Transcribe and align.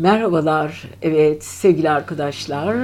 Merhabalar, 0.00 0.84
evet 1.02 1.44
sevgili 1.44 1.90
arkadaşlar. 1.90 2.76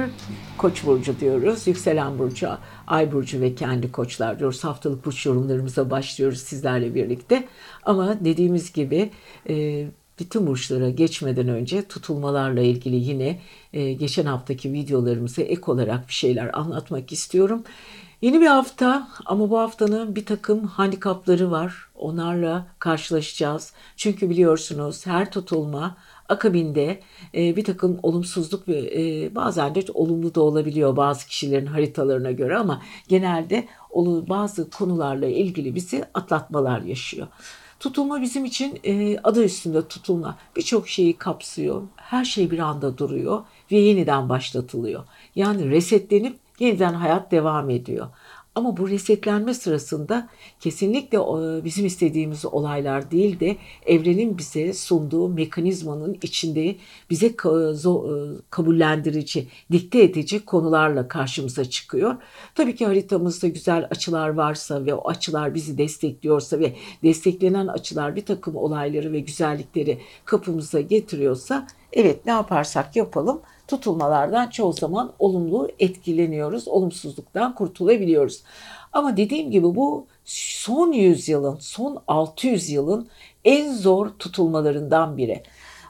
Koç 0.57 0.85
burcu 0.85 1.19
diyoruz, 1.19 1.67
yükselen 1.67 2.19
burcu, 2.19 2.49
ay 2.87 3.11
burcu 3.11 3.41
ve 3.41 3.55
kendi 3.55 3.91
koçlar 3.91 4.39
diyoruz. 4.39 4.63
Haftalık 4.63 5.05
burç 5.05 5.25
yorumlarımıza 5.25 5.89
başlıyoruz 5.89 6.39
sizlerle 6.39 6.95
birlikte. 6.95 7.47
Ama 7.83 8.25
dediğimiz 8.25 8.73
gibi 8.73 9.11
e, 9.49 9.85
bütün 10.19 10.47
burçlara 10.47 10.89
geçmeden 10.89 11.47
önce 11.47 11.87
tutulmalarla 11.87 12.61
ilgili 12.61 12.95
yine 12.95 13.39
e, 13.73 13.93
geçen 13.93 14.25
haftaki 14.25 14.73
videolarımıza 14.73 15.41
ek 15.41 15.61
olarak 15.65 16.07
bir 16.07 16.13
şeyler 16.13 16.49
anlatmak 16.53 17.11
istiyorum. 17.11 17.63
Yeni 18.21 18.41
bir 18.41 18.47
hafta 18.47 19.07
ama 19.25 19.49
bu 19.49 19.59
haftanın 19.59 20.15
bir 20.15 20.25
takım 20.25 20.67
handikapları 20.67 21.51
var. 21.51 21.87
Onlarla 21.95 22.67
karşılaşacağız. 22.79 23.73
Çünkü 23.95 24.29
biliyorsunuz 24.29 25.05
her 25.05 25.31
tutulma 25.31 25.97
akabinde 26.29 26.99
e, 27.35 27.55
bir 27.55 27.63
takım 27.63 27.99
olumsuzluk 28.03 28.67
ve 28.67 28.91
e, 28.95 29.35
bazen 29.35 29.75
de 29.75 29.83
olumlu 29.93 30.35
da 30.35 30.41
olabiliyor 30.41 30.95
bazı 30.95 31.27
kişilerin 31.27 31.65
haritalarına 31.65 32.31
göre 32.31 32.57
ama 32.57 32.81
genelde 33.07 33.67
bazı 34.29 34.69
konularla 34.69 35.27
ilgili 35.27 35.75
bizi 35.75 36.05
atlatmalar 36.13 36.81
yaşıyor. 36.81 37.27
Tutulma 37.79 38.21
bizim 38.21 38.45
için 38.45 38.79
e, 38.83 39.17
adı 39.23 39.43
üstünde 39.43 39.87
tutulma. 39.87 40.37
Birçok 40.55 40.89
şeyi 40.89 41.17
kapsıyor. 41.17 41.81
Her 41.95 42.25
şey 42.25 42.51
bir 42.51 42.59
anda 42.59 42.97
duruyor 42.97 43.43
ve 43.71 43.75
yeniden 43.77 44.29
başlatılıyor. 44.29 45.03
Yani 45.35 45.69
resetlenip 45.69 46.37
yeniden 46.59 46.93
hayat 46.93 47.31
devam 47.31 47.69
ediyor. 47.69 48.07
Ama 48.57 48.77
bu 48.77 48.89
resetlenme 48.89 49.53
sırasında 49.53 50.29
kesinlikle 50.59 51.17
e, 51.17 51.65
bizim 51.65 51.85
istediğimiz 51.85 52.45
olaylar 52.45 53.11
değil 53.11 53.39
de 53.39 53.57
evrenin 53.85 54.37
bize 54.37 54.73
sunduğu 54.73 55.29
mekanizmanın 55.29 56.17
içinde 56.21 56.75
bize 57.09 57.27
e, 57.27 57.33
kabullendirici, 58.49 59.47
dikte 59.71 60.03
edici 60.03 60.45
konularla 60.45 61.07
karşımıza 61.07 61.65
çıkıyor. 61.65 62.15
Tabii 62.55 62.75
ki 62.75 62.85
haritamızda 62.85 63.47
güzel 63.47 63.87
açılar 63.91 64.29
varsa 64.29 64.85
ve 64.85 64.93
o 64.93 65.09
açılar 65.09 65.55
bizi 65.55 65.77
destekliyorsa 65.77 66.59
ve 66.59 66.73
desteklenen 67.03 67.67
açılar 67.67 68.15
bir 68.15 68.25
takım 68.25 68.55
olayları 68.55 69.13
ve 69.13 69.19
güzellikleri 69.19 69.99
kapımıza 70.25 70.81
getiriyorsa 70.81 71.67
evet 71.93 72.25
ne 72.25 72.31
yaparsak 72.31 72.95
yapalım 72.95 73.41
tutulmalardan 73.67 74.49
çoğu 74.49 74.73
zaman 74.73 75.13
olumlu 75.19 75.69
etkileniyoruz. 75.79 76.67
Olumsuzluktan 76.67 77.55
kurtulabiliyoruz. 77.55 78.43
Ama 78.93 79.17
dediğim 79.17 79.51
gibi 79.51 79.65
bu 79.65 80.07
son 80.25 80.91
yüzyılın, 80.91 81.57
son 81.59 82.03
600 82.07 82.69
yılın 82.69 83.07
en 83.45 83.73
zor 83.73 84.09
tutulmalarından 84.09 85.17
biri. 85.17 85.43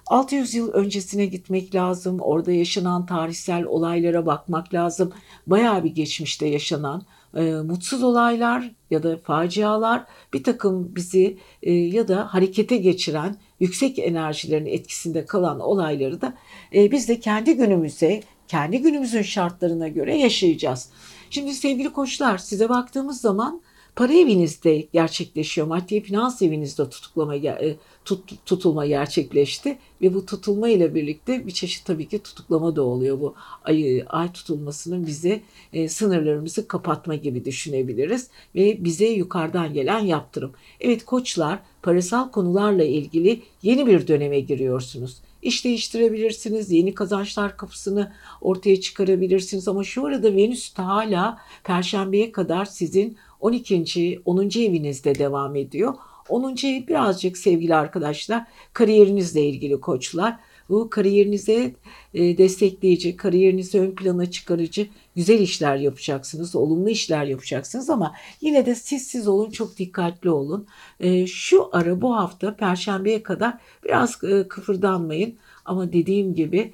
600 0.07 0.53
yıl 0.53 0.71
öncesine 0.73 1.25
gitmek 1.25 1.75
lazım. 1.75 2.19
Orada 2.19 2.51
yaşanan 2.51 3.05
tarihsel 3.05 3.65
olaylara 3.65 4.25
bakmak 4.25 4.73
lazım. 4.73 5.13
Bayağı 5.47 5.83
bir 5.83 5.95
geçmişte 5.95 6.47
yaşanan 6.47 7.03
e, 7.35 7.41
mutsuz 7.41 8.03
olaylar 8.03 8.71
ya 8.91 9.03
da 9.03 9.17
facialar 9.17 10.05
bir 10.33 10.43
takım 10.43 10.95
bizi 10.95 11.37
e, 11.63 11.73
ya 11.73 12.07
da 12.07 12.33
harekete 12.33 12.77
geçiren 12.77 13.35
yüksek 13.59 13.99
enerjilerin 13.99 14.65
etkisinde 14.65 15.25
kalan 15.25 15.59
olayları 15.59 16.21
da 16.21 16.33
e, 16.73 16.91
biz 16.91 17.07
de 17.07 17.19
kendi 17.19 17.53
günümüze, 17.53 18.23
kendi 18.47 18.81
günümüzün 18.81 19.21
şartlarına 19.21 19.87
göre 19.87 20.17
yaşayacağız. 20.17 20.89
Şimdi 21.29 21.53
sevgili 21.53 21.93
koçlar 21.93 22.37
size 22.37 22.69
baktığımız 22.69 23.21
zaman 23.21 23.61
para 23.97 24.13
evinizde 24.13 24.87
gerçekleşiyor. 24.93 25.67
Maddi 25.67 26.01
finans 26.01 26.41
evinizde 26.41 26.89
tutuklama 26.89 27.35
e, 27.35 27.75
tut, 28.05 28.45
tutulma 28.45 28.85
gerçekleşti 28.85 29.77
ve 30.01 30.13
bu 30.13 30.25
tutulma 30.25 30.69
ile 30.69 30.95
birlikte 30.95 31.47
bir 31.47 31.51
çeşit 31.51 31.85
tabii 31.85 32.07
ki 32.07 32.19
tutuklama 32.19 32.75
da 32.75 32.81
oluyor. 32.81 33.19
Bu 33.19 33.35
ay, 33.63 34.03
ay 34.09 34.31
tutulmasının 34.31 35.07
bize 35.07 35.41
e, 35.73 35.89
sınırlarımızı 35.89 36.67
kapatma 36.67 37.15
gibi 37.15 37.45
düşünebiliriz 37.45 38.29
ve 38.55 38.83
bize 38.83 39.05
yukarıdan 39.05 39.73
gelen 39.73 39.99
yaptırım. 39.99 40.51
Evet 40.79 41.05
koçlar 41.05 41.59
parasal 41.81 42.31
konularla 42.31 42.83
ilgili 42.83 43.41
yeni 43.61 43.87
bir 43.87 44.07
döneme 44.07 44.39
giriyorsunuz. 44.39 45.17
İş 45.41 45.65
değiştirebilirsiniz, 45.65 46.71
yeni 46.71 46.93
kazançlar 46.93 47.57
kapısını 47.57 48.11
ortaya 48.41 48.81
çıkarabilirsiniz 48.81 49.67
ama 49.67 49.83
şu 49.83 50.05
arada 50.05 50.35
Venüs 50.35 50.73
hala 50.73 51.37
Perşembe'ye 51.63 52.31
kadar 52.31 52.65
sizin 52.65 53.17
12. 53.39 54.21
10. 54.25 54.41
evinizde 54.59 55.15
devam 55.15 55.55
ediyor. 55.55 55.93
10. 56.29 56.51
ev 56.51 56.87
birazcık 56.87 57.37
sevgili 57.37 57.75
arkadaşlar 57.75 58.45
kariyerinizle 58.73 59.45
ilgili 59.45 59.79
koçlar. 59.79 60.39
Bu 60.69 60.89
kariyerinize 60.89 61.75
e, 62.13 62.37
destekleyici, 62.37 63.15
kariyerinizi 63.15 63.79
ön 63.79 63.91
plana 63.91 64.31
çıkarıcı 64.31 64.87
güzel 65.15 65.39
işler 65.39 65.75
yapacaksınız, 65.75 66.55
olumlu 66.55 66.89
işler 66.89 67.25
yapacaksınız 67.25 67.89
ama 67.89 68.13
yine 68.41 68.65
de 68.65 68.75
siz 68.75 69.07
siz 69.07 69.27
olun, 69.27 69.51
çok 69.51 69.77
dikkatli 69.77 70.29
olun. 70.29 70.67
E, 70.99 71.27
şu 71.27 71.69
ara 71.71 72.01
bu 72.01 72.15
hafta 72.15 72.55
Perşembe'ye 72.55 73.23
kadar 73.23 73.53
biraz 73.83 74.23
e, 74.23 74.47
kıfırdanmayın 74.47 75.35
ama 75.65 75.93
dediğim 75.93 76.35
gibi 76.35 76.73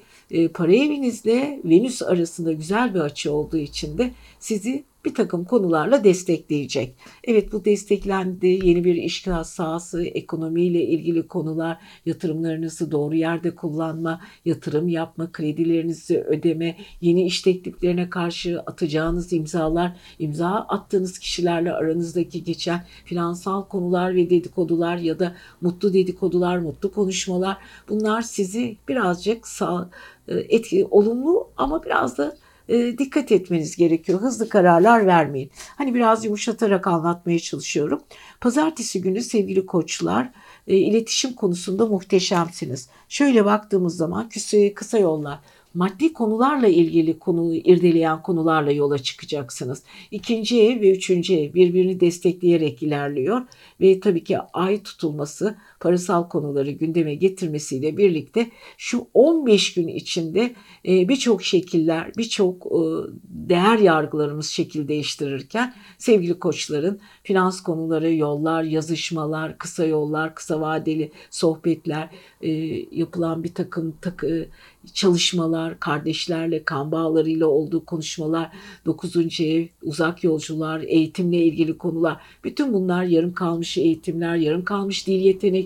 para 0.54 0.74
evinizle 0.74 1.60
Venüs 1.64 2.02
arasında 2.02 2.52
güzel 2.52 2.94
bir 2.94 3.00
açı 3.00 3.32
olduğu 3.32 3.56
için 3.56 3.98
de 3.98 4.10
sizi 4.38 4.84
bir 5.04 5.14
takım 5.14 5.44
konularla 5.44 6.04
destekleyecek. 6.04 6.94
Evet 7.24 7.52
bu 7.52 7.64
desteklendi. 7.64 8.46
Yeni 8.46 8.84
bir 8.84 8.94
iş 8.94 9.24
sahası, 9.44 10.04
ekonomiyle 10.04 10.82
ilgili 10.84 11.28
konular, 11.28 11.78
yatırımlarınızı 12.06 12.90
doğru 12.90 13.14
yerde 13.14 13.54
kullanma, 13.54 14.20
yatırım 14.44 14.88
yapma, 14.88 15.32
kredilerinizi 15.32 16.18
ödeme, 16.18 16.76
yeni 17.00 17.26
iş 17.26 17.42
tekliflerine 17.42 18.10
karşı 18.10 18.60
atacağınız 18.60 19.32
imzalar, 19.32 19.96
imza 20.18 20.50
attığınız 20.50 21.18
kişilerle 21.18 21.72
aranızdaki 21.72 22.44
geçen 22.44 22.84
finansal 23.04 23.64
konular 23.64 24.14
ve 24.14 24.30
dedikodular 24.30 24.96
ya 24.96 25.18
da 25.18 25.34
mutlu 25.60 25.92
dedikodular, 25.92 26.58
mutlu 26.58 26.92
konuşmalar 26.92 27.56
bunlar 27.88 28.22
sizi 28.22 28.76
birazcık 28.88 29.48
sağ, 29.48 29.90
e, 30.28 30.34
etki 30.34 30.86
olumlu 30.90 31.48
ama 31.56 31.84
biraz 31.84 32.18
da 32.18 32.36
e, 32.68 32.98
dikkat 32.98 33.32
etmeniz 33.32 33.76
gerekiyor. 33.76 34.20
Hızlı 34.20 34.48
kararlar 34.48 35.06
vermeyin. 35.06 35.50
Hani 35.76 35.94
biraz 35.94 36.24
yumuşatarak 36.24 36.86
anlatmaya 36.86 37.38
çalışıyorum. 37.38 38.02
Pazartesi 38.40 39.02
günü 39.02 39.22
sevgili 39.22 39.66
koçlar 39.66 40.30
e, 40.66 40.76
iletişim 40.76 41.32
konusunda 41.32 41.86
muhteşemsiniz. 41.86 42.88
Şöyle 43.08 43.44
baktığımız 43.44 43.96
zaman 43.96 44.28
kısa, 44.74 44.98
yollar, 44.98 45.38
maddi 45.74 46.12
konularla 46.12 46.68
ilgili 46.68 47.18
konu 47.18 47.54
irdeleyen 47.54 48.22
konularla 48.22 48.72
yola 48.72 48.98
çıkacaksınız. 48.98 49.82
İkinci 50.10 50.62
ev 50.62 50.80
ve 50.80 50.90
üçüncü 50.90 51.34
ev 51.34 51.54
birbirini 51.54 52.00
destekleyerek 52.00 52.82
ilerliyor 52.82 53.42
ve 53.80 54.00
tabii 54.00 54.24
ki 54.24 54.38
ay 54.52 54.82
tutulması 54.82 55.56
parasal 55.84 56.28
konuları 56.28 56.70
gündeme 56.70 57.14
getirmesiyle 57.14 57.96
birlikte 57.96 58.50
şu 58.78 59.06
15 59.14 59.74
gün 59.74 59.88
içinde 59.88 60.54
e, 60.88 61.08
birçok 61.08 61.42
şekiller, 61.42 62.12
birçok 62.16 62.66
e, 62.66 62.80
değer 63.24 63.78
yargılarımız 63.78 64.46
şekil 64.46 64.88
değiştirirken 64.88 65.74
sevgili 65.98 66.38
koçların 66.38 67.00
finans 67.22 67.60
konuları, 67.60 68.14
yollar, 68.14 68.62
yazışmalar, 68.62 69.58
kısa 69.58 69.84
yollar, 69.84 70.34
kısa 70.34 70.60
vadeli 70.60 71.12
sohbetler, 71.30 72.10
e, 72.42 72.50
yapılan 72.90 73.44
bir 73.44 73.54
takım 73.54 73.94
takı, 74.00 74.48
çalışmalar, 74.92 75.80
kardeşlerle, 75.80 76.64
kan 76.64 76.92
bağlarıyla 76.92 77.46
olduğu 77.46 77.84
konuşmalar, 77.84 78.52
9. 78.86 79.40
ev, 79.40 79.66
uzak 79.82 80.24
yolcular, 80.24 80.80
eğitimle 80.80 81.36
ilgili 81.36 81.78
konular, 81.78 82.20
bütün 82.44 82.72
bunlar 82.72 83.04
yarım 83.04 83.34
kalmış 83.34 83.78
eğitimler, 83.78 84.36
yarım 84.36 84.64
kalmış 84.64 85.06
dil 85.06 85.20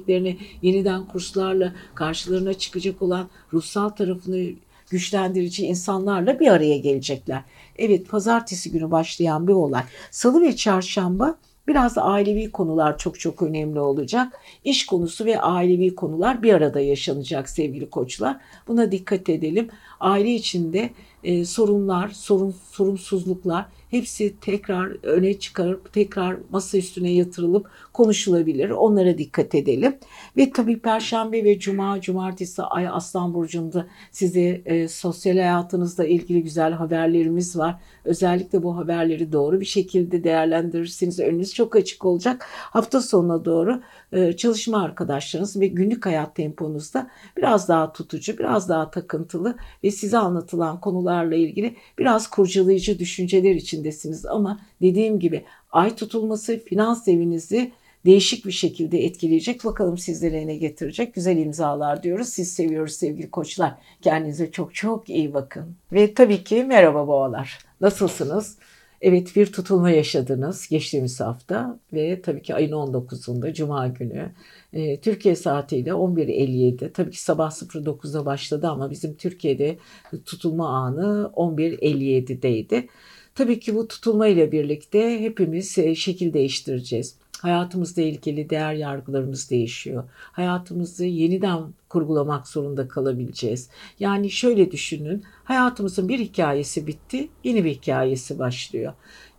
yeteneklerini 0.09 0.38
yeniden 0.62 1.05
kurslarla 1.05 1.73
karşılarına 1.94 2.55
çıkacak 2.55 3.03
olan 3.03 3.29
ruhsal 3.53 3.88
tarafını 3.88 4.50
güçlendirici 4.91 5.67
insanlarla 5.67 6.41
bir 6.41 6.49
araya 6.49 6.79
gelecekler. 6.79 7.43
Evet 7.77 8.09
pazartesi 8.09 8.71
günü 8.71 8.91
başlayan 8.91 9.49
bir 9.49 9.53
olay. 9.53 9.82
Salı 10.11 10.43
ve 10.43 10.56
çarşamba 10.56 11.38
Biraz 11.69 11.97
da 11.97 12.03
ailevi 12.03 12.50
konular 12.50 12.99
çok 12.99 13.21
çok 13.21 13.43
önemli 13.43 13.81
olacak. 13.81 14.41
İş 14.65 14.87
konusu 14.87 15.25
ve 15.25 15.41
ailevi 15.41 15.94
konular 15.94 16.43
bir 16.43 16.55
arada 16.55 16.81
yaşanacak 16.81 17.49
sevgili 17.49 17.91
koçlar. 17.91 18.37
Buna 18.69 18.93
dikkat 18.93 19.29
edelim. 19.29 19.69
Aile 20.00 20.35
içinde 20.35 20.91
e, 21.25 21.44
sorunlar, 21.44 22.09
sorun, 22.09 22.55
sorumsuzluklar 22.71 23.67
hepsi 23.90 24.35
tekrar 24.40 25.05
öne 25.05 25.38
çıkarıp 25.38 25.93
tekrar 25.93 26.37
masa 26.50 26.79
üstüne 26.79 27.12
yatırılıp 27.12 27.70
konuşulabilir. 27.93 28.70
Onlara 28.70 29.19
dikkat 29.19 29.55
edelim. 29.55 29.96
Ve 30.37 30.52
tabii 30.52 30.79
Perşembe 30.79 31.44
ve 31.44 31.58
Cuma, 31.58 32.00
Cumartesi 32.00 32.62
Ay 32.62 32.88
Aslan 32.88 33.35
Burcu'nda 33.35 33.87
size 34.11 34.62
e, 34.64 34.88
sosyal 34.88 35.37
hayatınızla 35.37 36.05
ilgili 36.05 36.43
güzel 36.43 36.73
haberlerimiz 36.73 37.56
var. 37.56 37.81
Özellikle 38.05 38.62
bu 38.62 38.76
haberleri 38.76 39.32
doğru 39.32 39.61
bir 39.61 39.67
şekilde 39.67 40.25
değerlendirirseniz 40.25 41.20
önünüz 41.20 41.55
çok 41.55 41.76
açık 41.76 42.05
olacak. 42.05 42.46
Hafta 42.50 43.00
sonuna 43.00 43.44
doğru 43.44 43.82
e, 44.12 44.32
çalışma 44.32 44.82
arkadaşlarınız 44.82 45.61
ve 45.61 45.67
günlük 45.67 46.06
hayat 46.06 46.34
temponuzda 46.34 47.11
biraz 47.37 47.69
daha 47.69 47.93
tutucu, 47.93 48.38
biraz 48.38 48.69
daha 48.69 48.91
takıntılı 48.91 49.56
ve 49.84 49.91
size 49.91 50.19
anlatılan 50.19 50.81
konularla 50.81 51.34
ilgili 51.34 51.76
biraz 51.99 52.31
kurcalayıcı 52.31 52.99
düşünceler 52.99 53.55
içindesiniz. 53.79 54.27
Ama 54.27 54.61
dediğim 54.83 55.21
gibi 55.21 55.45
ay 55.73 55.97
tutulması 55.97 56.59
finans 56.59 57.09
evinizi 57.09 57.73
değişik 58.07 58.47
bir 58.47 58.53
şekilde 58.53 59.05
etkileyecek. 59.05 59.65
Bakalım 59.65 59.99
sizlere 59.99 60.47
ne 60.47 60.57
getirecek. 60.57 61.15
Güzel 61.15 61.37
imzalar 61.37 62.03
diyoruz. 62.03 62.29
Siz 62.29 62.53
seviyoruz 62.53 62.93
sevgili 62.93 63.31
koçlar. 63.31 63.75
Kendinize 64.03 64.51
çok 64.51 64.75
çok 64.75 65.09
iyi 65.09 65.35
bakın. 65.35 65.77
Ve 65.93 66.15
tabii 66.15 66.45
ki 66.45 66.65
merhaba 66.65 67.09
boğalar. 67.09 67.59
Nasılsınız? 67.81 68.59
Evet 69.01 69.37
bir 69.37 69.53
tutulma 69.53 69.91
yaşadınız 69.91 70.69
geçtiğimiz 70.69 71.21
hafta 71.21 71.79
ve 71.93 72.23
tabii 72.23 72.43
ki 72.43 72.55
ayın 72.55 72.73
19'unda 72.73 73.55
Cuma 73.55 73.89
günü 73.89 74.33
e, 74.73 75.01
Türkiye 75.01 75.37
saatiyle 75.37 75.91
11.57 75.91 76.93
tabii 76.93 77.11
ki 77.11 77.23
sabah 77.23 77.51
09'da 77.51 78.27
başladı 78.27 78.69
ama 78.69 78.91
bizim 78.91 79.15
Türkiye'de 79.15 79.79
tutulma 80.27 80.69
anı 80.69 81.31
11.57'deydi. 81.37 82.89
Tabii 83.38 83.61
ki 83.61 83.75
bu 83.75 83.88
tutulma 83.88 84.26
ile 84.26 84.52
birlikte 84.52 85.20
hepimiz 85.20 85.79
e, 85.79 85.94
şekil 85.94 86.32
değiştireceğiz. 86.32 87.17
Hayatımızla 87.43 88.02
ilgili 88.02 88.50
değer 88.50 88.73
yargılarımız 88.73 89.50
değişiyor. 89.50 90.05
Hayatımızı 90.12 91.05
yeniden 91.05 91.62
kurgulamak 91.88 92.49
zorunda 92.49 92.88
kalabileceğiz. 92.88 93.70
Yani 94.00 94.31
şöyle 94.31 94.73
düşünün. 94.73 95.23
Hayatımızın 95.44 96.08
bir 96.08 96.19
hikayesi 96.19 96.87
bitti, 96.87 97.29
yeni 97.44 97.64
bir 97.64 97.70
hikayesi 97.70 98.38
başlıyor. 98.38 98.93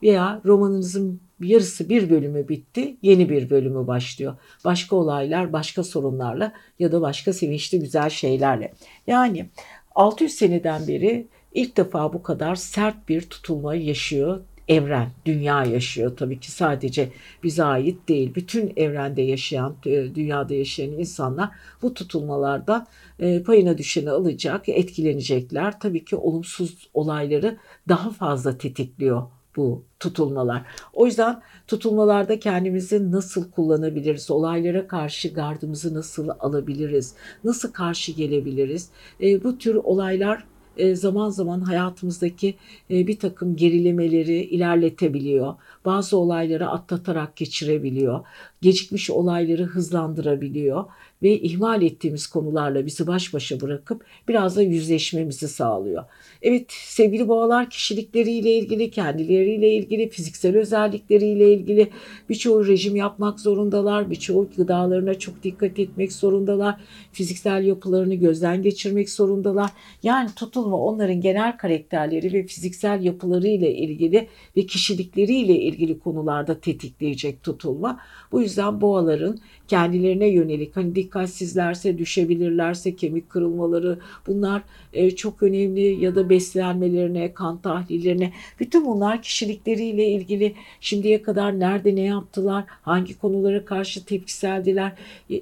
Veya 0.04 0.42
romanınızın 0.46 1.20
yarısı 1.40 1.90
bir 1.90 2.10
bölümü 2.10 2.48
bitti, 2.48 2.96
yeni 3.02 3.30
bir 3.30 3.50
bölümü 3.50 3.88
başlıyor. 3.88 4.36
Başka 4.66 4.96
olaylar, 4.96 5.54
başka 5.54 5.84
sorunlarla 5.84 6.54
ya 6.80 6.92
da 6.92 7.02
başka 7.02 7.34
sevinçli 7.34 7.80
güzel 7.80 8.10
şeylerle. 8.10 8.74
Yani 9.08 9.50
600 9.96 10.34
seneden 10.34 10.88
beri 10.88 11.28
ilk 11.54 11.78
defa 11.78 12.14
bu 12.14 12.24
kadar 12.24 12.56
sert 12.56 13.10
bir 13.10 13.22
tutulma 13.22 13.76
yaşıyor 13.76 14.40
evren, 14.70 15.12
dünya 15.26 15.64
yaşıyor. 15.64 16.18
Tabii 16.18 16.40
ki 16.40 16.52
sadece 16.52 17.12
bize 17.44 17.64
ait 17.64 18.10
değil. 18.10 18.36
Bütün 18.36 18.74
evrende 18.76 19.22
yaşayan, 19.22 19.76
e, 19.86 20.16
dünyada 20.16 20.54
yaşayan 20.54 20.92
insanlar 20.92 21.50
bu 21.82 21.94
tutulmalarda 21.94 22.88
e, 23.20 23.44
payına 23.44 23.78
düşeni 23.78 24.10
alacak, 24.10 24.70
etkilenecekler. 24.70 25.80
Tabii 25.80 26.06
ki 26.06 26.16
olumsuz 26.16 26.90
olayları 26.94 27.58
daha 27.88 28.12
fazla 28.12 28.58
tetikliyor 28.58 29.24
bu 29.56 29.84
tutulmalar. 30.00 30.62
O 30.94 31.06
yüzden 31.06 31.42
tutulmalarda 31.68 32.40
kendimizi 32.40 33.12
nasıl 33.12 33.52
kullanabiliriz? 33.52 34.32
Olaylara 34.32 34.88
karşı 34.88 35.34
gardımızı 35.34 35.94
nasıl 35.94 36.30
alabiliriz? 36.40 37.16
Nasıl 37.44 37.72
karşı 37.72 38.12
gelebiliriz? 38.12 38.90
E, 39.22 39.44
bu 39.44 39.58
tür 39.58 39.76
olaylar 39.76 40.46
zaman 40.96 41.30
zaman 41.30 41.62
hayatımızdaki 41.62 42.56
e, 42.92 43.08
bir 43.08 43.20
takım 43.20 43.56
gerilemeleri 43.56 44.42
ilerletebiliyor. 44.44 45.56
Bazı 45.86 46.18
olayları 46.18 46.70
atlatarak 46.70 47.36
geçirebiliyor. 47.36 48.20
Gecikmiş 48.62 49.10
olayları 49.10 49.64
hızlandırabiliyor 49.64 50.86
ve 51.24 51.40
ihmal 51.40 51.82
ettiğimiz 51.82 52.28
konularla 52.28 52.86
bizi 52.86 53.08
baş 53.08 53.34
başa 53.34 53.62
bırakıp 53.62 54.06
biraz 54.28 54.56
da 54.56 54.62
yüzleşmemizi 54.62 55.48
sağlıyor. 55.48 56.04
Evet 56.42 56.66
sevgili 56.70 57.28
boğalar 57.28 57.70
kişilikleriyle 57.70 58.54
ilgili, 58.58 58.92
kendileriyle 58.92 59.74
ilgili, 59.74 60.10
fiziksel 60.10 60.58
özellikleriyle 60.58 61.54
ilgili 61.54 61.90
birçoğu 62.30 62.68
rejim 62.68 62.96
yapmak 62.96 63.40
zorundalar. 63.40 64.12
Birçoğu 64.12 64.50
gıdalarına 64.58 65.20
çok 65.20 65.44
dikkat 65.44 65.80
etmek 65.80 66.14
zorundalar. 66.14 66.82
Fiziksel 67.12 67.64
yapılarını 67.64 68.16
gözden 68.16 68.62
geçirmek 68.62 69.10
zorundalar. 69.10 69.70
Yani 70.04 70.30
tutulma 70.36 70.78
onların 70.78 71.22
genel 71.22 71.58
karakterleri 71.58 72.34
ve 72.34 72.46
fiziksel 72.46 73.04
yapılarıyla 73.04 73.68
ilgili 73.68 74.28
ve 74.58 74.66
kişilikleriyle 74.66 75.60
ilgili 75.60 76.00
konularda 76.00 76.60
tetikleyecek 76.60 77.44
tutulma. 77.44 78.00
Bu 78.32 78.42
yüzden 78.42 78.82
boğaların 78.82 79.40
kendilerine 79.68 80.28
yönelik 80.28 80.76
hani 80.76 80.96
dikkatsizlerse 81.10 81.98
düşebilirlerse 81.98 82.96
kemik 82.96 83.30
kırılmaları 83.30 84.00
bunlar 84.28 84.62
e, 84.94 85.12
çok 85.12 85.44
önemli. 85.44 86.06
Ya 86.06 86.16
da 86.16 86.30
beslenmelerine, 86.30 87.34
kan 87.34 87.58
tahlillerine. 87.58 88.34
Bütün 88.60 88.86
bunlar 88.86 89.22
kişilikleriyle 89.22 90.08
ilgili. 90.08 90.56
Şimdiye 90.82 91.22
kadar 91.22 91.60
nerede 91.60 91.96
ne 91.96 92.02
yaptılar, 92.02 92.64
hangi 92.82 93.20
konulara 93.20 93.66
karşı 93.66 94.06
tepkiseldiler 94.06 94.92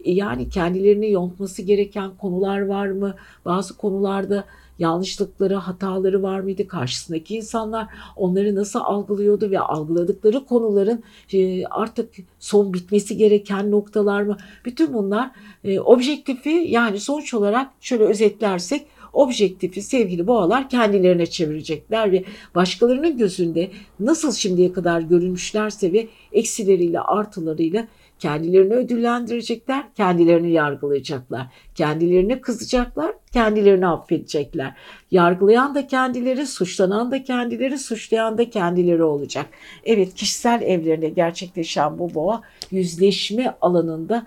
yani 0.06 0.50
kendilerini 0.50 1.12
yontması 1.12 1.62
gereken 1.62 2.12
konular 2.18 2.66
var 2.66 2.88
mı? 2.88 3.16
Bazı 3.46 3.78
konularda 3.78 4.44
yanlışlıkları, 4.80 5.56
hataları 5.56 6.24
var 6.24 6.40
mıydı? 6.40 6.68
Karşısındaki 6.68 7.36
insanlar 7.36 7.88
onları 8.16 8.56
nasıl 8.56 8.80
algılıyordu 8.80 9.52
ve 9.52 9.60
algıladıkları 9.60 10.46
konuların 10.46 11.04
e, 11.34 11.66
artık 11.66 12.10
son 12.40 12.74
bitmesi 12.74 13.18
gereken 13.18 13.72
noktalar 13.72 14.22
mı? 14.22 14.38
Bütün 14.66 14.94
bunlar 14.94 15.32
e, 15.64 15.80
objektifi 15.80 16.50
yani 16.50 17.00
sonuç 17.00 17.34
olarak 17.34 17.72
şöyle 17.82 18.04
özetlersek 18.04 18.86
objektifi 19.14 19.82
sevgili 19.82 20.28
boğalar 20.28 20.70
kendilerine 20.70 21.26
çevirecekler 21.26 22.12
ve 22.12 22.24
başkalarının 22.56 23.18
gözünde 23.18 23.72
nasıl 24.00 24.32
şimdiye 24.32 24.74
kadar 24.74 25.02
görünmüşlerse 25.02 25.94
ve 25.94 26.08
eksileriyle 26.32 27.00
artılarıyla 27.00 27.88
Kendilerini 28.20 28.74
ödüllendirecekler, 28.74 29.84
kendilerini 29.96 30.52
yargılayacaklar. 30.52 31.48
Kendilerini 31.76 32.42
kızacaklar, 32.42 33.12
kendilerini 33.34 33.88
affedecekler. 33.88 34.76
Yargılayan 35.12 35.76
da 35.76 35.88
kendileri, 35.88 36.48
suçlanan 36.48 37.12
da 37.12 37.24
kendileri, 37.24 37.78
suçlayan 37.78 38.38
da 38.38 38.50
kendileri 38.50 39.04
olacak. 39.04 39.46
Evet 39.86 40.14
kişisel 40.14 40.62
evlerinde 40.62 41.10
gerçekleşen 41.10 42.00
bu 42.00 42.14
boğa 42.14 42.42
yüzleşme 42.72 43.56
alanında 43.62 44.26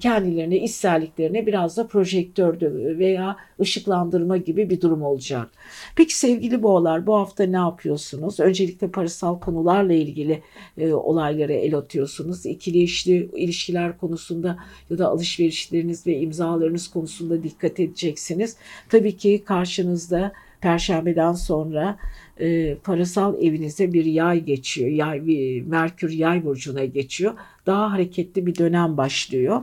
kendilerine, 0.00 0.56
içselliklerine 0.56 1.46
biraz 1.46 1.76
da 1.76 1.86
projektör 1.86 2.60
veya 2.98 3.36
ışıklandırma 3.60 4.36
gibi 4.36 4.70
bir 4.70 4.80
durum 4.80 5.02
olacak. 5.02 5.48
Peki 5.96 6.18
sevgili 6.18 6.62
boğalar 6.62 7.06
bu 7.06 7.16
hafta 7.16 7.44
ne 7.44 7.56
yapıyorsunuz? 7.56 8.40
Öncelikle 8.40 8.90
parasal 8.90 9.40
konularla 9.40 9.92
ilgili 9.92 10.42
e, 10.78 10.92
olaylara 10.92 11.52
el 11.52 11.74
atıyorsunuz. 11.74 12.46
İkili 12.46 12.78
işli 12.78 13.30
ilişkiler 13.36 13.98
konusunda 13.98 14.58
ya 14.90 14.98
da 14.98 15.08
alışverişleriniz 15.08 16.06
ve 16.06 16.18
imzalarınız 16.18 16.88
konusunda 16.88 17.42
dikkat 17.42 17.80
edeceksiniz. 17.80 18.56
Tabii 18.88 19.16
ki 19.16 19.42
karşınızda 19.44 20.32
Perşembeden 20.60 21.32
sonra 21.32 21.96
e, 22.40 22.74
parasal 22.74 23.42
evinize 23.42 23.92
bir 23.92 24.04
yay 24.04 24.44
geçiyor. 24.44 24.90
Yay, 24.90 25.26
bir, 25.26 25.62
Merkür 25.62 26.10
yay 26.10 26.44
burcuna 26.44 26.84
geçiyor. 26.84 27.34
Daha 27.66 27.92
hareketli 27.92 28.46
bir 28.46 28.56
dönem 28.58 28.96
başlıyor. 28.96 29.62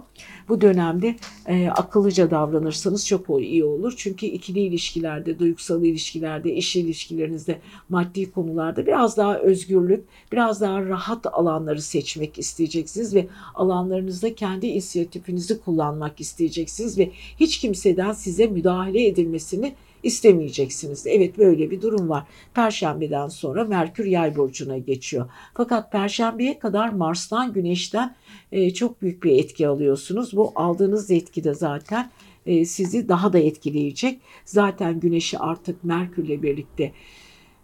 Bu 0.50 0.62
dönemde 0.62 1.16
e, 1.48 1.70
akıllıca 1.70 2.32
davranırsanız 2.32 3.08
çok 3.08 3.26
iyi 3.42 3.64
olur. 3.64 3.94
Çünkü 3.98 4.26
ikili 4.26 4.60
ilişkilerde, 4.60 5.40
duygusal 5.40 5.84
ilişkilerde, 5.84 6.54
iş 6.54 6.76
ilişkilerinizde, 6.76 7.60
maddi 7.90 8.32
konularda 8.32 8.86
biraz 8.88 9.18
daha 9.18 9.38
özgürlük, 9.40 10.04
biraz 10.32 10.62
daha 10.62 10.86
rahat 10.86 11.26
alanları 11.26 11.82
seçmek 11.82 12.40
isteyeceksiniz 12.40 13.16
ve 13.16 13.28
alanlarınızda 13.56 14.36
kendi 14.36 14.68
inisiyatifinizi 14.68 15.62
kullanmak 15.62 16.22
isteyeceksiniz 16.22 16.98
ve 16.98 17.12
hiç 17.40 17.60
kimseden 17.60 18.12
size 18.12 18.48
müdahale 18.48 19.08
edilmesini 19.08 19.74
istemeyeceksiniz. 20.06 21.08
Evet 21.08 21.38
böyle 21.38 21.72
bir 21.72 21.82
durum 21.82 22.10
var. 22.10 22.24
Perşembeden 22.54 23.28
sonra 23.28 23.64
Merkür 23.64 24.06
yay 24.06 24.36
burcuna 24.36 24.78
geçiyor. 24.78 25.30
Fakat 25.54 25.92
perşembeye 25.92 26.60
kadar 26.60 26.90
Mars'tan 26.90 27.54
Güneş'ten 27.54 28.16
e, 28.52 28.74
çok 28.74 29.02
büyük 29.02 29.24
bir 29.24 29.32
etki 29.32 29.68
alıyorsunuz. 29.68 30.36
Bu 30.36 30.52
aldığınız 30.56 31.12
etki 31.12 31.44
de 31.44 31.54
zaten 31.54 32.12
e, 32.46 32.66
sizi 32.66 33.10
daha 33.10 33.34
da 33.34 33.40
etkileyecek. 33.40 34.20
Zaten 34.46 35.00
Güneş'i 35.00 35.40
artık 35.40 35.84
Merkür'le 35.84 36.44
birlikte 36.44 36.92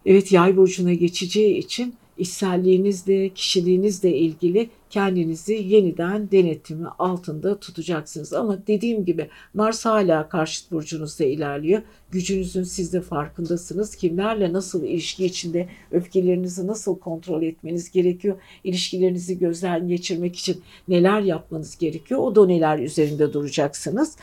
evet 0.05 0.31
yay 0.31 0.57
burcuna 0.57 0.93
geçeceği 0.93 1.57
için 1.57 1.95
içselliğinizle, 2.17 3.29
kişiliğinizle 3.29 4.17
ilgili 4.17 4.69
kendinizi 4.91 5.53
yeniden 5.53 6.31
denetimi 6.31 6.88
altında 7.00 7.60
tutacaksınız. 7.60 8.33
Ama 8.33 8.67
dediğim 8.67 9.05
gibi 9.05 9.29
Mars 9.53 9.86
hala 9.86 10.29
karşıt 10.29 10.71
burcunuzda 10.71 11.24
ilerliyor. 11.24 11.81
Gücünüzün 12.12 12.63
siz 12.63 12.93
de 12.93 13.01
farkındasınız. 13.01 13.95
Kimlerle 13.95 14.53
nasıl 14.53 14.83
ilişki 14.83 15.25
içinde 15.25 15.69
öfkelerinizi 15.91 16.67
nasıl 16.67 17.00
kontrol 17.00 17.43
etmeniz 17.43 17.91
gerekiyor? 17.91 18.38
İlişkilerinizi 18.63 19.39
gözden 19.39 19.88
geçirmek 19.88 20.36
için 20.36 20.62
neler 20.88 21.21
yapmanız 21.21 21.77
gerekiyor? 21.77 22.19
O 22.19 22.36
doneler 22.36 22.79
üzerinde 22.79 23.33
duracaksınız. 23.33 24.15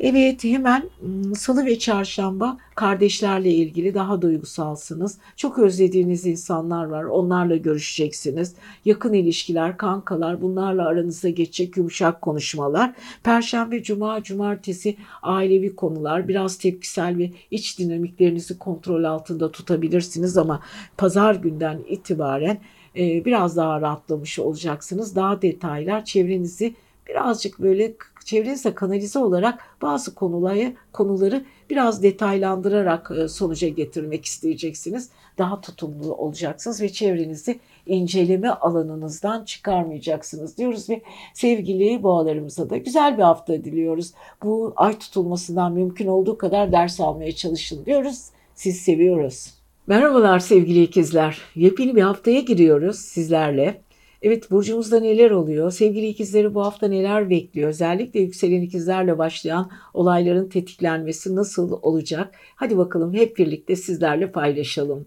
Evet 0.00 0.44
hemen 0.44 0.84
ıı, 1.02 1.34
salı 1.34 1.66
ve 1.66 1.78
çarşamba 1.78 2.58
kardeşlerle 2.74 3.50
ilgili 3.50 3.94
daha 3.94 4.22
duygusalsınız. 4.22 5.18
Çok 5.36 5.58
özlediğiniz 5.58 6.26
insanlar 6.26 6.84
var. 6.84 7.04
Onlarla 7.04 7.56
görüşeceksiniz. 7.56 8.54
Yakın 8.84 9.12
ilişkiler, 9.12 9.76
kankalar 10.08 10.40
bunlarla 10.40 10.86
aranızda 10.86 11.28
geçecek 11.28 11.76
yumuşak 11.76 12.22
konuşmalar. 12.22 12.92
Perşembe, 13.22 13.82
cuma, 13.82 14.22
cumartesi 14.22 14.96
ailevi 15.22 15.76
konular, 15.76 16.28
biraz 16.28 16.58
tepkisel 16.58 17.18
ve 17.18 17.30
iç 17.50 17.78
dinamiklerinizi 17.78 18.58
kontrol 18.58 19.04
altında 19.04 19.52
tutabilirsiniz 19.52 20.36
ama 20.36 20.60
pazar 20.96 21.34
günden 21.34 21.78
itibaren 21.88 22.58
e, 22.96 23.24
biraz 23.24 23.56
daha 23.56 23.80
rahatlamış 23.80 24.38
olacaksınız. 24.38 25.16
Daha 25.16 25.42
detaylar 25.42 26.04
çevrenizi 26.04 26.74
birazcık 27.08 27.58
böyle 27.58 27.94
çevrenizde 28.24 28.74
kanalize 28.74 29.18
olarak 29.18 29.60
bazı 29.82 30.14
konuları 30.14 30.72
konuları 30.92 31.44
biraz 31.70 32.02
detaylandırarak 32.02 33.10
e, 33.18 33.28
sonuca 33.28 33.68
getirmek 33.68 34.24
isteyeceksiniz. 34.24 35.10
Daha 35.38 35.60
tutumlu 35.60 36.14
olacaksınız 36.14 36.80
ve 36.80 36.88
çevrenizi 36.88 37.60
inceleme 37.88 38.48
alanınızdan 38.48 39.44
çıkarmayacaksınız 39.44 40.58
diyoruz 40.58 40.90
ve 40.90 41.02
sevgili 41.34 42.02
boğalarımıza 42.02 42.70
da 42.70 42.76
güzel 42.76 43.18
bir 43.18 43.22
hafta 43.22 43.64
diliyoruz. 43.64 44.12
Bu 44.42 44.72
ay 44.76 44.98
tutulmasından 44.98 45.72
mümkün 45.72 46.06
olduğu 46.06 46.38
kadar 46.38 46.72
ders 46.72 47.00
almaya 47.00 47.32
çalışın 47.32 47.86
diyoruz. 47.86 48.24
Siz 48.54 48.76
seviyoruz. 48.76 49.54
Merhabalar 49.86 50.38
sevgili 50.38 50.82
ikizler. 50.82 51.38
Yepyeni 51.54 51.96
bir 51.96 52.02
haftaya 52.02 52.40
giriyoruz 52.40 52.98
sizlerle. 52.98 53.82
Evet 54.22 54.50
burcumuzda 54.50 55.00
neler 55.00 55.30
oluyor? 55.30 55.70
Sevgili 55.70 56.06
ikizleri 56.06 56.54
bu 56.54 56.64
hafta 56.64 56.88
neler 56.88 57.30
bekliyor? 57.30 57.68
Özellikle 57.68 58.20
yükselen 58.20 58.62
ikizlerle 58.62 59.18
başlayan 59.18 59.70
olayların 59.94 60.48
tetiklenmesi 60.48 61.36
nasıl 61.36 61.78
olacak? 61.82 62.34
Hadi 62.56 62.78
bakalım 62.78 63.14
hep 63.14 63.36
birlikte 63.36 63.76
sizlerle 63.76 64.32
paylaşalım. 64.32 65.06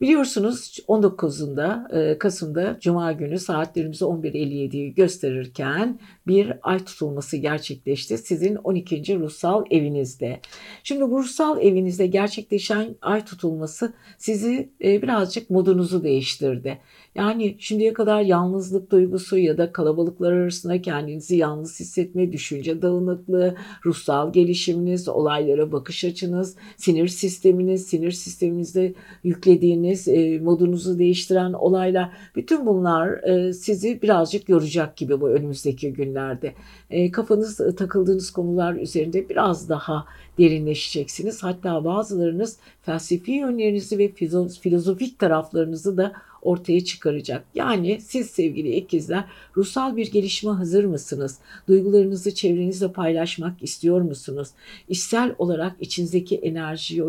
Biliyorsunuz 0.00 0.78
19'unda 0.88 1.98
e, 1.98 2.18
Kasım'da 2.18 2.76
Cuma 2.80 3.12
günü 3.12 3.38
saatlerimizi 3.38 4.04
11.57'yi 4.04 4.94
gösterirken 4.94 6.00
bir 6.26 6.52
ay 6.62 6.84
tutulması 6.84 7.36
gerçekleşti. 7.36 8.18
Sizin 8.18 8.56
12. 8.56 9.18
ruhsal 9.20 9.64
evinizde. 9.70 10.40
Şimdi 10.82 11.10
bu 11.10 11.18
ruhsal 11.18 11.62
evinizde 11.62 12.06
gerçekleşen 12.06 12.96
ay 13.02 13.24
tutulması 13.24 13.92
sizi 14.18 14.70
e, 14.84 15.02
birazcık 15.02 15.50
modunuzu 15.50 16.02
değiştirdi. 16.02 16.78
Yani 17.18 17.56
şimdiye 17.58 17.92
kadar 17.92 18.20
yalnızlık 18.20 18.90
duygusu 18.90 19.38
ya 19.38 19.58
da 19.58 19.72
kalabalıklar 19.72 20.32
arasında 20.32 20.82
kendinizi 20.82 21.36
yalnız 21.36 21.80
hissetme, 21.80 22.32
düşünce 22.32 22.82
dağınıklığı, 22.82 23.54
ruhsal 23.86 24.32
gelişiminiz, 24.32 25.08
olaylara 25.08 25.72
bakış 25.72 26.04
açınız, 26.04 26.56
sinir 26.76 27.08
sisteminiz, 27.08 27.86
sinir 27.86 28.10
sisteminizde 28.10 28.94
yüklediğiniz, 29.24 30.08
e, 30.08 30.38
modunuzu 30.38 30.98
değiştiren 30.98 31.52
olaylar, 31.52 32.12
bütün 32.36 32.66
bunlar 32.66 33.22
e, 33.22 33.52
sizi 33.52 34.02
birazcık 34.02 34.48
yoracak 34.48 34.96
gibi 34.96 35.20
bu 35.20 35.28
önümüzdeki 35.28 35.92
günlerde. 35.92 36.54
E, 36.90 37.10
kafanız 37.10 37.56
takıldığınız 37.76 38.30
konular 38.30 38.74
üzerinde 38.74 39.28
biraz 39.28 39.68
daha 39.68 40.06
derinleşeceksiniz. 40.38 41.42
Hatta 41.42 41.84
bazılarınız 41.84 42.58
felsefi 42.82 43.32
yönlerinizi 43.32 43.98
ve 43.98 44.12
filozofik 44.60 45.18
taraflarınızı 45.18 45.96
da 45.96 46.12
ortaya 46.42 46.84
çıkaracak. 46.84 47.44
Yani 47.54 48.00
siz 48.00 48.30
sevgili 48.30 48.76
ikizler 48.76 49.24
ruhsal 49.56 49.96
bir 49.96 50.12
gelişme 50.12 50.50
hazır 50.50 50.84
mısınız? 50.84 51.38
Duygularınızı 51.68 52.34
çevrenizle 52.34 52.92
paylaşmak 52.92 53.62
istiyor 53.62 54.00
musunuz? 54.00 54.48
İçsel 54.88 55.34
olarak 55.38 55.76
içinizdeki 55.80 56.36
enerjiyi 56.36 57.02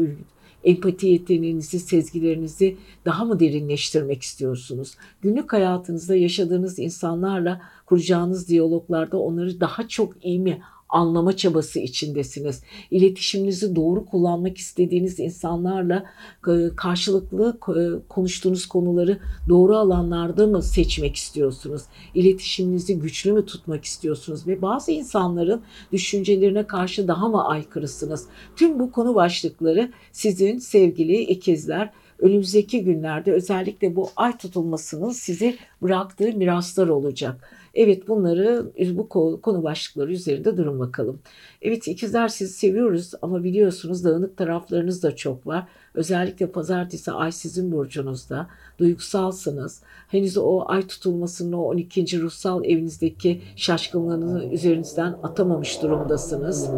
empati 0.63 1.07
yeteneğinizi, 1.07 1.79
sezgilerinizi 1.79 2.77
daha 3.05 3.25
mı 3.25 3.39
derinleştirmek 3.39 4.21
istiyorsunuz? 4.21 4.95
Günlük 5.21 5.53
hayatınızda 5.53 6.15
yaşadığınız 6.15 6.79
insanlarla 6.79 7.61
kuracağınız 7.85 8.47
diyaloglarda 8.47 9.17
onları 9.17 9.59
daha 9.59 9.87
çok 9.87 10.25
iyi 10.25 10.39
mi 10.39 10.61
anlama 10.89 11.37
çabası 11.37 11.79
içindesiniz. 11.79 12.63
İletişiminizi 12.91 13.75
doğru 13.75 14.05
kullanmak 14.05 14.57
istediğiniz 14.57 15.19
insanlarla 15.19 16.05
e, 16.47 16.75
karşılıklı 16.75 17.57
e, 17.67 18.07
konuştuğunuz 18.09 18.65
konuları 18.65 19.19
doğru 19.49 19.77
alanlarda 19.77 20.47
mı 20.47 20.63
seçmek 20.63 21.15
istiyorsunuz? 21.15 21.81
İletişiminizi 22.15 22.99
güçlü 22.99 23.33
mü 23.33 23.45
tutmak 23.45 23.85
istiyorsunuz? 23.85 24.47
Ve 24.47 24.61
bazı 24.61 24.91
insanların 24.91 25.61
düşüncelerine 25.91 26.67
karşı 26.67 27.07
daha 27.07 27.29
mı 27.29 27.47
aykırısınız? 27.47 28.25
Tüm 28.55 28.79
bu 28.79 28.91
konu 28.91 29.15
başlıkları 29.15 29.91
sizin 30.11 30.57
sevgili 30.57 31.21
ikizler 31.21 31.89
önümüzdeki 32.19 32.83
günlerde 32.83 33.31
özellikle 33.31 33.95
bu 33.95 34.09
ay 34.15 34.37
tutulmasının 34.37 35.09
size 35.09 35.55
bıraktığı 35.81 36.33
miraslar 36.33 36.87
olacak. 36.87 37.58
Evet 37.79 38.07
bunları 38.07 38.71
bu 38.97 39.09
konu 39.41 39.63
başlıkları 39.63 40.11
üzerinde 40.11 40.57
durun 40.57 40.79
bakalım. 40.79 41.19
Evet 41.61 41.87
ikizler 41.87 42.27
sizi 42.27 42.53
seviyoruz 42.53 43.11
ama 43.21 43.43
biliyorsunuz 43.43 44.03
dağınık 44.03 44.37
taraflarınız 44.37 45.03
da 45.03 45.15
çok 45.15 45.47
var. 45.47 45.67
Özellikle 45.93 46.47
pazartesi 46.47 47.11
ay 47.11 47.31
sizin 47.31 47.71
burcunuzda. 47.71 48.47
Duygusalsınız. 48.79 49.81
Henüz 50.07 50.37
o 50.37 50.63
ay 50.67 50.87
tutulmasının 50.87 51.53
o 51.53 51.61
12. 51.61 52.21
ruhsal 52.21 52.65
evinizdeki 52.65 53.41
şaşkınlığını 53.55 54.53
üzerinizden 54.53 55.15
atamamış 55.23 55.81
durumdasınız. 55.81 56.69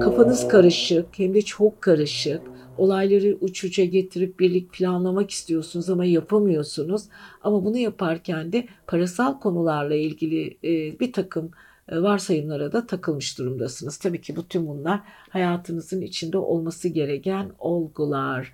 Kafanız 0.00 0.48
karışık 0.48 1.06
hem 1.18 1.34
de 1.34 1.42
çok 1.42 1.82
karışık 1.82 2.42
olayları 2.78 3.38
uç 3.40 3.64
uça 3.64 3.84
getirip 3.84 4.40
birlik 4.40 4.72
planlamak 4.72 5.30
istiyorsunuz 5.30 5.90
ama 5.90 6.04
yapamıyorsunuz. 6.04 7.02
Ama 7.42 7.64
bunu 7.64 7.78
yaparken 7.78 8.52
de 8.52 8.66
parasal 8.86 9.40
konularla 9.40 9.94
ilgili 9.94 10.58
e, 10.64 11.00
bir 11.00 11.12
takım 11.12 11.50
e, 11.88 12.02
varsayımlara 12.02 12.72
da 12.72 12.86
takılmış 12.86 13.38
durumdasınız. 13.38 13.96
Tabii 13.96 14.20
ki 14.20 14.36
bütün 14.36 14.66
bunlar 14.66 15.00
hayatınızın 15.30 16.00
içinde 16.00 16.38
olması 16.38 16.88
gereken 16.88 17.50
olgular. 17.58 18.52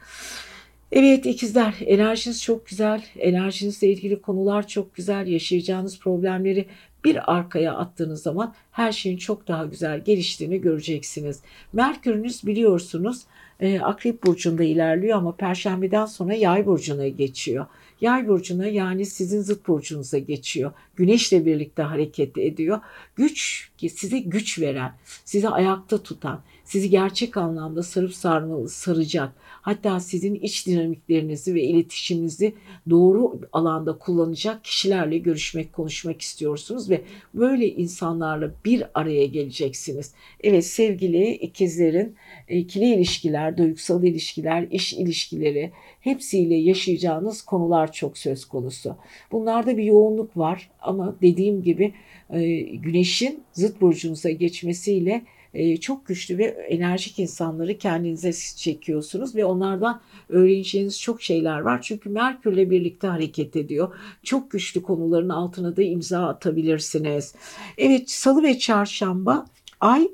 Evet 0.93 1.27
ikizler 1.27 1.75
enerjiniz 1.81 2.43
çok 2.43 2.67
güzel. 2.67 3.05
Enerjinizle 3.19 3.89
ilgili 3.89 4.23
konular 4.23 4.69
çok 4.69 4.95
güzel. 4.95 5.27
Yaşayacağınız 5.27 5.99
problemleri 5.99 6.67
bir 7.05 7.35
arkaya 7.37 7.75
attığınız 7.75 8.23
zaman 8.23 8.55
her 8.71 8.93
şeyin 8.93 9.17
çok 9.17 9.49
daha 9.49 9.65
güzel 9.65 10.05
geliştiğini 10.05 10.61
göreceksiniz. 10.61 11.43
Merkürünüz 11.73 12.47
biliyorsunuz 12.47 13.23
e, 13.61 13.81
Akrep 13.81 14.23
burcunda 14.25 14.65
ilerliyor 14.65 15.19
ama 15.19 15.37
Perşembeden 15.37 16.07
sonra 16.07 16.35
Yay 16.35 16.67
burcuna 16.67 17.09
geçiyor. 17.09 17.67
Yay 18.01 18.29
burcuna 18.29 18.67
yani 18.67 19.07
sizin 19.07 19.41
zıt 19.41 19.69
burcunuza 19.69 20.19
geçiyor. 20.19 20.73
Güneşle 20.97 21.47
birlikte 21.47 21.83
hareket 21.83 22.39
ediyor. 22.39 22.81
Güç 23.17 23.69
size 23.89 24.19
güç 24.19 24.59
veren, 24.59 24.93
sizi 25.25 25.49
ayakta 25.49 26.03
tutan, 26.03 26.43
sizi 26.69 26.91
gerçek 26.91 27.37
anlamda 27.37 27.83
sarıp 27.83 28.15
sarmalı, 28.15 28.69
saracak. 28.69 29.33
Hatta 29.41 30.01
sizin 30.01 30.35
iç 30.35 30.67
dinamiklerinizi 30.67 31.55
ve 31.55 31.63
iletişiminizi 31.63 32.55
doğru 32.91 33.41
alanda 33.53 33.99
kullanacak 33.99 34.65
kişilerle 34.65 35.19
görüşmek, 35.19 35.73
konuşmak 35.73 36.21
istiyorsunuz 36.21 36.91
ve 36.91 37.03
böyle 37.35 37.69
insanlarla 37.69 38.51
bir 38.65 38.83
araya 38.95 39.27
geleceksiniz. 39.27 40.15
Evet 40.41 40.67
sevgili 40.67 41.33
ikizlerin 41.33 42.17
ikili 42.49 42.95
ilişkiler, 42.95 43.59
duygusal 43.59 44.05
ilişkiler, 44.05 44.67
iş 44.71 44.93
ilişkileri 44.93 45.73
hepsiyle 46.01 46.55
yaşayacağınız 46.55 47.43
konular 47.43 47.93
çok 47.93 48.19
söz 48.19 48.45
konusu. 48.45 48.97
Bunlarda 49.33 49.77
bir 49.77 49.85
yoğunluk 49.85 50.37
var 50.37 50.71
ama 50.81 51.17
dediğim 51.23 51.63
gibi 51.63 51.95
e, 52.31 52.61
güneşin 52.61 53.43
zıt 53.53 53.81
burcunuza 53.81 54.31
geçmesiyle 54.31 55.11
e, 55.11 55.38
çok 55.81 56.07
güçlü 56.07 56.39
ve 56.39 56.45
enerjik 56.45 57.19
insanları 57.19 57.79
kendinize 57.79 58.33
çekiyorsunuz 58.57 59.35
ve 59.37 59.45
onlardan 59.45 60.01
öğreneceğiniz 60.29 61.01
çok 61.01 61.23
şeyler 61.23 61.61
var. 61.61 61.83
Çünkü 61.83 62.09
Merkürle 62.09 62.71
birlikte 62.71 63.07
hareket 63.07 63.57
ediyor. 63.57 63.95
Çok 64.23 64.51
güçlü 64.51 64.83
konuların 64.83 65.29
altına 65.29 65.77
da 65.77 65.83
imza 65.83 66.29
atabilirsiniz. 66.29 67.35
Evet 67.79 68.11
salı 68.11 68.43
ve 68.43 68.59
çarşamba 68.59 69.47
ay 69.81 70.09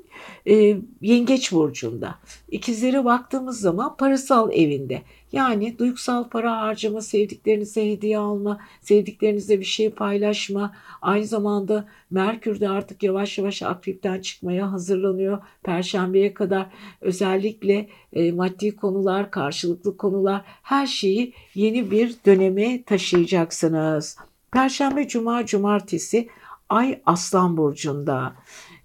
e, 0.47 0.77
yengeç 1.01 1.51
burcunda. 1.51 2.15
İkizlere 2.51 3.05
baktığımız 3.05 3.59
zaman 3.59 3.97
parasal 3.97 4.53
evinde. 4.53 5.01
Yani 5.35 5.79
duygusal 5.79 6.29
para 6.29 6.61
harcama, 6.61 7.01
sevdiklerinize 7.01 7.91
hediye 7.91 8.17
alma, 8.17 8.59
sevdiklerinizle 8.81 9.59
bir 9.59 9.65
şey 9.65 9.89
paylaşma. 9.89 10.75
Aynı 11.01 11.25
zamanda 11.25 11.87
Merkür 12.11 12.59
de 12.59 12.69
artık 12.69 13.03
yavaş 13.03 13.37
yavaş 13.37 13.61
akripten 13.61 14.21
çıkmaya 14.21 14.71
hazırlanıyor. 14.71 15.37
Perşembeye 15.63 16.33
kadar 16.33 16.65
özellikle 17.01 17.89
e, 18.13 18.31
maddi 18.31 18.75
konular, 18.75 19.31
karşılıklı 19.31 19.97
konular 19.97 20.41
her 20.45 20.87
şeyi 20.87 21.33
yeni 21.55 21.91
bir 21.91 22.15
döneme 22.25 22.83
taşıyacaksınız. 22.83 24.17
Perşembe, 24.51 25.07
cuma, 25.07 25.45
cumartesi 25.45 26.27
Ay 26.69 27.01
Aslan 27.05 27.57
Burcu'nda. 27.57 28.35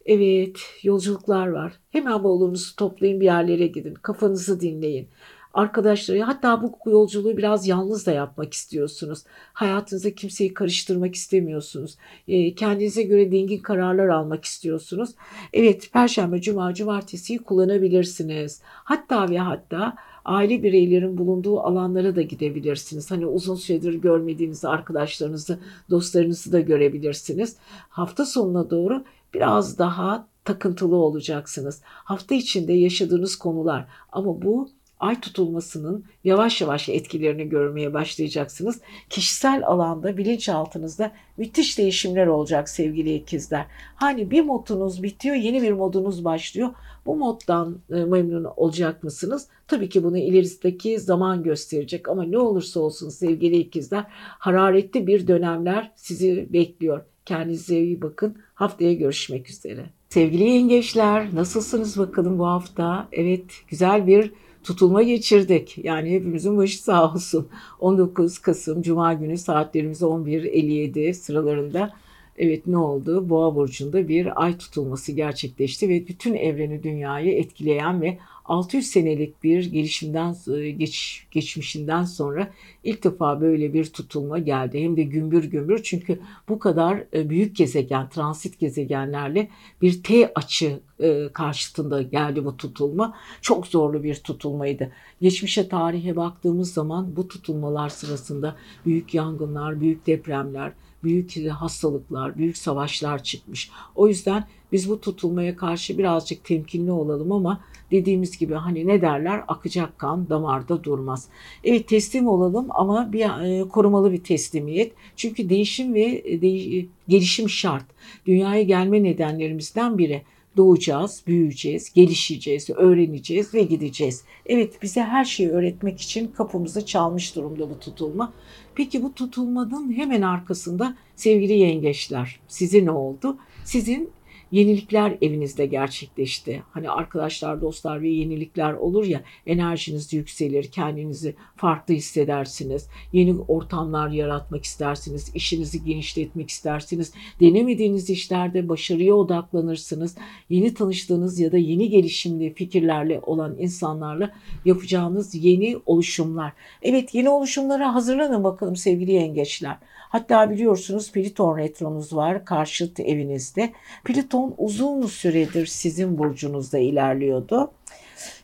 Evet 0.07 0.59
yolculuklar 0.83 1.49
var. 1.49 1.73
Hemen 1.91 2.25
bavulunuzu 2.25 2.77
toplayın 2.77 3.21
bir 3.21 3.25
yerlere 3.25 3.67
gidin. 3.67 3.95
Kafanızı 3.95 4.61
dinleyin. 4.61 5.09
Arkadaşları 5.55 6.23
hatta 6.23 6.63
bu 6.63 6.91
yolculuğu 6.91 7.37
biraz 7.37 7.67
yalnız 7.67 8.07
da 8.07 8.13
yapmak 8.13 8.55
istiyorsunuz. 8.55 9.23
Hayatınıza 9.53 10.11
kimseyi 10.11 10.55
karıştırmak 10.55 11.15
istemiyorsunuz. 11.15 11.97
Ee, 12.29 12.55
kendinize 12.55 13.03
göre 13.03 13.33
dingin 13.33 13.59
kararlar 13.59 14.09
almak 14.09 14.45
istiyorsunuz. 14.45 15.11
Evet 15.53 15.93
Perşembe, 15.93 16.41
Cuma, 16.41 16.75
Cumartesi'yi 16.75 17.39
kullanabilirsiniz. 17.39 18.61
Hatta 18.65 19.31
ve 19.31 19.39
hatta 19.39 19.97
aile 20.25 20.63
bireylerin 20.63 21.19
bulunduğu 21.19 21.61
alanlara 21.61 22.17
da 22.17 22.23
gidebilirsiniz. 22.23 23.11
Hani 23.11 23.27
uzun 23.27 23.55
süredir 23.55 23.95
görmediğiniz 23.95 24.65
arkadaşlarınızı, 24.65 25.59
dostlarınızı 25.91 26.53
da 26.53 26.61
görebilirsiniz. 26.61 27.57
Hafta 27.89 28.27
sonuna 28.27 28.71
doğru 28.71 29.05
biraz 29.35 29.79
daha 29.79 30.27
takıntılı 30.45 30.97
olacaksınız. 30.97 31.81
Hafta 31.85 32.35
içinde 32.35 32.73
yaşadığınız 32.73 33.37
konular 33.37 33.87
ama 34.13 34.43
bu 34.43 34.71
ay 35.01 35.21
tutulmasının 35.21 36.05
yavaş 36.25 36.61
yavaş 36.61 36.89
etkilerini 36.89 37.49
görmeye 37.49 37.95
başlayacaksınız. 37.95 38.81
Kişisel 39.11 39.67
alanda 39.67 40.17
bilinçaltınızda 40.17 41.13
müthiş 41.37 41.79
değişimler 41.79 42.27
olacak 42.27 42.69
sevgili 42.69 43.15
ikizler. 43.15 43.67
Hani 43.95 44.31
bir 44.31 44.41
modunuz 44.41 45.03
bitiyor, 45.03 45.37
yeni 45.37 45.63
bir 45.63 45.73
modunuz 45.73 46.25
başlıyor. 46.25 46.71
Bu 47.07 47.17
moddan 47.17 47.79
e, 47.91 47.95
memnun 47.95 48.45
olacak 48.57 49.03
mısınız? 49.03 49.49
Tabii 49.69 49.89
ki 49.89 50.05
bunu 50.05 50.19
ilerideki 50.19 51.01
zaman 51.01 51.43
gösterecek 51.43 52.09
ama 52.09 52.25
ne 52.25 52.39
olursa 52.39 52.81
olsun 52.81 53.09
sevgili 53.09 53.57
ikizler 53.57 54.05
hararetli 54.39 55.07
bir 55.07 55.27
dönemler 55.27 55.93
sizi 55.97 56.49
bekliyor. 56.53 57.05
Kendinize 57.27 57.81
iyi 57.81 58.03
bakın. 58.03 58.37
Haftaya 58.55 58.93
görüşmek 58.93 59.51
üzere. 59.51 59.87
Sevgili 60.09 60.45
yengeçler 60.45 61.35
nasılsınız 61.35 61.99
bakalım 61.99 62.39
bu 62.39 62.47
hafta? 62.47 63.09
Evet 63.13 63.45
güzel 63.69 64.07
bir 64.07 64.33
tutulma 64.65 65.03
geçirdik. 65.03 65.79
Yani 65.83 66.11
hepimizin 66.11 66.57
başı 66.57 66.83
sağ 66.83 67.13
olsun. 67.13 67.49
19 67.81 68.39
Kasım 68.39 68.83
Cuma 68.83 69.15
günü 69.15 69.39
saatlerimiz 69.39 70.03
11.57 70.03 71.15
sıralarında 71.15 71.93
Evet 72.43 72.67
ne 72.67 72.77
oldu? 72.77 73.29
Boğa 73.29 73.55
burcunda 73.55 74.09
bir 74.09 74.43
ay 74.43 74.59
tutulması 74.59 75.13
gerçekleşti 75.13 75.89
ve 75.89 76.09
bütün 76.09 76.35
evreni 76.35 76.83
dünyayı 76.83 77.33
etkileyen 77.33 78.03
ve 78.03 78.19
600 78.45 78.87
senelik 78.87 79.43
bir 79.43 79.73
gelişimden 79.73 80.37
e, 80.55 80.71
geç, 80.71 81.27
geçmişinden 81.31 82.05
sonra 82.05 82.51
ilk 82.85 83.05
defa 83.05 83.41
böyle 83.41 83.73
bir 83.73 83.85
tutulma 83.85 84.39
geldi. 84.39 84.83
Hem 84.83 84.97
de 84.97 85.03
gümbür 85.03 85.45
gümbür 85.45 85.83
çünkü 85.83 86.21
bu 86.49 86.59
kadar 86.59 87.05
e, 87.15 87.31
büyük 87.31 87.57
gezegen, 87.57 88.09
transit 88.09 88.59
gezegenlerle 88.59 89.49
bir 89.83 90.03
T 90.03 90.33
açı 90.35 90.81
e, 91.01 91.29
karşıtında 91.33 92.03
geldi 92.03 92.45
bu 92.45 92.57
tutulma. 92.57 93.17
Çok 93.41 93.67
zorlu 93.67 94.03
bir 94.03 94.15
tutulmaydı. 94.15 94.93
Geçmişe 95.21 95.69
tarihe 95.69 96.17
baktığımız 96.17 96.73
zaman 96.73 97.17
bu 97.17 97.29
tutulmalar 97.29 97.89
sırasında 97.89 98.57
büyük 98.87 99.15
yangınlar, 99.15 99.81
büyük 99.81 100.07
depremler, 100.07 100.73
büyük 101.05 101.49
hastalıklar, 101.49 102.39
büyük 102.39 102.57
savaşlar 102.57 103.23
çıkmış. 103.23 103.71
O 103.95 104.09
yüzden 104.09 104.45
biz 104.73 104.91
bu 104.91 105.01
tutulmaya 105.01 105.57
karşı 105.57 105.99
birazcık 105.99 106.45
temkinli 106.45 106.93
olalım 106.93 107.33
ama 107.33 107.61
dediğimiz 107.91 108.39
gibi 108.39 108.55
hani 108.55 108.87
ne 108.87 109.03
derler 109.03 109.43
akacak 109.49 109.99
kan 109.99 110.29
damarda 110.29 110.85
durmaz. 110.85 111.29
Evet 111.65 111.89
teslim 111.89 112.29
olalım 112.29 112.67
ama 112.71 113.13
bir 113.13 113.61
e, 113.61 113.69
korumalı 113.69 114.13
bir 114.13 114.25
teslimiyet. 114.25 114.93
Çünkü 115.17 115.49
değişim 115.49 115.95
ve 115.95 116.23
e, 116.25 116.43
de, 116.43 116.87
gelişim 117.09 117.49
şart. 117.49 117.85
Dünyaya 118.27 118.63
gelme 118.63 119.03
nedenlerimizden 119.03 119.99
biri 119.99 120.23
doğacağız, 120.57 121.23
büyüyeceğiz, 121.27 121.93
gelişeceğiz, 121.93 122.71
öğreneceğiz 122.71 123.55
ve 123.55 123.63
gideceğiz. 123.63 124.25
Evet 124.47 124.83
bize 124.83 125.03
her 125.03 125.25
şeyi 125.25 125.51
öğretmek 125.51 126.01
için 126.01 126.29
kapımızı 126.29 126.87
çalmış 126.87 127.37
durumda 127.37 127.71
bu 127.71 127.79
tutulma. 127.79 128.33
Peki 128.75 129.03
bu 129.03 129.15
tutulmanın 129.15 129.93
hemen 129.93 130.23
arkasında 130.23 130.95
sevgili 131.17 131.53
yengeçler 131.53 132.41
size 132.49 132.85
ne 132.85 132.91
oldu? 132.91 133.37
Sizin 133.65 134.11
yenilikler 134.53 135.19
evinizde 135.23 135.67
gerçekleşti. 135.67 136.63
Hani 136.71 136.91
arkadaşlar, 136.91 137.61
dostlar 137.61 138.03
ve 138.03 138.09
yenilikler 138.09 138.73
olur 138.73 139.05
ya 139.05 139.23
enerjiniz 139.47 140.13
yükselir, 140.13 140.65
kendinizi 140.65 141.35
farklı 141.57 141.95
hissedersiniz. 141.95 142.89
Yeni 143.13 143.41
ortamlar 143.41 144.09
yaratmak 144.09 144.65
istersiniz, 144.65 145.33
işinizi 145.35 145.85
genişletmek 145.85 146.51
istersiniz. 146.51 147.13
Denemediğiniz 147.41 148.11
işlerde 148.11 148.69
başarıya 148.69 149.15
odaklanırsınız. 149.15 150.17
Yeni 150.49 150.75
tanıştığınız 150.75 151.41
ya 151.41 151.53
da 151.53 151.59
yeni 151.59 151.89
gelişimli 151.89 152.55
fikirlerle 152.55 153.21
olan 153.23 153.57
insanlarla 153.59 154.31
yapacağınız 154.65 155.35
yeni 155.35 155.77
oluşumlar. 155.87 156.53
Evet 156.83 157.15
yeni 157.15 157.29
oluşumlara 157.29 157.95
hazırlanın 157.95 158.45
bakalım 158.45 158.77
sevgili 158.77 159.13
yengeçler. 159.13 159.77
Hatta 160.11 160.51
biliyorsunuz 160.51 161.13
Pliton 161.13 161.59
retronuz 161.59 162.17
var 162.17 162.45
karşıt 162.45 163.01
evinizde. 163.01 163.73
Pliton 164.05 164.40
uzun 164.59 165.07
süredir 165.07 165.67
sizin 165.67 166.19
burcunuzda 166.19 166.79
ilerliyordu. 166.79 167.71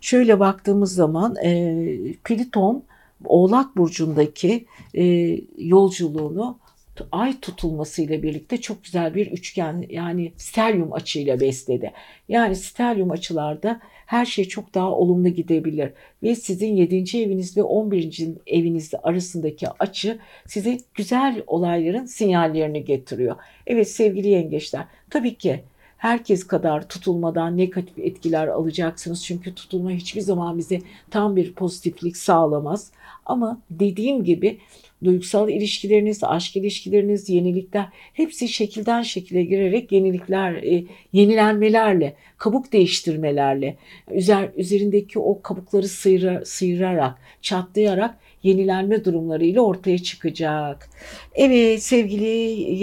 Şöyle 0.00 0.40
baktığımız 0.40 0.94
zaman 0.94 1.37
e, 1.37 1.82
Pliton 2.24 2.85
Oğlak 3.24 3.76
burcundaki 3.76 4.66
e, 4.94 5.04
yolculuğunu 5.59 6.59
ay 7.12 7.40
tutulmasıyla 7.40 8.22
birlikte 8.22 8.61
çok 8.61 8.85
güzel 8.85 9.14
bir 9.14 9.26
üçgen 9.26 9.87
yani 9.90 10.32
stelyum 10.37 10.92
açıyla 10.92 11.40
besledi. 11.40 11.92
Yani 12.28 12.56
stelyum 12.56 13.11
açılarda 13.11 13.80
her 14.06 14.26
şey 14.26 14.44
çok 14.44 14.74
daha 14.74 14.92
olumlu 14.92 15.28
gidebilir. 15.28 15.92
Ve 16.22 16.35
sizin 16.35 16.76
7. 16.76 17.18
eviniz 17.18 17.56
ve 17.56 17.62
11. 17.62 18.28
evinizde 18.46 18.98
arasındaki 18.98 19.66
açı 19.78 20.18
size 20.46 20.78
güzel 20.94 21.42
olayların 21.46 22.04
sinyallerini 22.04 22.85
getiriyor. 22.85 23.37
Evet 23.66 23.90
sevgili 23.90 24.28
yengeçler 24.28 24.85
tabii 25.11 25.35
ki 25.35 25.64
herkes 25.96 26.46
kadar 26.46 26.88
tutulmadan 26.88 27.56
negatif 27.56 27.98
etkiler 27.98 28.48
alacaksınız. 28.48 29.24
Çünkü 29.24 29.54
tutulma 29.54 29.90
hiçbir 29.90 30.20
zaman 30.20 30.59
bize 30.59 30.80
tam 31.11 31.37
bir 31.37 31.52
pozitiflik 31.52 32.16
sağlamaz. 32.16 32.90
Ama 33.26 33.61
dediğim 33.70 34.24
gibi 34.24 34.59
duygusal 35.04 35.48
ilişkileriniz, 35.48 36.24
aşk 36.24 36.56
ilişkileriniz, 36.56 37.28
yenilikler 37.28 37.87
hepsi 38.12 38.48
şekilden 38.48 39.02
şekile 39.02 39.44
girerek 39.44 39.92
yenilikler, 39.92 40.54
e, 40.54 40.85
yenilenmelerle, 41.12 42.14
kabuk 42.38 42.72
değiştirmelerle, 42.72 43.76
üzer, 44.11 44.50
üzerindeki 44.56 45.18
o 45.18 45.42
kabukları 45.42 45.88
sıyıra, 45.88 46.44
sıyırarak, 46.44 47.18
çatlayarak 47.42 48.18
yenilenme 48.42 49.04
durumlarıyla 49.04 49.61
ortaya 49.61 49.98
çıkacak. 49.98 50.90
Evet 51.35 51.82
sevgili 51.82 52.26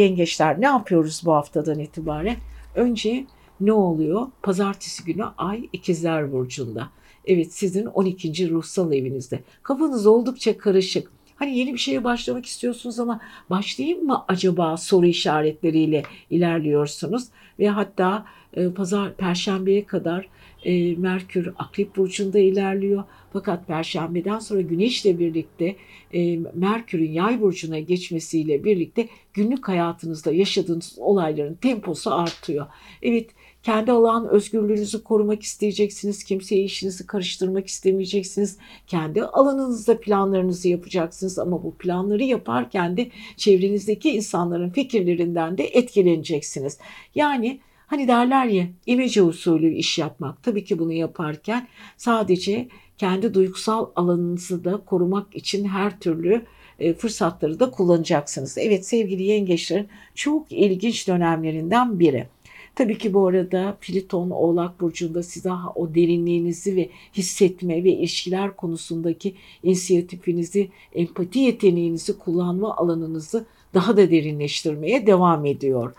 yengeçler 0.01 0.61
ne 0.61 0.65
yapıyoruz 0.65 1.21
bu 1.25 1.33
haftadan 1.33 1.79
itibaren? 1.79 2.35
Önce 2.75 3.25
ne 3.59 3.73
oluyor? 3.73 4.27
Pazartesi 4.41 5.03
günü 5.03 5.25
Ay 5.37 5.69
ikizler 5.73 6.31
Burcu'nda. 6.31 6.89
Evet 7.25 7.53
sizin 7.53 7.85
12. 7.85 8.49
ruhsal 8.49 8.93
evinizde. 8.93 9.39
Kafanız 9.63 10.05
oldukça 10.07 10.57
karışık. 10.57 11.11
Hani 11.35 11.57
yeni 11.57 11.73
bir 11.73 11.77
şeye 11.77 12.03
başlamak 12.03 12.45
istiyorsunuz 12.45 12.99
ama 12.99 13.19
başlayayım 13.49 14.05
mı 14.05 14.25
acaba 14.27 14.77
soru 14.77 15.05
işaretleriyle 15.05 16.03
ilerliyorsunuz. 16.29 17.23
Ve 17.59 17.69
hatta 17.69 18.25
e, 18.53 18.71
pazar 18.71 19.13
perşembeye 19.13 19.85
kadar 19.85 20.27
e, 20.65 20.95
Merkür 20.95 21.53
Akrep 21.57 21.95
Burcu'nda 21.95 22.39
ilerliyor. 22.39 23.03
Fakat 23.33 23.67
Perşembeden 23.67 24.39
sonra 24.39 24.61
Güneş'le 24.61 25.05
birlikte 25.05 25.75
e, 26.13 26.37
Merkür'ün 26.53 27.11
Yay 27.11 27.41
Burcu'na 27.41 27.79
geçmesiyle 27.79 28.63
birlikte 28.63 29.07
günlük 29.33 29.67
hayatınızda 29.67 30.31
yaşadığınız 30.31 30.95
olayların 30.97 31.55
temposu 31.55 32.13
artıyor. 32.13 32.67
Evet 33.01 33.29
kendi 33.63 33.91
alan 33.91 34.27
özgürlüğünüzü 34.27 35.03
korumak 35.03 35.43
isteyeceksiniz. 35.43 36.23
Kimseye 36.23 36.63
işinizi 36.63 37.07
karıştırmak 37.07 37.67
istemeyeceksiniz. 37.67 38.57
Kendi 38.87 39.23
alanınızda 39.23 39.99
planlarınızı 39.99 40.69
yapacaksınız 40.69 41.39
ama 41.39 41.63
bu 41.63 41.75
planları 41.75 42.23
yaparken 42.23 42.97
de 42.97 43.09
çevrenizdeki 43.37 44.09
insanların 44.11 44.69
fikirlerinden 44.69 45.57
de 45.57 45.63
etkileneceksiniz. 45.63 46.77
Yani 47.15 47.59
Hani 47.93 48.07
derler 48.07 48.45
ya 48.45 48.67
imece 48.85 49.21
usulü 49.21 49.73
iş 49.73 49.97
yapmak. 49.97 50.43
Tabii 50.43 50.63
ki 50.63 50.79
bunu 50.79 50.93
yaparken 50.93 51.67
sadece 51.97 52.67
kendi 52.97 53.33
duygusal 53.33 53.87
alanınızı 53.95 54.63
da 54.63 54.77
korumak 54.77 55.35
için 55.35 55.65
her 55.65 55.99
türlü 55.99 56.45
e, 56.79 56.93
fırsatları 56.93 57.59
da 57.59 57.71
kullanacaksınız. 57.71 58.57
Evet 58.57 58.87
sevgili 58.87 59.23
yengeçlerin 59.23 59.87
çok 60.15 60.51
ilginç 60.51 61.07
dönemlerinden 61.07 61.99
biri. 61.99 62.27
Tabii 62.75 62.97
ki 62.97 63.13
bu 63.13 63.27
arada 63.27 63.77
Pliton 63.81 64.29
Oğlak 64.29 64.81
Burcu'nda 64.81 65.23
size 65.23 65.51
o 65.75 65.95
derinliğinizi 65.95 66.75
ve 66.75 66.89
hissetme 67.13 67.83
ve 67.83 67.89
ilişkiler 67.89 68.55
konusundaki 68.55 69.35
inisiyatifinizi, 69.63 70.69
empati 70.95 71.39
yeteneğinizi, 71.39 72.17
kullanma 72.17 72.77
alanınızı 72.77 73.45
daha 73.73 73.97
da 73.97 74.11
derinleştirmeye 74.11 75.07
devam 75.07 75.45
ediyor. 75.45 75.93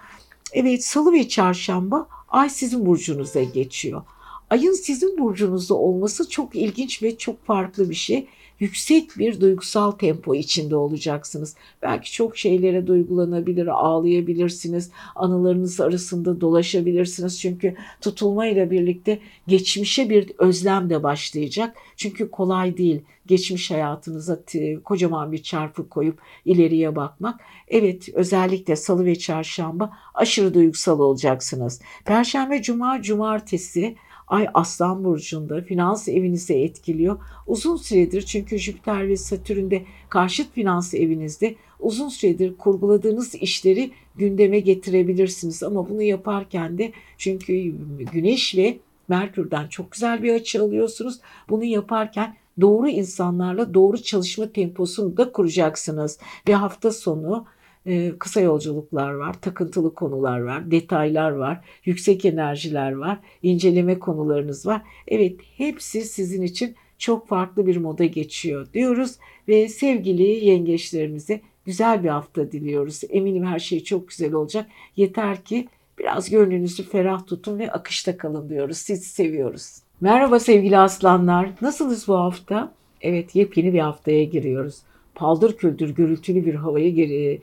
Evet 0.54 0.84
salı 0.84 1.12
ve 1.12 1.28
çarşamba 1.28 2.08
ay 2.28 2.50
sizin 2.50 2.86
burcunuza 2.86 3.42
geçiyor. 3.42 4.02
Ayın 4.50 4.72
sizin 4.72 5.18
burcunuzda 5.18 5.74
olması 5.74 6.28
çok 6.28 6.56
ilginç 6.56 7.02
ve 7.02 7.18
çok 7.18 7.46
farklı 7.46 7.90
bir 7.90 7.94
şey 7.94 8.28
yüksek 8.60 9.18
bir 9.18 9.40
duygusal 9.40 9.90
tempo 9.90 10.34
içinde 10.34 10.76
olacaksınız. 10.76 11.56
Belki 11.82 12.12
çok 12.12 12.36
şeylere 12.36 12.86
duygulanabilir, 12.86 13.66
ağlayabilirsiniz. 13.66 14.90
Anılarınız 15.14 15.80
arasında 15.80 16.40
dolaşabilirsiniz. 16.40 17.40
Çünkü 17.40 17.74
tutulmayla 18.00 18.70
birlikte 18.70 19.18
geçmişe 19.46 20.10
bir 20.10 20.32
özlem 20.38 20.90
de 20.90 21.02
başlayacak. 21.02 21.76
Çünkü 21.96 22.30
kolay 22.30 22.76
değil 22.76 23.00
geçmiş 23.26 23.70
hayatınıza 23.70 24.38
kocaman 24.84 25.32
bir 25.32 25.42
çarpı 25.42 25.88
koyup 25.88 26.18
ileriye 26.44 26.96
bakmak. 26.96 27.40
Evet 27.68 28.08
özellikle 28.14 28.76
salı 28.76 29.04
ve 29.04 29.18
çarşamba 29.18 29.92
aşırı 30.14 30.54
duygusal 30.54 31.00
olacaksınız. 31.00 31.80
Perşembe, 32.04 32.62
cuma, 32.62 33.02
cumartesi 33.02 33.96
Ay 34.28 34.48
Aslan 34.54 35.04
Burcu'nda 35.04 35.62
finans 35.62 36.08
evinizi 36.08 36.54
etkiliyor. 36.54 37.18
Uzun 37.46 37.76
süredir 37.76 38.22
çünkü 38.22 38.58
Jüpiter 38.58 39.08
ve 39.08 39.16
Satürn'de 39.16 39.82
karşıt 40.08 40.52
finans 40.52 40.94
evinizde 40.94 41.54
uzun 41.80 42.08
süredir 42.08 42.56
kurguladığınız 42.56 43.34
işleri 43.34 43.90
gündeme 44.16 44.60
getirebilirsiniz. 44.60 45.62
Ama 45.62 45.88
bunu 45.88 46.02
yaparken 46.02 46.78
de 46.78 46.92
çünkü 47.18 47.74
Güneş 48.12 48.56
ve 48.56 48.78
Merkür'den 49.08 49.68
çok 49.68 49.92
güzel 49.92 50.22
bir 50.22 50.34
açı 50.34 50.62
alıyorsunuz. 50.62 51.20
Bunu 51.48 51.64
yaparken 51.64 52.36
doğru 52.60 52.88
insanlarla 52.88 53.74
doğru 53.74 54.02
çalışma 54.02 54.52
temposunu 54.52 55.16
da 55.16 55.32
kuracaksınız. 55.32 56.18
Ve 56.48 56.54
hafta 56.54 56.90
sonu 56.90 57.46
ee, 57.86 58.12
kısa 58.18 58.40
yolculuklar 58.40 59.12
var, 59.12 59.40
takıntılı 59.40 59.94
konular 59.94 60.40
var, 60.40 60.70
detaylar 60.70 61.30
var, 61.30 61.64
yüksek 61.84 62.24
enerjiler 62.24 62.92
var, 62.92 63.18
inceleme 63.42 63.98
konularınız 63.98 64.66
var. 64.66 64.82
Evet 65.08 65.40
hepsi 65.56 66.02
sizin 66.02 66.42
için 66.42 66.74
çok 66.98 67.28
farklı 67.28 67.66
bir 67.66 67.76
moda 67.76 68.04
geçiyor 68.04 68.66
diyoruz 68.74 69.18
ve 69.48 69.68
sevgili 69.68 70.22
yengeçlerimize 70.22 71.40
güzel 71.64 72.04
bir 72.04 72.08
hafta 72.08 72.52
diliyoruz. 72.52 73.00
Eminim 73.10 73.46
her 73.46 73.58
şey 73.58 73.84
çok 73.84 74.08
güzel 74.08 74.32
olacak. 74.32 74.66
Yeter 74.96 75.44
ki 75.44 75.68
biraz 75.98 76.30
gönlünüzü 76.30 76.82
ferah 76.82 77.26
tutun 77.26 77.58
ve 77.58 77.72
akışta 77.72 78.16
kalın 78.16 78.48
diyoruz. 78.48 78.76
Sizi 78.76 79.04
seviyoruz. 79.04 79.78
Merhaba 80.00 80.38
sevgili 80.38 80.78
aslanlar. 80.78 81.50
Nasılsınız 81.60 82.08
bu 82.08 82.14
hafta? 82.14 82.72
Evet 83.00 83.36
yepyeni 83.36 83.72
bir 83.72 83.78
haftaya 83.78 84.24
giriyoruz. 84.24 84.82
Paldır 85.14 85.56
küldür 85.56 85.94
gürültülü 85.94 86.46
bir 86.46 86.54
havayı 86.54 86.94
geri, 86.94 87.40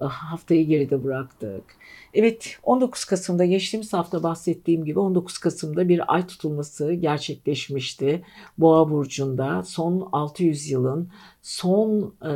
haftayı 0.00 0.66
geride 0.66 1.04
bıraktık. 1.04 1.64
Evet 2.14 2.58
19 2.62 3.04
Kasım'da 3.04 3.44
geçtiğimiz 3.44 3.92
hafta 3.92 4.22
bahsettiğim 4.22 4.84
gibi 4.84 4.98
19 4.98 5.38
Kasım'da 5.38 5.88
bir 5.88 6.14
ay 6.14 6.26
tutulması 6.26 6.92
gerçekleşmişti. 6.92 8.22
Boğa 8.58 8.90
burcunda 8.90 9.62
son 9.62 10.08
600 10.12 10.70
yılın 10.70 11.08
son 11.42 12.14
e, 12.22 12.30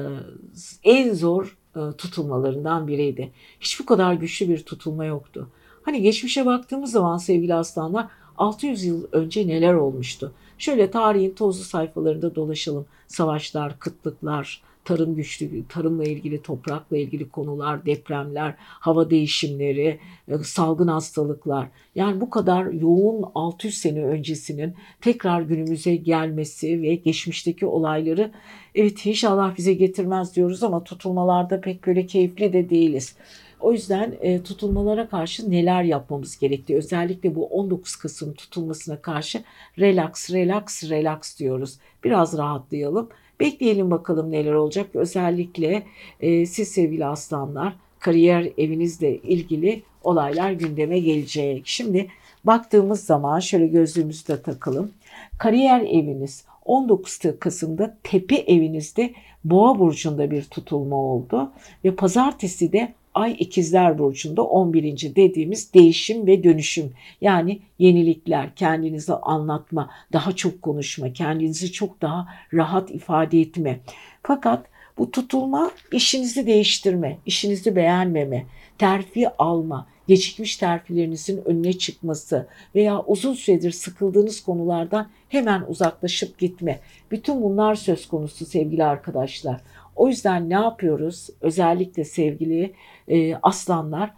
en 0.84 1.14
zor 1.14 1.58
e, 1.76 1.80
tutulmalarından 1.98 2.88
biriydi. 2.88 3.32
Hiç 3.60 3.80
bu 3.80 3.86
kadar 3.86 4.14
güçlü 4.14 4.48
bir 4.48 4.62
tutulma 4.62 5.04
yoktu. 5.04 5.48
Hani 5.82 6.02
geçmişe 6.02 6.46
baktığımız 6.46 6.90
zaman 6.90 7.16
sevgili 7.16 7.54
aslanlar 7.54 8.06
600 8.36 8.84
yıl 8.84 9.06
önce 9.12 9.48
neler 9.48 9.74
olmuştu? 9.74 10.32
Şöyle 10.58 10.90
tarihin 10.90 11.34
tozlu 11.34 11.64
sayfalarında 11.64 12.34
dolaşalım. 12.34 12.86
Savaşlar, 13.06 13.78
kıtlıklar, 13.78 14.62
tarım 14.84 15.14
güçlü, 15.14 15.68
tarımla 15.68 16.04
ilgili, 16.04 16.42
toprakla 16.42 16.96
ilgili 16.96 17.28
konular, 17.28 17.86
depremler, 17.86 18.54
hava 18.58 19.10
değişimleri, 19.10 19.98
e, 20.28 20.38
salgın 20.38 20.88
hastalıklar. 20.88 21.68
Yani 21.94 22.20
bu 22.20 22.30
kadar 22.30 22.66
yoğun 22.66 23.24
600 23.34 23.78
sene 23.78 24.04
öncesinin 24.04 24.74
tekrar 25.00 25.42
günümüze 25.42 25.96
gelmesi 25.96 26.82
ve 26.82 26.94
geçmişteki 26.94 27.66
olayları 27.66 28.30
evet 28.74 29.06
inşallah 29.06 29.56
bize 29.56 29.74
getirmez 29.74 30.36
diyoruz 30.36 30.62
ama 30.62 30.84
tutulmalarda 30.84 31.60
pek 31.60 31.86
böyle 31.86 32.06
keyifli 32.06 32.52
de 32.52 32.70
değiliz. 32.70 33.16
O 33.62 33.72
yüzden 33.72 34.14
e, 34.20 34.42
tutulmalara 34.42 35.08
karşı 35.08 35.50
neler 35.50 35.82
yapmamız 35.82 36.38
gerektiği 36.38 36.76
özellikle 36.76 37.34
bu 37.34 37.46
19 37.46 37.96
Kasım 37.96 38.34
tutulmasına 38.34 39.02
karşı 39.02 39.42
relax, 39.78 40.30
relax, 40.30 40.90
relax 40.90 41.38
diyoruz. 41.38 41.78
Biraz 42.04 42.38
rahatlayalım. 42.38 43.08
Bekleyelim 43.42 43.90
bakalım 43.90 44.30
neler 44.30 44.52
olacak. 44.52 44.86
Özellikle 44.94 45.82
e, 46.20 46.46
siz 46.46 46.68
sevgili 46.68 47.06
aslanlar 47.06 47.74
kariyer 48.00 48.48
evinizle 48.58 49.16
ilgili 49.16 49.82
olaylar 50.04 50.52
gündeme 50.52 50.98
gelecek. 50.98 51.62
Şimdi 51.64 52.06
baktığımız 52.44 53.04
zaman 53.04 53.40
şöyle 53.40 53.66
gözlüğümüzü 53.66 54.28
de 54.28 54.42
takalım. 54.42 54.90
Kariyer 55.38 55.80
eviniz 55.80 56.44
19 56.64 57.18
Kasım'da 57.40 57.96
tepe 58.02 58.36
evinizde 58.36 59.12
Boğa 59.44 59.78
burcunda 59.78 60.30
bir 60.30 60.42
tutulma 60.42 60.96
oldu 60.96 61.50
ve 61.84 61.94
pazartesi 61.94 62.72
de 62.72 62.92
Ay 63.14 63.36
ikizler 63.38 63.98
burcunda 63.98 64.42
11. 64.42 65.14
dediğimiz 65.16 65.74
değişim 65.74 66.26
ve 66.26 66.44
dönüşüm. 66.44 66.92
Yani 67.20 67.60
yenilikler, 67.78 68.54
kendinizi 68.54 69.12
anlatma, 69.14 69.90
daha 70.12 70.32
çok 70.32 70.62
konuşma, 70.62 71.12
kendinizi 71.12 71.72
çok 71.72 72.02
daha 72.02 72.28
rahat 72.54 72.90
ifade 72.90 73.40
etme. 73.40 73.80
Fakat 74.22 74.66
bu 74.98 75.10
tutulma 75.10 75.70
işinizi 75.92 76.46
değiştirme, 76.46 77.18
işinizi 77.26 77.76
beğenmeme, 77.76 78.46
terfi 78.78 79.28
alma, 79.28 79.86
gecikmiş 80.08 80.56
terfilerinizin 80.56 81.42
önüne 81.44 81.72
çıkması 81.72 82.46
veya 82.74 83.02
uzun 83.02 83.34
süredir 83.34 83.70
sıkıldığınız 83.70 84.40
konulardan 84.40 85.08
hemen 85.28 85.64
uzaklaşıp 85.68 86.38
gitme. 86.38 86.80
Bütün 87.10 87.42
bunlar 87.42 87.74
söz 87.74 88.08
konusu 88.08 88.46
sevgili 88.46 88.84
arkadaşlar. 88.84 89.60
O 89.96 90.08
yüzden 90.08 90.50
ne 90.50 90.54
yapıyoruz? 90.54 91.28
Özellikle 91.40 92.04
sevgili 92.04 92.74
e, 93.08 93.34
aslanlar 93.34 94.10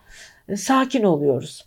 e, 0.48 0.56
sakin 0.56 1.02
oluyoruz. 1.02 1.66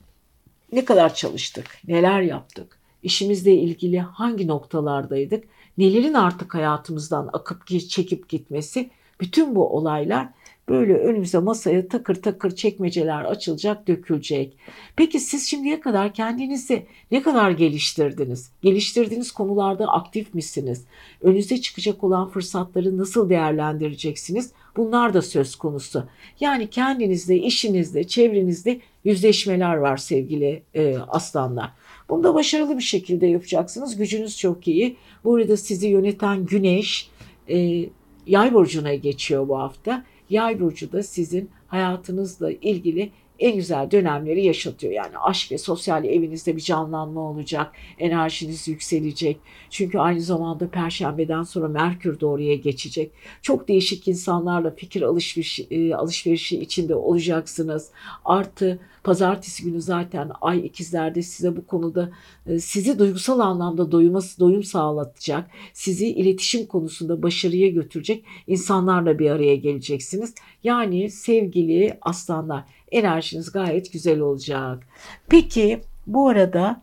Ne 0.71 0.85
kadar 0.85 1.13
çalıştık, 1.13 1.65
neler 1.87 2.21
yaptık, 2.21 2.79
işimizle 3.03 3.53
ilgili 3.53 3.99
hangi 3.99 4.47
noktalardaydık, 4.47 5.43
nelerin 5.77 6.13
artık 6.13 6.53
hayatımızdan 6.53 7.29
akıp 7.33 7.67
çekip 7.67 8.29
gitmesi, 8.29 8.89
bütün 9.21 9.55
bu 9.55 9.75
olaylar 9.75 10.29
böyle 10.69 10.93
önümüze 10.93 11.39
masaya 11.39 11.87
takır 11.87 12.15
takır 12.15 12.55
çekmeceler 12.55 13.23
açılacak, 13.23 13.87
dökülecek. 13.87 14.57
Peki 14.95 15.19
siz 15.19 15.49
şimdiye 15.49 15.79
kadar 15.79 16.13
kendinizi 16.13 16.85
ne 17.11 17.21
kadar 17.21 17.51
geliştirdiniz? 17.51 18.51
Geliştirdiğiniz 18.61 19.31
konularda 19.31 19.87
aktif 19.87 20.33
misiniz? 20.33 20.85
Önünüze 21.21 21.61
çıkacak 21.61 22.03
olan 22.03 22.29
fırsatları 22.29 22.97
nasıl 22.97 23.29
değerlendireceksiniz? 23.29 24.51
Bunlar 24.77 25.13
da 25.13 25.21
söz 25.21 25.55
konusu. 25.55 26.03
Yani 26.39 26.69
kendinizde, 26.69 27.37
işinizde, 27.37 28.03
çevrenizde 28.03 28.79
yüzleşmeler 29.03 29.75
var 29.75 29.97
sevgili 29.97 30.63
e, 30.73 30.97
aslanlar. 30.97 31.71
Bunu 32.09 32.23
da 32.23 32.33
başarılı 32.33 32.77
bir 32.77 32.83
şekilde 32.83 33.27
yapacaksınız. 33.27 33.97
Gücünüz 33.97 34.37
çok 34.37 34.67
iyi. 34.67 34.97
Bu 35.23 35.35
arada 35.35 35.57
sizi 35.57 35.87
yöneten 35.87 36.45
güneş 36.45 37.09
e, 37.49 37.85
yay 38.27 38.53
burcuna 38.53 38.95
geçiyor 38.95 39.47
bu 39.47 39.59
hafta. 39.59 40.03
Yay 40.29 40.59
burcu 40.59 40.91
da 40.91 41.03
sizin 41.03 41.49
hayatınızla 41.67 42.51
ilgili 42.51 43.11
en 43.39 43.55
güzel 43.55 43.91
dönemleri 43.91 44.45
yaşatıyor. 44.45 44.93
Yani 44.93 45.17
aşk 45.17 45.51
ve 45.51 45.57
sosyal 45.57 46.05
evinizde 46.05 46.55
bir 46.55 46.61
canlanma 46.61 47.21
olacak. 47.21 47.71
Enerjiniz 47.99 48.67
yükselecek. 48.67 49.37
Çünkü 49.69 49.99
aynı 49.99 50.21
zamanda 50.21 50.69
perşembeden 50.69 51.43
sonra 51.43 51.67
Merkür 51.67 52.19
de 52.19 52.25
oraya 52.25 52.55
geçecek. 52.55 53.11
Çok 53.41 53.67
değişik 53.67 54.07
insanlarla 54.07 54.71
fikir 54.71 55.01
alışverişi, 55.01 55.67
e, 55.71 55.93
alışverişi 55.93 56.59
içinde 56.59 56.95
olacaksınız. 56.95 57.91
Artı 58.25 58.79
pazartesi 59.03 59.63
günü 59.63 59.81
zaten 59.81 60.31
ay 60.41 60.65
ikizlerde 60.65 61.21
size 61.21 61.57
bu 61.57 61.67
konuda 61.67 62.09
e, 62.45 62.59
sizi 62.59 62.99
duygusal 62.99 63.39
anlamda 63.39 63.91
doyuması, 63.91 64.39
doyum 64.39 64.63
sağlatacak. 64.63 65.49
Sizi 65.73 66.07
iletişim 66.07 66.65
konusunda 66.65 67.23
başarıya 67.23 67.67
götürecek 67.67 68.25
insanlarla 68.47 69.19
bir 69.19 69.29
araya 69.29 69.55
geleceksiniz. 69.55 70.35
Yani 70.63 71.09
sevgili 71.09 71.97
aslanlar 72.01 72.63
enerjiniz 72.91 73.51
gayet 73.51 73.93
güzel 73.93 74.19
olacak. 74.19 74.83
Peki 75.29 75.81
bu 76.07 76.29
arada 76.29 76.81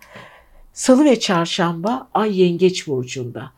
salı 0.72 1.04
ve 1.04 1.20
çarşamba 1.20 2.08
ay 2.14 2.40
yengeç 2.40 2.86
burcunda. 2.86 3.52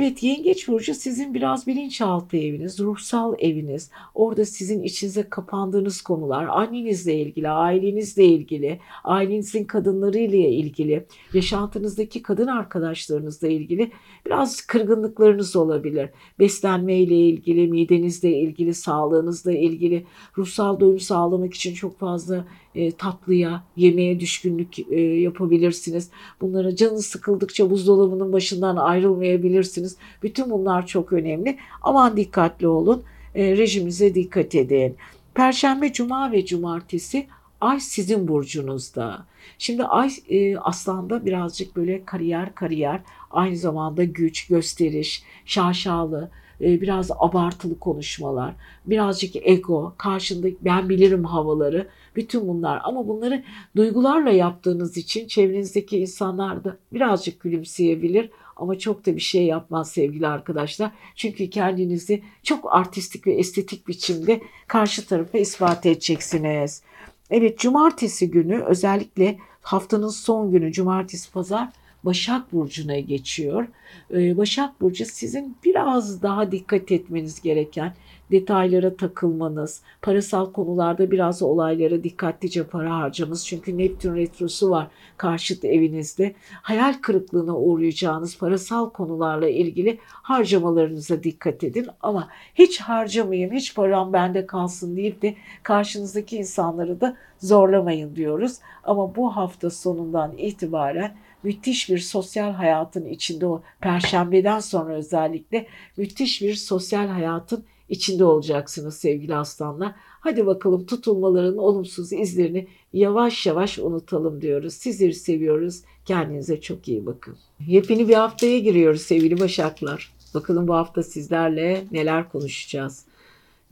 Evet 0.00 0.22
yengeç 0.22 0.68
burcu 0.68 0.94
sizin 0.94 1.34
biraz 1.34 1.66
bilinçaltı 1.66 2.36
eviniz, 2.36 2.80
ruhsal 2.80 3.34
eviniz. 3.38 3.90
Orada 4.14 4.44
sizin 4.44 4.82
içinize 4.82 5.22
kapandığınız 5.22 6.02
konular, 6.02 6.46
annenizle 6.46 7.14
ilgili, 7.14 7.48
ailenizle 7.48 8.24
ilgili, 8.24 8.80
ailenizin 9.04 9.64
kadınlarıyla 9.64 10.38
ilgili, 10.38 11.06
yaşantınızdaki 11.34 12.22
kadın 12.22 12.46
arkadaşlarınızla 12.46 13.48
ilgili 13.48 13.90
biraz 14.26 14.60
kırgınlıklarınız 14.60 15.56
olabilir. 15.56 16.10
Beslenmeyle 16.38 17.16
ilgili, 17.16 17.68
midenizle 17.68 18.38
ilgili, 18.38 18.74
sağlığınızla 18.74 19.52
ilgili, 19.52 20.06
ruhsal 20.38 20.80
doyum 20.80 21.00
sağlamak 21.00 21.54
için 21.54 21.74
çok 21.74 21.98
fazla 21.98 22.44
e, 22.74 22.92
tatlıya, 22.92 23.62
yemeğe 23.76 24.20
düşkünlük 24.20 24.78
e, 24.78 25.00
yapabilirsiniz. 25.00 26.10
Bunlara 26.40 26.76
canınız 26.76 27.06
sıkıldıkça 27.06 27.70
buzdolabının 27.70 28.32
başından 28.32 28.76
ayrılmayabilirsiniz. 28.76 29.96
Bütün 30.22 30.50
bunlar 30.50 30.86
çok 30.86 31.12
önemli. 31.12 31.58
Aman 31.82 32.16
dikkatli 32.16 32.68
olun. 32.68 33.02
E, 33.34 33.56
rejimize 33.56 34.14
dikkat 34.14 34.54
edin. 34.54 34.96
Perşembe, 35.34 35.92
cuma 35.92 36.32
ve 36.32 36.46
cumartesi 36.46 37.26
Ay 37.60 37.80
sizin 37.80 38.28
burcunuzda. 38.28 39.26
Şimdi 39.58 39.84
Ay 39.84 40.10
e, 40.28 40.58
aslanda 40.58 41.26
birazcık 41.26 41.76
böyle 41.76 42.04
kariyer 42.04 42.54
kariyer, 42.54 43.00
aynı 43.30 43.56
zamanda 43.56 44.04
güç, 44.04 44.46
gösteriş, 44.46 45.22
şaşalı, 45.44 46.30
e, 46.60 46.80
biraz 46.80 47.10
abartılı 47.18 47.78
konuşmalar, 47.78 48.54
birazcık 48.86 49.36
ego, 49.36 49.94
karşında 49.98 50.48
ben 50.60 50.88
bilirim 50.88 51.24
havaları, 51.24 51.88
bütün 52.16 52.48
bunlar. 52.48 52.80
Ama 52.84 53.08
bunları 53.08 53.44
duygularla 53.76 54.30
yaptığınız 54.30 54.96
için 54.96 55.26
çevrenizdeki 55.26 55.98
insanlar 55.98 56.64
da 56.64 56.76
birazcık 56.92 57.40
gülümseyebilir 57.40 58.30
ama 58.56 58.78
çok 58.78 59.06
da 59.06 59.16
bir 59.16 59.20
şey 59.20 59.44
yapmaz 59.44 59.90
sevgili 59.90 60.26
arkadaşlar. 60.26 60.90
Çünkü 61.16 61.50
kendinizi 61.50 62.22
çok 62.42 62.74
artistik 62.74 63.26
ve 63.26 63.32
estetik 63.32 63.88
biçimde 63.88 64.40
karşı 64.66 65.06
tarafa 65.06 65.38
ispat 65.38 65.86
edeceksiniz. 65.86 66.82
Evet 67.30 67.58
cumartesi 67.58 68.30
günü 68.30 68.62
özellikle 68.62 69.38
haftanın 69.62 70.08
son 70.08 70.50
günü 70.50 70.72
cumartesi 70.72 71.32
pazar 71.32 71.68
Başak 72.04 72.52
Burcu'na 72.52 72.98
geçiyor. 72.98 73.68
Ee, 74.14 74.36
Başak 74.36 74.80
Burcu 74.80 75.04
sizin 75.04 75.56
biraz 75.64 76.22
daha 76.22 76.52
dikkat 76.52 76.92
etmeniz 76.92 77.42
gereken 77.42 77.92
detaylara 78.30 78.96
takılmanız, 78.96 79.82
parasal 80.02 80.52
konularda 80.52 81.10
biraz 81.10 81.42
olaylara 81.42 82.04
dikkatlice 82.04 82.64
para 82.64 82.96
harcamanız. 82.96 83.46
Çünkü 83.46 83.78
Neptün 83.78 84.16
retrosu 84.16 84.70
var 84.70 84.88
karşıt 85.16 85.64
evinizde. 85.64 86.34
Hayal 86.62 86.94
kırıklığına 87.02 87.56
uğrayacağınız 87.56 88.38
parasal 88.38 88.90
konularla 88.90 89.48
ilgili 89.48 89.98
harcamalarınıza 90.02 91.22
dikkat 91.22 91.64
edin. 91.64 91.86
Ama 92.00 92.28
hiç 92.54 92.80
harcamayayım, 92.80 93.52
hiç 93.52 93.74
param 93.74 94.12
bende 94.12 94.46
kalsın 94.46 94.96
deyip 94.96 95.22
de 95.22 95.34
karşınızdaki 95.62 96.36
insanları 96.36 97.00
da 97.00 97.16
zorlamayın 97.38 98.16
diyoruz. 98.16 98.58
Ama 98.84 99.16
bu 99.16 99.36
hafta 99.36 99.70
sonundan 99.70 100.38
itibaren 100.38 101.14
müthiş 101.42 101.90
bir 101.90 101.98
sosyal 101.98 102.52
hayatın 102.52 103.06
içinde 103.06 103.46
o 103.46 103.62
perşembeden 103.80 104.60
sonra 104.60 104.94
özellikle 104.94 105.66
müthiş 105.96 106.42
bir 106.42 106.54
sosyal 106.54 107.08
hayatın 107.08 107.64
içinde 107.88 108.24
olacaksınız 108.24 108.96
sevgili 108.96 109.36
aslanlar. 109.36 109.94
Hadi 109.96 110.46
bakalım 110.46 110.86
tutulmaların 110.86 111.58
olumsuz 111.58 112.12
izlerini 112.12 112.66
yavaş 112.92 113.46
yavaş 113.46 113.78
unutalım 113.78 114.40
diyoruz. 114.40 114.74
Sizleri 114.74 115.14
seviyoruz. 115.14 115.82
Kendinize 116.04 116.60
çok 116.60 116.88
iyi 116.88 117.06
bakın. 117.06 117.36
Yepyeni 117.66 118.08
bir 118.08 118.14
haftaya 118.14 118.58
giriyoruz 118.58 119.02
sevgili 119.02 119.40
Başaklar. 119.40 120.12
Bakalım 120.34 120.68
bu 120.68 120.74
hafta 120.74 121.02
sizlerle 121.02 121.84
neler 121.92 122.28
konuşacağız. 122.28 123.07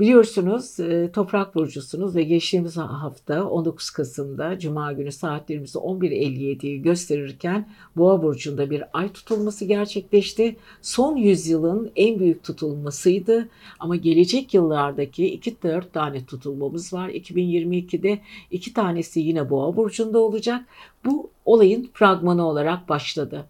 Biliyorsunuz 0.00 0.80
e, 0.80 1.10
Toprak 1.12 1.54
Burcusunuz 1.54 2.16
ve 2.16 2.22
geçtiğimiz 2.22 2.76
hafta 2.76 3.48
19 3.48 3.90
Kasım'da 3.90 4.58
Cuma 4.58 4.92
günü 4.92 5.12
saatlerimizi 5.12 5.78
11.57'yi 5.78 6.82
gösterirken 6.82 7.68
Boğa 7.96 8.22
Burcu'nda 8.22 8.70
bir 8.70 8.82
ay 8.92 9.12
tutulması 9.12 9.64
gerçekleşti. 9.64 10.56
Son 10.82 11.16
yüzyılın 11.16 11.92
en 11.96 12.18
büyük 12.18 12.44
tutulmasıydı 12.44 13.48
ama 13.78 13.96
gelecek 13.96 14.54
yıllardaki 14.54 15.38
2-4 15.38 15.90
tane 15.92 16.24
tutulmamız 16.24 16.92
var. 16.92 17.08
2022'de 17.08 18.18
iki 18.50 18.72
tanesi 18.72 19.20
yine 19.20 19.50
Boğa 19.50 19.76
Burcu'nda 19.76 20.18
olacak. 20.18 20.64
Bu 21.04 21.30
olayın 21.44 21.90
fragmanı 21.94 22.46
olarak 22.46 22.88
başladı. 22.88 23.46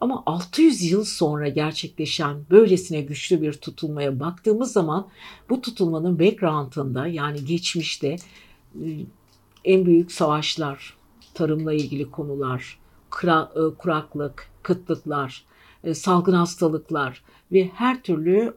Ama 0.00 0.22
600 0.26 0.82
yıl 0.82 1.04
sonra 1.04 1.48
gerçekleşen 1.48 2.36
böylesine 2.50 3.00
güçlü 3.00 3.42
bir 3.42 3.52
tutulmaya 3.52 4.20
baktığımız 4.20 4.72
zaman 4.72 5.08
bu 5.50 5.60
tutulmanın 5.60 6.18
background'ında 6.18 7.06
yani 7.06 7.44
geçmişte 7.44 8.16
e, 8.74 8.86
en 9.64 9.86
büyük 9.86 10.12
savaşlar, 10.12 10.96
tarımla 11.34 11.74
ilgili 11.74 12.10
konular, 12.10 12.78
e, 13.24 13.74
kuraklık, 13.78 14.50
kıtlıklar, 14.62 15.44
e, 15.84 15.94
salgın 15.94 16.32
hastalıklar 16.32 17.22
ve 17.52 17.70
her 17.74 18.02
türlü 18.02 18.54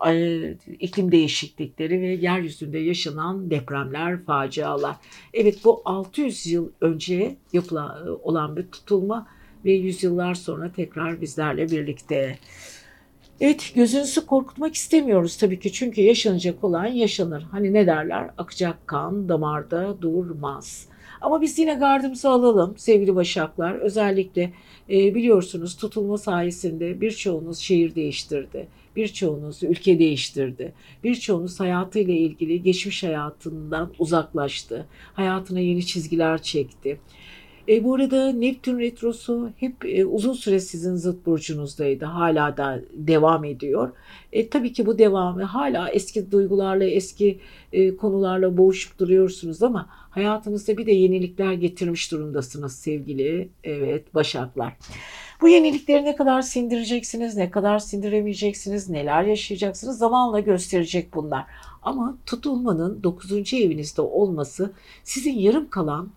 iklim 0.80 1.12
değişiklikleri 1.12 2.02
ve 2.02 2.08
yeryüzünde 2.08 2.80
yaşanan 2.80 3.52
depremler, 3.52 4.24
facialar. 4.24 4.96
Evet 5.34 5.66
bu 5.66 5.82
600 5.86 6.48
yıl 6.48 6.70
önce 6.82 7.38
yapılan 7.54 8.20
olan 8.24 8.56
bir 8.56 8.68
tutulma 8.68 9.28
ve 9.66 9.72
yüzyıllar 9.72 10.36
sonra 10.36 10.72
tekrar 10.72 11.22
bizlerle 11.22 11.72
birlikte. 11.72 12.38
Evet 13.42 13.72
gözünüzü 13.76 14.26
korkutmak 14.26 14.76
istemiyoruz 14.76 15.38
tabii 15.38 15.60
ki 15.60 15.72
çünkü 15.72 16.02
yaşanacak 16.02 16.64
olan 16.64 16.86
yaşanır. 16.86 17.44
Hani 17.52 17.74
ne 17.74 17.88
derler 17.88 18.30
akacak 18.38 18.88
kan 18.88 19.30
damarda 19.30 20.02
durmaz. 20.02 20.88
Ama 21.22 21.42
biz 21.42 21.60
yine 21.60 21.74
gardımızı 21.74 22.30
alalım 22.30 22.78
sevgili 22.78 23.16
Başaklar. 23.16 23.76
Özellikle 23.76 24.54
e, 24.90 25.16
biliyorsunuz 25.16 25.78
tutulma 25.78 26.18
sayesinde 26.18 27.02
birçoğunuz 27.02 27.58
şehir 27.58 27.96
değiştirdi. 27.96 28.68
Birçoğunuz 28.96 29.64
ülke 29.64 30.00
değiştirdi. 30.00 30.74
Birçoğunuz 31.04 31.60
hayatıyla 31.60 32.14
ilgili 32.14 32.64
geçmiş 32.64 33.04
hayatından 33.04 33.94
uzaklaştı. 34.00 34.86
Hayatına 35.14 35.60
yeni 35.60 35.86
çizgiler 35.86 36.42
çekti. 36.42 37.00
E, 37.72 37.84
bu 37.84 37.96
arada 37.96 38.32
Neptün 38.32 38.80
Retrosu 38.80 39.50
hep 39.58 39.86
e, 39.86 40.06
uzun 40.06 40.34
süre 40.34 40.60
sizin 40.60 40.96
zıt 40.96 41.26
burcunuzdaydı. 41.26 42.06
Hala 42.06 42.58
da 42.58 42.82
devam 42.94 43.44
ediyor. 43.46 43.92
E, 44.34 44.50
tabii 44.50 44.74
ki 44.74 44.86
bu 44.86 44.98
devamı 44.98 45.44
hala 45.44 45.90
eski 45.90 46.32
duygularla, 46.32 46.86
eski 46.86 47.40
e, 47.74 47.96
konularla 47.96 48.58
boğuşup 48.58 49.00
duruyorsunuz 49.00 49.64
ama 49.64 49.90
hayatınızda 49.90 50.78
bir 50.78 50.86
de 50.86 50.92
yenilikler 50.92 51.54
getirmiş 51.54 52.12
durumdasınız 52.12 52.76
sevgili 52.76 53.50
evet 53.64 54.16
başaklar. 54.16 54.74
Bu 55.42 55.48
yenilikleri 55.48 56.06
ne 56.06 56.16
kadar 56.16 56.42
sindireceksiniz, 56.42 57.38
ne 57.38 57.52
kadar 57.52 57.80
sindiremeyeceksiniz, 57.80 58.90
neler 58.90 59.24
yaşayacaksınız 59.24 59.98
zamanla 59.98 60.40
gösterecek 60.40 61.14
bunlar. 61.14 61.46
Ama 61.84 62.18
tutulmanın 62.26 63.04
9. 63.04 63.54
evinizde 63.54 64.02
olması 64.02 64.72
sizin 65.04 65.40
yarım 65.40 65.70
kalan 65.70 66.10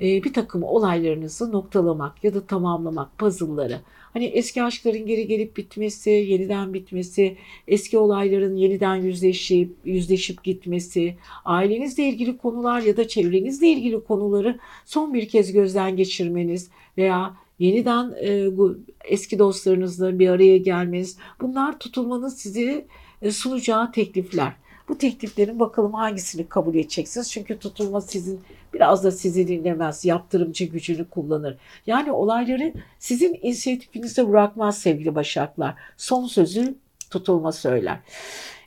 bir 0.00 0.32
takım 0.32 0.62
olaylarınızı 0.62 1.52
noktalamak 1.52 2.24
ya 2.24 2.34
da 2.34 2.46
tamamlamak 2.46 3.18
puzzle'ları. 3.18 3.80
Hani 4.12 4.24
eski 4.24 4.62
aşkların 4.62 5.06
geri 5.06 5.26
gelip 5.26 5.56
bitmesi, 5.56 6.10
yeniden 6.10 6.74
bitmesi, 6.74 7.36
eski 7.68 7.98
olayların 7.98 8.56
yeniden 8.56 8.96
yüzleşip 8.96 9.70
yüzleşip 9.84 10.44
gitmesi, 10.44 11.16
ailenizle 11.44 12.04
ilgili 12.04 12.36
konular 12.36 12.80
ya 12.80 12.96
da 12.96 13.08
çevrenizle 13.08 13.68
ilgili 13.68 14.04
konuları 14.04 14.58
son 14.84 15.14
bir 15.14 15.28
kez 15.28 15.52
gözden 15.52 15.96
geçirmeniz 15.96 16.70
veya 16.98 17.36
yeniden 17.58 18.14
e, 18.24 18.56
bu 18.56 18.78
eski 19.04 19.38
dostlarınızla 19.38 20.18
bir 20.18 20.28
araya 20.28 20.58
gelmeniz 20.58 21.18
bunlar 21.40 21.78
tutulmanın 21.78 22.28
sizi 22.28 22.86
e, 23.22 23.30
sunacağı 23.30 23.92
teklifler. 23.92 24.52
Bu 24.90 24.98
tekliflerin 24.98 25.60
bakalım 25.60 25.94
hangisini 25.94 26.48
kabul 26.48 26.74
edeceksiniz. 26.74 27.32
Çünkü 27.32 27.58
tutulma 27.58 28.00
sizin 28.00 28.40
biraz 28.74 29.04
da 29.04 29.10
sizi 29.10 29.48
dinlemez. 29.48 30.04
Yaptırımcı 30.04 30.64
gücünü 30.64 31.08
kullanır. 31.08 31.56
Yani 31.86 32.12
olayları 32.12 32.72
sizin 32.98 33.38
inisiyatifinize 33.42 34.28
bırakmaz 34.28 34.78
sevgili 34.78 35.14
başaklar. 35.14 35.74
Son 35.96 36.26
sözü 36.26 36.74
tutulma 37.10 37.52
söyler. 37.52 37.98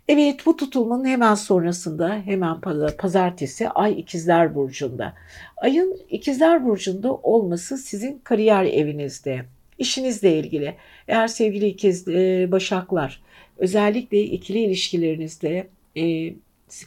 Evet 0.07 0.45
bu 0.45 0.57
tutulmanın 0.57 1.05
hemen 1.05 1.35
sonrasında 1.35 2.15
hemen 2.25 2.61
pazartesi 2.97 3.69
Ay 3.69 3.99
ikizler 3.99 4.55
Burcu'nda. 4.55 5.13
Ayın 5.57 5.97
ikizler 6.09 6.65
Burcu'nda 6.65 7.13
olması 7.13 7.77
sizin 7.77 8.21
kariyer 8.23 8.65
evinizde, 8.65 9.45
işinizle 9.77 10.37
ilgili. 10.39 10.75
Eğer 11.07 11.27
sevgili 11.27 11.67
ikiz 11.67 12.07
e, 12.07 12.47
başaklar 12.51 13.21
özellikle 13.57 14.21
ikili 14.23 14.59
ilişkilerinizde 14.59 15.67
e, 15.97 16.33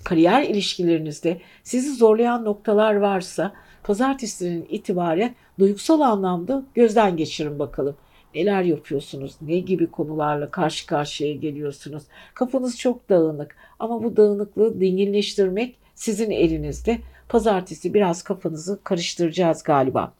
kariyer 0.05 0.43
ilişkilerinizde 0.43 1.41
sizi 1.63 1.95
zorlayan 1.95 2.45
noktalar 2.45 2.95
varsa 2.95 3.53
pazartesinin 3.83 4.67
itibaren 4.69 5.35
duygusal 5.59 6.01
anlamda 6.01 6.65
gözden 6.75 7.17
geçirin 7.17 7.59
bakalım. 7.59 7.97
Neler 8.35 8.63
yapıyorsunuz? 8.63 9.37
Ne 9.41 9.59
gibi 9.59 9.87
konularla 9.87 10.51
karşı 10.51 10.87
karşıya 10.87 11.35
geliyorsunuz? 11.35 12.03
Kafanız 12.35 12.79
çok 12.79 13.09
dağınık 13.09 13.57
ama 13.79 14.03
bu 14.05 14.17
dağınıklığı 14.17 14.81
dinginleştirmek 14.81 15.77
sizin 15.95 16.31
elinizde. 16.31 16.99
Pazartesi 17.29 17.95
biraz 17.95 18.23
kafanızı 18.23 18.81
karıştıracağız 18.85 19.63
galiba. 19.63 20.13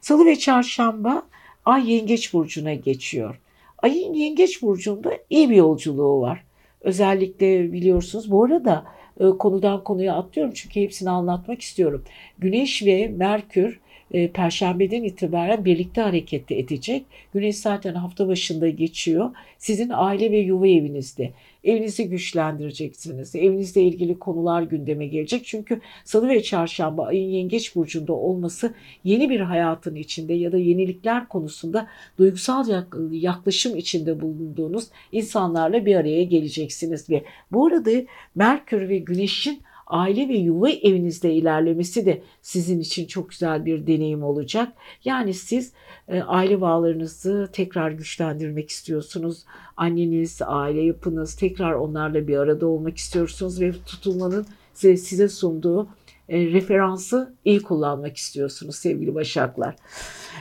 Salı 0.00 0.26
ve 0.26 0.36
çarşamba 0.36 1.22
Ay 1.64 1.92
Yengeç 1.92 2.34
burcuna 2.34 2.74
geçiyor. 2.74 3.40
Ayın 3.78 4.14
Yengeç 4.14 4.62
burcunda 4.62 5.12
iyi 5.30 5.50
bir 5.50 5.56
yolculuğu 5.56 6.20
var. 6.20 6.44
Özellikle 6.88 7.72
biliyorsunuz 7.72 8.30
bu 8.30 8.44
arada 8.44 8.84
e, 9.20 9.24
konudan 9.38 9.84
konuya 9.84 10.14
atlıyorum 10.14 10.52
çünkü 10.56 10.80
hepsini 10.80 11.10
anlatmak 11.10 11.60
istiyorum. 11.60 12.04
Güneş 12.38 12.82
ve 12.86 13.08
Merkür 13.08 13.80
e, 14.12 14.30
Perşembeden 14.30 15.02
itibaren 15.02 15.64
birlikte 15.64 16.00
hareket 16.00 16.52
edecek. 16.52 17.04
Güneş 17.34 17.56
zaten 17.56 17.94
hafta 17.94 18.28
başında 18.28 18.68
geçiyor. 18.68 19.30
Sizin 19.58 19.90
aile 19.94 20.30
ve 20.30 20.38
yuva 20.38 20.68
evinizde. 20.68 21.32
Evinizi 21.64 22.08
güçlendireceksiniz. 22.08 23.34
Evinizle 23.34 23.82
ilgili 23.82 24.18
konular 24.18 24.62
gündeme 24.62 25.06
gelecek. 25.06 25.44
Çünkü 25.44 25.80
salı 26.04 26.28
ve 26.28 26.42
çarşamba 26.42 27.06
ayın 27.06 27.28
yengeç 27.28 27.76
burcunda 27.76 28.12
olması 28.12 28.74
yeni 29.04 29.30
bir 29.30 29.40
hayatın 29.40 29.94
içinde 29.94 30.34
ya 30.34 30.52
da 30.52 30.58
yenilikler 30.58 31.28
konusunda 31.28 31.86
duygusal 32.18 32.84
yaklaşım 33.10 33.76
içinde 33.76 34.20
bulunduğunuz 34.20 34.84
insanlarla 35.12 35.86
bir 35.86 35.96
araya 35.96 36.24
geleceksiniz. 36.24 37.10
Ve 37.10 37.24
bu 37.52 37.66
arada 37.66 37.90
Merkür 38.34 38.88
ve 38.88 38.98
Güneş'in 38.98 39.60
aile 39.88 40.28
ve 40.28 40.34
yuva 40.34 40.70
evinizde 40.70 41.34
ilerlemesi 41.34 42.06
de 42.06 42.22
sizin 42.42 42.80
için 42.80 43.06
çok 43.06 43.30
güzel 43.30 43.64
bir 43.64 43.86
deneyim 43.86 44.22
olacak. 44.22 44.72
Yani 45.04 45.34
siz 45.34 45.72
e, 46.08 46.22
aile 46.22 46.60
bağlarınızı 46.60 47.48
tekrar 47.52 47.90
güçlendirmek 47.90 48.70
istiyorsunuz. 48.70 49.44
Anneniz, 49.76 50.38
aile 50.46 50.80
yapınız 50.80 51.36
tekrar 51.36 51.72
onlarla 51.72 52.28
bir 52.28 52.36
arada 52.36 52.66
olmak 52.66 52.96
istiyorsunuz 52.96 53.60
ve 53.60 53.72
tutulmanın 53.72 54.46
size, 54.74 54.96
size 54.96 55.28
sunduğu 55.28 55.88
e, 56.28 56.46
referansı 56.46 57.34
iyi 57.44 57.62
kullanmak 57.62 58.16
istiyorsunuz 58.16 58.76
sevgili 58.76 59.14
Başaklar. 59.14 59.76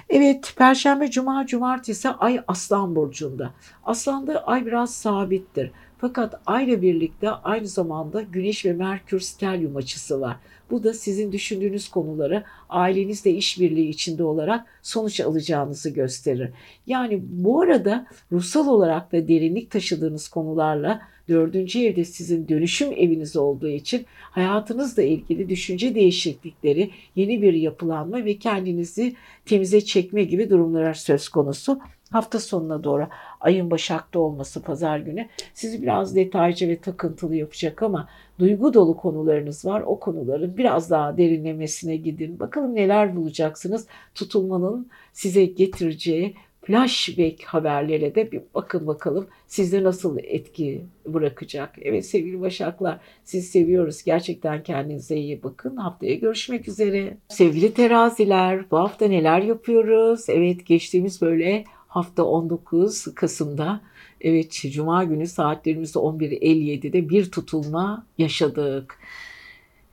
Evet, 0.09 0.53
Perşembe, 0.57 1.11
Cuma, 1.11 1.45
Cumartesi 1.45 2.09
Ay 2.09 2.41
Aslan 2.47 2.95
Burcu'nda. 2.95 3.53
Aslan'da 3.83 4.47
Ay 4.47 4.65
biraz 4.65 4.95
sabittir. 4.95 5.71
Fakat 5.97 6.41
ayla 6.45 6.81
birlikte 6.81 7.29
aynı 7.29 7.67
zamanda 7.67 8.21
Güneş 8.21 8.65
ve 8.65 8.73
Merkür 8.73 9.19
stelyum 9.19 9.75
açısı 9.75 10.21
var. 10.21 10.37
Bu 10.71 10.83
da 10.83 10.93
sizin 10.93 11.31
düşündüğünüz 11.31 11.89
konuları 11.89 12.43
ailenizle 12.69 13.31
işbirliği 13.31 13.89
içinde 13.89 14.23
olarak 14.23 14.65
sonuç 14.81 15.19
alacağınızı 15.19 15.89
gösterir. 15.89 16.49
Yani 16.87 17.21
bu 17.21 17.61
arada 17.61 18.07
ruhsal 18.31 18.67
olarak 18.67 19.11
da 19.11 19.27
derinlik 19.27 19.71
taşıdığınız 19.71 20.27
konularla 20.27 21.01
dördüncü 21.29 21.79
evde 21.79 22.05
sizin 22.05 22.47
dönüşüm 22.47 22.91
eviniz 22.91 23.35
olduğu 23.35 23.67
için 23.67 24.05
hayatınızla 24.21 25.03
ilgili 25.03 25.49
düşünce 25.49 25.95
değişiklikleri, 25.95 26.91
yeni 27.15 27.41
bir 27.41 27.53
yapılanma 27.53 28.25
ve 28.25 28.37
kendinizi 28.37 29.15
temize 29.45 29.81
çekme 29.81 30.23
gibi 30.23 30.49
durumlar 30.49 30.93
söz 30.93 31.29
konusu 31.29 31.79
hafta 32.11 32.39
sonuna 32.39 32.83
doğru 32.83 33.07
ayın 33.39 33.71
başakta 33.71 34.19
olması 34.19 34.61
pazar 34.61 34.99
günü 34.99 35.27
sizi 35.53 35.81
biraz 35.81 36.15
detaycı 36.15 36.67
ve 36.67 36.79
takıntılı 36.79 37.35
yapacak 37.35 37.83
ama 37.83 38.07
duygu 38.39 38.73
dolu 38.73 38.97
konularınız 38.97 39.65
var. 39.65 39.83
O 39.85 39.99
konuların 39.99 40.57
biraz 40.57 40.89
daha 40.91 41.17
derinlemesine 41.17 41.95
gidin. 41.95 42.39
Bakalım 42.39 42.75
neler 42.75 43.15
bulacaksınız. 43.15 43.87
Tutulmanın 44.15 44.87
size 45.13 45.45
getireceği 45.45 46.35
flashback 46.67 47.43
haberlere 47.43 48.15
de 48.15 48.31
bir 48.31 48.41
bakın 48.55 48.87
bakalım 48.87 49.27
sizde 49.47 49.83
nasıl 49.83 50.17
etki 50.23 50.85
bırakacak. 51.05 51.75
Evet 51.81 52.05
sevgili 52.05 52.41
Başaklar 52.41 52.99
sizi 53.23 53.47
seviyoruz. 53.47 54.03
Gerçekten 54.03 54.63
kendinize 54.63 55.17
iyi 55.17 55.43
bakın. 55.43 55.75
Haftaya 55.75 56.15
görüşmek 56.15 56.67
üzere. 56.67 57.17
Sevgili 57.27 57.73
teraziler 57.73 58.71
bu 58.71 58.77
hafta 58.77 59.07
neler 59.07 59.41
yapıyoruz? 59.41 60.25
Evet 60.29 60.65
geçtiğimiz 60.65 61.21
böyle 61.21 61.63
hafta 61.87 62.23
19 62.23 63.15
Kasım'da 63.15 63.81
evet 64.21 64.51
Cuma 64.73 65.03
günü 65.03 65.27
saatlerimizde 65.27 65.99
11.57'de 65.99 67.09
bir 67.09 67.31
tutulma 67.31 68.05
yaşadık. 68.17 68.99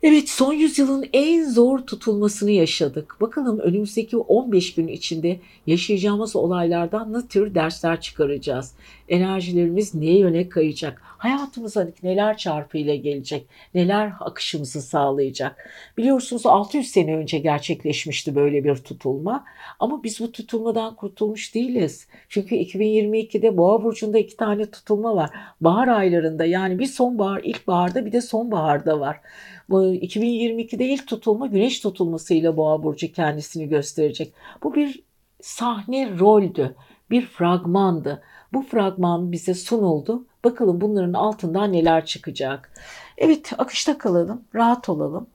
Evet 0.06 0.28
son 0.28 0.52
yüzyılın 0.52 1.04
en 1.12 1.50
zor 1.50 1.78
tutulmasını 1.78 2.50
yaşadık. 2.50 3.16
Bakalım 3.20 3.58
önümüzdeki 3.58 4.16
15 4.16 4.74
gün 4.74 4.88
içinde 4.88 5.40
yaşayacağımız 5.66 6.36
olaylardan 6.36 7.12
ne 7.12 7.26
tür 7.28 7.54
dersler 7.54 8.00
çıkaracağız? 8.00 8.72
Enerjilerimiz 9.08 9.94
neye 9.94 10.18
yöne 10.18 10.48
kayacak? 10.48 11.02
Hayatımıza 11.24 11.88
neler 12.02 12.36
çarpıyla 12.36 12.94
gelecek? 12.94 13.48
Neler 13.74 14.12
akışımızı 14.20 14.82
sağlayacak? 14.82 15.70
Biliyorsunuz 15.98 16.46
600 16.46 16.86
sene 16.90 17.16
önce 17.16 17.38
gerçekleşmişti 17.38 18.34
böyle 18.34 18.64
bir 18.64 18.76
tutulma. 18.76 19.44
Ama 19.80 20.02
biz 20.02 20.20
bu 20.20 20.32
tutulmadan 20.32 20.96
kurtulmuş 20.96 21.54
değiliz. 21.54 22.08
Çünkü 22.28 22.54
2022'de 22.54 23.56
Boğa 23.56 23.84
burcunda 23.84 24.18
iki 24.18 24.36
tane 24.36 24.70
tutulma 24.70 25.16
var. 25.16 25.30
Bahar 25.60 25.88
aylarında 25.88 26.44
yani 26.44 26.78
bir 26.78 26.86
sonbahar, 26.86 27.40
ilkbaharda 27.44 28.06
bir 28.06 28.12
de 28.12 28.20
sonbaharda 28.20 29.00
var. 29.00 29.20
Bu 29.68 29.84
2022'de 29.84 30.84
ilk 30.84 31.06
tutulma 31.06 31.46
güneş 31.46 31.80
tutulmasıyla 31.80 32.56
Boğa 32.56 32.82
burcu 32.82 33.12
kendisini 33.12 33.68
gösterecek. 33.68 34.32
Bu 34.62 34.74
bir 34.74 35.02
sahne 35.42 36.18
roldü, 36.18 36.74
bir 37.10 37.26
fragmandı. 37.26 38.22
Bu 38.52 38.62
fragman 38.62 39.32
bize 39.32 39.54
sunuldu. 39.54 40.26
Bakalım 40.44 40.80
bunların 40.80 41.12
altından 41.12 41.72
neler 41.72 42.06
çıkacak. 42.06 42.70
Evet 43.18 43.52
akışta 43.58 43.98
kalalım, 43.98 44.42
rahat 44.54 44.88
olalım. 44.88 45.26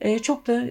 Ee, 0.00 0.18
çok 0.18 0.46
da 0.46 0.62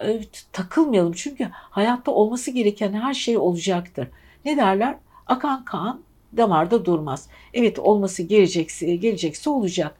e, 0.00 0.20
takılmayalım 0.52 1.12
çünkü 1.12 1.48
hayatta 1.52 2.12
olması 2.12 2.50
gereken 2.50 2.92
her 2.92 3.14
şey 3.14 3.38
olacaktır. 3.38 4.08
Ne 4.44 4.56
derler? 4.56 4.96
Akan 5.26 5.64
kan 5.64 6.00
damarda 6.36 6.84
durmaz. 6.84 7.28
Evet 7.54 7.78
olması 7.78 8.22
gelecekse, 8.22 8.96
gelecekse 8.96 9.50
olacak. 9.50 9.94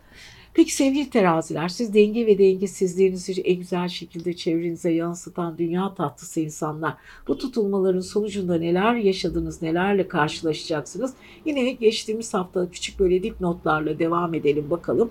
Peki 0.57 0.75
sevgili 0.75 1.11
teraziler 1.11 1.69
siz 1.69 1.95
denge 1.95 2.27
ve 2.27 2.39
dengesizliğinizi 2.39 3.41
en 3.41 3.59
güzel 3.59 3.89
şekilde 3.89 4.37
çevrenize 4.37 4.91
yansıtan 4.91 5.59
dünya 5.59 5.95
tatlısı 5.95 6.41
insanlar. 6.41 6.95
Bu 7.29 7.39
tutulmaların 7.39 8.01
sonucunda 8.01 8.59
neler 8.59 8.95
yaşadınız, 8.95 9.63
nelerle 9.63 10.09
karşılaşacaksınız? 10.09 11.15
Yine 11.45 11.73
geçtiğimiz 11.73 12.35
hafta 12.35 12.71
küçük 12.71 12.99
böyle 12.99 13.23
dipnotlarla 13.23 13.99
devam 13.99 14.35
edelim 14.35 14.71
bakalım. 14.71 15.11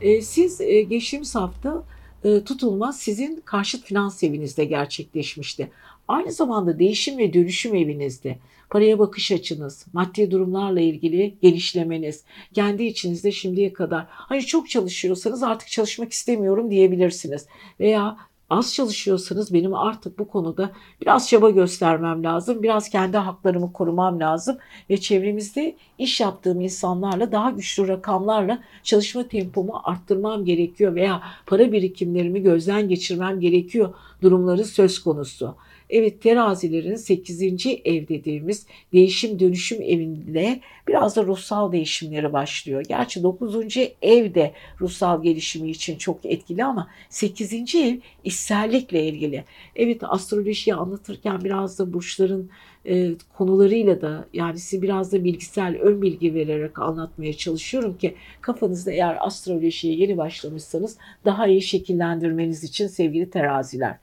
Ee, 0.00 0.22
siz 0.22 0.60
e, 0.60 0.82
geçtiğimiz 0.82 1.34
hafta 1.34 1.82
e, 2.24 2.44
tutulma 2.44 2.92
sizin 2.92 3.42
karşıt 3.44 3.84
finans 3.84 4.22
evinizde 4.22 4.64
gerçekleşmişti. 4.64 5.70
Aynı 6.08 6.32
zamanda 6.32 6.78
değişim 6.78 7.18
ve 7.18 7.32
dönüşüm 7.32 7.74
evinizde 7.74 8.38
paraya 8.70 8.98
bakış 8.98 9.32
açınız, 9.32 9.86
maddi 9.92 10.30
durumlarla 10.30 10.80
ilgili 10.80 11.34
genişlemeniz, 11.42 12.24
kendi 12.54 12.84
içinizde 12.84 13.32
şimdiye 13.32 13.72
kadar 13.72 14.06
hani 14.08 14.46
çok 14.46 14.70
çalışıyorsanız 14.70 15.42
artık 15.42 15.68
çalışmak 15.68 16.12
istemiyorum 16.12 16.70
diyebilirsiniz. 16.70 17.46
Veya 17.80 18.16
az 18.50 18.74
çalışıyorsanız 18.74 19.54
benim 19.54 19.74
artık 19.74 20.18
bu 20.18 20.28
konuda 20.28 20.70
biraz 21.00 21.28
çaba 21.28 21.50
göstermem 21.50 22.24
lazım. 22.24 22.62
Biraz 22.62 22.88
kendi 22.88 23.16
haklarımı 23.16 23.72
korumam 23.72 24.20
lazım 24.20 24.58
ve 24.90 24.96
çevremizde 24.96 25.76
iş 25.98 26.20
yaptığım 26.20 26.60
insanlarla 26.60 27.32
daha 27.32 27.50
güçlü 27.50 27.88
rakamlarla 27.88 28.62
çalışma 28.82 29.28
tempomu 29.28 29.80
arttırmam 29.84 30.44
gerekiyor 30.44 30.94
veya 30.94 31.22
para 31.46 31.72
birikimlerimi 31.72 32.42
gözden 32.42 32.88
geçirmem 32.88 33.40
gerekiyor 33.40 33.94
durumları 34.22 34.64
söz 34.64 34.98
konusu. 34.98 35.54
Evet 35.90 36.22
terazilerin 36.22 36.94
8. 36.94 37.42
ev 37.84 38.08
dediğimiz 38.08 38.66
değişim 38.92 39.40
dönüşüm 39.40 39.82
evinde 39.82 40.60
biraz 40.88 41.16
da 41.16 41.24
ruhsal 41.24 41.72
değişimleri 41.72 42.32
başlıyor. 42.32 42.84
Gerçi 42.88 43.22
9. 43.22 43.76
ev 44.02 44.34
de 44.34 44.52
ruhsal 44.80 45.22
gelişimi 45.22 45.70
için 45.70 45.98
çok 45.98 46.24
etkili 46.24 46.64
ama 46.64 46.88
8. 47.10 47.74
ev 47.74 47.98
işsellikle 48.24 49.08
ilgili. 49.08 49.44
Evet 49.76 50.00
astrolojiyi 50.02 50.74
anlatırken 50.74 51.44
biraz 51.44 51.78
da 51.78 51.92
burçların 51.92 52.50
e, 52.88 53.14
konularıyla 53.36 54.00
da 54.00 54.26
yani 54.32 54.58
size 54.58 54.82
biraz 54.82 55.12
da 55.12 55.24
bilgisel 55.24 55.76
ön 55.80 56.02
bilgi 56.02 56.34
vererek 56.34 56.78
anlatmaya 56.78 57.32
çalışıyorum 57.32 57.98
ki 57.98 58.14
kafanızda 58.40 58.92
eğer 58.92 59.18
astrolojiye 59.20 59.94
yeni 59.94 60.16
başlamışsanız 60.16 60.98
daha 61.24 61.46
iyi 61.46 61.62
şekillendirmeniz 61.62 62.64
için 62.64 62.86
sevgili 62.86 63.30
teraziler. 63.30 63.98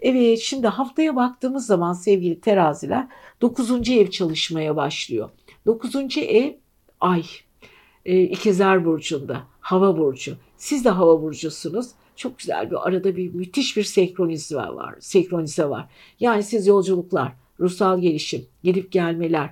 Evet 0.00 0.38
şimdi 0.38 0.66
haftaya 0.66 1.16
baktığımız 1.16 1.66
zaman 1.66 1.92
sevgili 1.92 2.40
teraziler 2.40 3.06
9. 3.40 3.90
ev 3.90 4.10
çalışmaya 4.10 4.76
başlıyor. 4.76 5.30
9. 5.66 5.94
ev 6.16 6.52
ay 7.00 7.22
e, 8.04 8.22
ikizler 8.22 8.84
burcunda 8.84 9.42
hava 9.60 9.98
burcu. 9.98 10.36
Siz 10.56 10.84
de 10.84 10.90
hava 10.90 11.22
burcusunuz. 11.22 11.86
Çok 12.16 12.38
güzel 12.38 12.70
bir 12.70 12.88
arada 12.88 13.16
bir 13.16 13.34
müthiş 13.34 13.76
bir 13.76 13.82
senkronize 13.82 14.56
var. 14.56 14.94
Senkronize 15.00 15.68
var. 15.68 15.88
Yani 16.20 16.42
siz 16.42 16.66
yolculuklar, 16.66 17.32
ruhsal 17.62 18.00
gelişim, 18.00 18.46
gidip 18.64 18.92
gelmeler, 18.92 19.50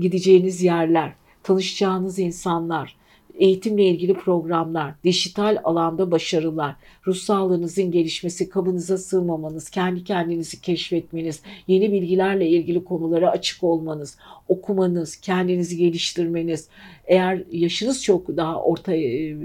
gideceğiniz 0.00 0.62
yerler, 0.62 1.12
tanışacağınız 1.42 2.18
insanlar, 2.18 2.96
eğitimle 3.34 3.84
ilgili 3.84 4.14
programlar, 4.14 4.94
dijital 5.04 5.58
alanda 5.64 6.10
başarılar, 6.10 6.76
ruh 7.06 7.16
sağlığınızın 7.16 7.90
gelişmesi, 7.90 8.48
kabınıza 8.48 8.98
sığmamanız, 8.98 9.70
kendi 9.70 10.04
kendinizi 10.04 10.60
keşfetmeniz, 10.60 11.42
yeni 11.68 11.92
bilgilerle 11.92 12.48
ilgili 12.48 12.84
konulara 12.84 13.30
açık 13.30 13.62
olmanız, 13.62 14.18
okumanız, 14.48 15.16
kendinizi 15.16 15.76
geliştirmeniz, 15.76 16.68
eğer 17.06 17.42
yaşınız 17.52 18.04
çok 18.04 18.28
daha 18.36 18.62
orta 18.62 18.94
e, 18.94 19.36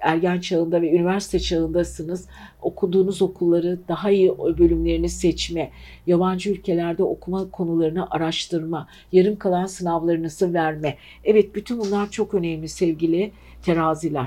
ergen 0.00 0.40
çağında 0.40 0.82
ve 0.82 0.90
üniversite 0.90 1.40
çağındasınız, 1.40 2.28
okuduğunuz 2.62 3.22
okulları 3.22 3.78
daha 3.88 4.10
iyi 4.10 4.38
bölümlerini 4.38 5.08
seçme, 5.08 5.70
yabancı 6.06 6.50
ülkelerde 6.50 7.02
okuma 7.02 7.50
konularını 7.50 8.10
araştırma, 8.10 8.88
yarım 9.12 9.36
kalan 9.36 9.66
sınavlarınızı 9.66 10.54
verme. 10.54 10.96
Evet 11.24 11.54
bütün 11.54 11.80
bunlar 11.80 12.10
çok 12.10 12.34
önemli 12.34 12.68
sevgili 12.68 13.32
teraziler. 13.62 14.26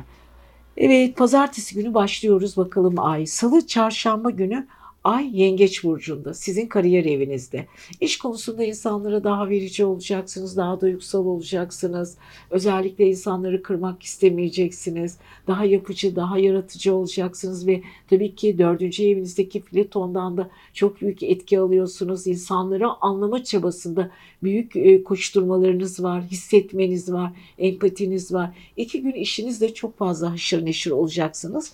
Evet 0.80 1.18
pazartesi 1.18 1.76
günü 1.76 1.94
başlıyoruz 1.94 2.58
bakalım 2.58 3.00
ay. 3.00 3.26
Salı 3.26 3.68
çarşamba 3.68 4.30
günü 4.30 4.68
Ay 5.04 5.42
Yengeç 5.42 5.84
burcunda, 5.84 6.34
sizin 6.34 6.68
kariyer 6.68 7.06
evinizde. 7.06 7.66
İş 8.02 8.18
konusunda 8.18 8.64
insanlara 8.64 9.24
daha 9.24 9.50
verici 9.50 9.86
olacaksınız, 9.86 10.58
daha 10.58 10.82
duygusal 10.82 11.26
olacaksınız. 11.26 12.18
Özellikle 12.50 13.08
insanları 13.08 13.64
kırmak 13.64 14.04
istemeyeceksiniz. 14.04 15.18
Daha 15.48 15.66
yapıcı, 15.66 16.16
daha 16.16 16.40
yaratıcı 16.40 16.96
olacaksınız 16.96 17.68
ve 17.68 17.82
tabii 18.10 18.36
ki 18.36 18.58
dördüncü 18.58 19.04
evinizdeki 19.04 19.62
Plüton'dan 19.62 20.38
da 20.38 20.50
çok 20.74 21.02
büyük 21.02 21.24
etki 21.24 21.60
alıyorsunuz. 21.60 22.28
İnsanları 22.28 22.88
anlama 23.02 23.44
çabasında 23.44 24.12
büyük 24.44 24.76
e, 24.76 25.04
koşturmalarınız 25.04 26.04
var, 26.04 26.24
hissetmeniz 26.24 27.12
var, 27.12 27.32
empatiniz 27.58 28.34
var. 28.34 28.50
İki 28.78 29.02
gün 29.02 29.14
işinizde 29.14 29.74
çok 29.74 29.98
fazla 29.98 30.32
haşır 30.32 30.66
neşir 30.66 30.92
olacaksınız. 30.92 31.74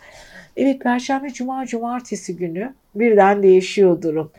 Evet 0.57 0.81
Perşembe, 0.81 1.29
Cuma, 1.33 1.65
Cumartesi 1.65 2.35
günü 2.35 2.73
birden 2.95 3.43
değişiyor 3.43 4.01
durum. 4.01 4.31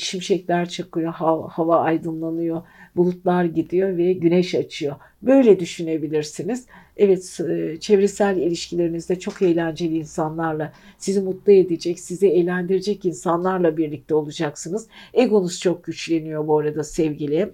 Şimşekler 0.00 0.68
çakıyor, 0.68 1.12
hava, 1.12 1.48
hava 1.48 1.80
aydınlanıyor, 1.80 2.62
bulutlar 2.96 3.44
gidiyor 3.44 3.96
ve 3.96 4.12
güneş 4.12 4.54
açıyor. 4.54 4.96
Böyle 5.22 5.60
düşünebilirsiniz. 5.60 6.66
Evet 6.96 7.40
e, 7.50 7.80
çevresel 7.80 8.36
ilişkilerinizde 8.36 9.18
çok 9.18 9.42
eğlenceli 9.42 9.98
insanlarla, 9.98 10.72
sizi 10.98 11.20
mutlu 11.20 11.52
edecek, 11.52 12.00
sizi 12.00 12.28
eğlendirecek 12.28 13.04
insanlarla 13.04 13.76
birlikte 13.76 14.14
olacaksınız. 14.14 14.88
Egonuz 15.14 15.60
çok 15.60 15.84
güçleniyor 15.84 16.46
bu 16.46 16.58
arada 16.58 16.84
sevgili 16.84 17.50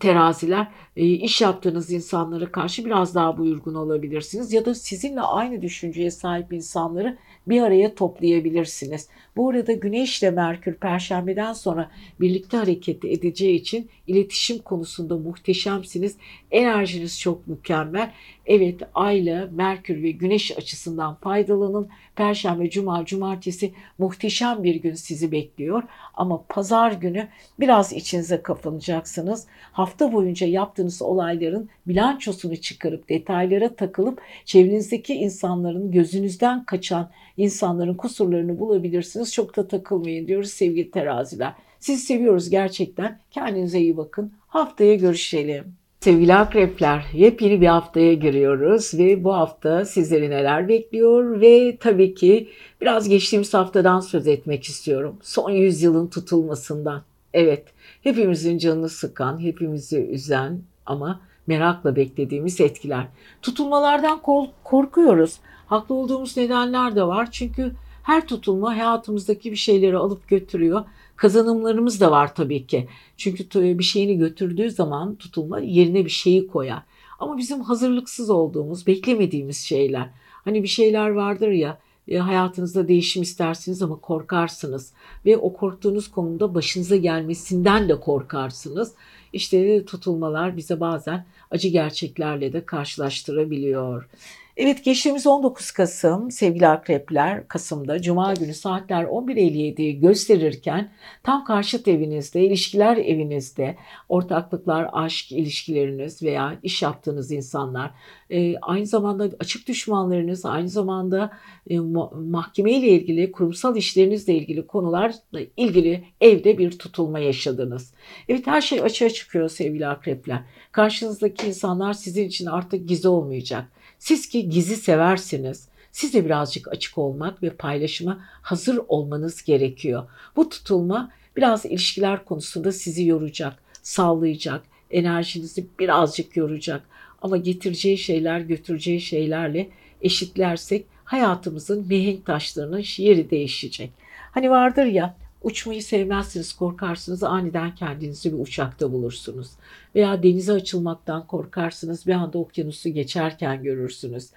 teraziler 0.00 0.66
e, 0.96 1.06
iş 1.06 1.40
yaptığınız 1.40 1.90
insanlara 1.90 2.52
karşı 2.52 2.84
biraz 2.84 3.14
daha 3.14 3.38
buyurgun 3.38 3.74
olabilirsiniz 3.74 4.52
ya 4.52 4.64
da 4.64 4.74
sizinle 4.74 5.20
aynı 5.20 5.62
düşünceye 5.62 6.10
sahip 6.10 6.52
insanları 6.52 7.18
bir 7.48 7.62
araya 7.62 7.94
toplayabilirsiniz. 7.94 9.08
Bu 9.36 9.50
arada 9.50 9.72
Güneş 9.72 10.22
ile 10.22 10.30
Merkür 10.30 10.74
Perşembeden 10.74 11.52
sonra 11.52 11.90
birlikte 12.20 12.56
hareket 12.56 13.04
edeceği 13.04 13.54
için 13.56 13.90
iletişim 14.06 14.58
konusunda 14.58 15.16
muhteşemsiniz. 15.16 16.16
Enerjiniz 16.50 17.20
çok 17.20 17.46
mükemmel. 17.46 18.12
Evet 18.46 18.80
Ayla, 18.94 19.48
Merkür 19.52 20.02
ve 20.02 20.10
Güneş 20.10 20.58
açısından 20.58 21.14
faydalanın. 21.14 21.88
Perşembe, 22.16 22.70
Cuma, 22.70 23.04
Cumartesi 23.04 23.72
muhteşem 23.98 24.62
bir 24.64 24.74
gün 24.74 24.94
sizi 24.94 25.32
bekliyor. 25.32 25.82
Ama 26.14 26.44
pazar 26.48 26.92
günü 26.92 27.28
biraz 27.60 27.92
içinize 27.92 28.42
kapanacaksınız. 28.42 29.46
Hafta 29.72 30.12
boyunca 30.12 30.46
yaptığınız 30.46 31.02
olayların 31.02 31.68
bilançosunu 31.86 32.56
çıkarıp 32.56 33.08
detaylara 33.08 33.74
takılıp 33.74 34.20
çevrenizdeki 34.44 35.14
insanların 35.14 35.90
gözünüzden 35.90 36.64
kaçan 36.64 37.10
insanların 37.36 37.94
kusurlarını 37.94 38.58
bulabilirsiniz. 38.58 39.21
Çok 39.30 39.56
da 39.56 39.68
takılmayın 39.68 40.26
diyoruz 40.26 40.50
sevgili 40.50 40.90
teraziler. 40.90 41.52
Sizi 41.78 42.02
seviyoruz 42.02 42.50
gerçekten. 42.50 43.20
Kendinize 43.30 43.80
iyi 43.80 43.96
bakın. 43.96 44.32
Haftaya 44.46 44.94
görüşelim. 44.94 45.64
Sevgili 46.00 46.34
akrepler, 46.34 47.04
yepyeni 47.12 47.60
bir 47.60 47.66
haftaya 47.66 48.14
giriyoruz 48.14 48.94
ve 48.94 49.24
bu 49.24 49.34
hafta 49.34 49.84
sizleri 49.84 50.30
neler 50.30 50.68
bekliyor 50.68 51.40
ve 51.40 51.76
tabii 51.80 52.14
ki 52.14 52.48
biraz 52.80 53.08
geçtiğimiz 53.08 53.54
haftadan 53.54 54.00
söz 54.00 54.26
etmek 54.26 54.64
istiyorum. 54.64 55.16
Son 55.22 55.50
yüzyılın 55.50 56.06
tutulmasından. 56.06 57.02
Evet, 57.34 57.64
hepimizin 58.02 58.58
canını 58.58 58.88
sıkan, 58.88 59.40
hepimizi 59.40 60.06
üzen 60.06 60.60
ama 60.86 61.20
merakla 61.46 61.96
beklediğimiz 61.96 62.60
etkiler. 62.60 63.06
Tutulmalardan 63.42 64.20
korkuyoruz. 64.64 65.38
Haklı 65.66 65.94
olduğumuz 65.94 66.36
nedenler 66.36 66.96
de 66.96 67.02
var. 67.02 67.28
Çünkü 67.30 67.72
her 68.02 68.26
tutulma 68.26 68.76
hayatımızdaki 68.76 69.50
bir 69.50 69.56
şeyleri 69.56 69.96
alıp 69.96 70.28
götürüyor. 70.28 70.84
Kazanımlarımız 71.16 72.00
da 72.00 72.10
var 72.10 72.34
tabii 72.34 72.66
ki. 72.66 72.88
Çünkü 73.16 73.78
bir 73.78 73.84
şeyini 73.84 74.18
götürdüğü 74.18 74.70
zaman 74.70 75.14
tutulma 75.14 75.60
yerine 75.60 76.04
bir 76.04 76.10
şeyi 76.10 76.46
koyar. 76.46 76.82
Ama 77.18 77.38
bizim 77.38 77.60
hazırlıksız 77.60 78.30
olduğumuz, 78.30 78.86
beklemediğimiz 78.86 79.58
şeyler. 79.58 80.10
Hani 80.44 80.62
bir 80.62 80.68
şeyler 80.68 81.08
vardır 81.08 81.48
ya, 81.48 81.78
e, 82.08 82.18
hayatınızda 82.18 82.88
değişim 82.88 83.22
istersiniz 83.22 83.82
ama 83.82 83.96
korkarsınız 83.96 84.92
ve 85.26 85.36
o 85.36 85.52
korktuğunuz 85.52 86.10
konuda 86.10 86.54
başınıza 86.54 86.96
gelmesinden 86.96 87.88
de 87.88 88.00
korkarsınız. 88.00 88.92
İşte 89.32 89.84
tutulmalar 89.84 90.56
bize 90.56 90.80
bazen 90.80 91.26
acı 91.50 91.68
gerçeklerle 91.68 92.52
de 92.52 92.64
karşılaştırabiliyor. 92.64 94.08
Evet 94.56 94.84
geçtiğimiz 94.84 95.26
19 95.26 95.70
Kasım 95.70 96.30
sevgili 96.30 96.66
akrepler 96.66 97.48
Kasım'da 97.48 98.02
Cuma 98.02 98.34
günü 98.34 98.54
saatler 98.54 99.04
11.57'yi 99.04 100.00
gösterirken 100.00 100.92
tam 101.22 101.44
karşıt 101.44 101.88
evinizde, 101.88 102.44
ilişkiler 102.44 102.96
evinizde, 102.96 103.76
ortaklıklar, 104.08 104.88
aşk 104.92 105.32
ilişkileriniz 105.32 106.22
veya 106.22 106.58
iş 106.62 106.82
yaptığınız 106.82 107.30
insanlar, 107.30 107.90
e, 108.30 108.56
aynı 108.56 108.86
zamanda 108.86 109.30
açık 109.40 109.68
düşmanlarınız, 109.68 110.46
aynı 110.46 110.68
zamanda 110.68 111.32
e, 111.70 111.78
mahkeme 112.14 112.72
ile 112.72 112.88
ilgili, 112.88 113.32
kurumsal 113.32 113.76
işlerinizle 113.76 114.34
ilgili 114.34 114.66
konularla 114.66 115.40
ilgili 115.56 116.04
evde 116.20 116.58
bir 116.58 116.78
tutulma 116.78 117.18
yaşadınız. 117.18 117.94
Evet 118.28 118.46
her 118.46 118.60
şey 118.60 118.80
açığa 118.80 119.10
çıkıyor 119.10 119.48
sevgili 119.48 119.86
akrepler. 119.86 120.40
Karşınızdaki 120.72 121.46
insanlar 121.46 121.92
sizin 121.92 122.28
için 122.28 122.46
artık 122.46 122.88
gizli 122.88 123.08
olmayacak 123.08 123.81
siz 124.02 124.28
ki 124.28 124.48
gizli 124.48 124.76
seversiniz. 124.76 125.68
Siz 125.92 126.14
de 126.14 126.24
birazcık 126.24 126.68
açık 126.68 126.98
olmak 126.98 127.42
ve 127.42 127.50
paylaşıma 127.50 128.24
hazır 128.42 128.80
olmanız 128.88 129.44
gerekiyor. 129.44 130.08
Bu 130.36 130.48
tutulma 130.48 131.10
biraz 131.36 131.64
ilişkiler 131.64 132.24
konusunda 132.24 132.72
sizi 132.72 133.06
yoracak, 133.06 133.54
sallayacak, 133.82 134.62
enerjinizi 134.90 135.66
birazcık 135.78 136.36
yoracak. 136.36 136.82
Ama 137.22 137.36
getireceği 137.36 137.98
şeyler 137.98 138.40
götüreceği 138.40 139.00
şeylerle 139.00 139.68
eşitlersek 140.00 140.86
hayatımızın 141.04 141.86
mihenk 141.86 142.26
taşlarının 142.26 142.84
yeri 142.96 143.30
değişecek. 143.30 143.90
Hani 144.30 144.50
vardır 144.50 144.86
ya 144.86 145.16
Uçmayı 145.42 145.82
sevmezsiniz, 145.82 146.52
korkarsınız, 146.52 147.22
aniden 147.22 147.74
kendinizi 147.74 148.32
bir 148.32 148.38
uçakta 148.38 148.92
bulursunuz. 148.92 149.50
Veya 149.94 150.22
denize 150.22 150.52
açılmaktan 150.52 151.26
korkarsınız, 151.26 152.06
bir 152.06 152.12
anda 152.12 152.38
okyanusu 152.38 152.88
geçerken 152.88 153.62
görürsünüz. 153.62 154.30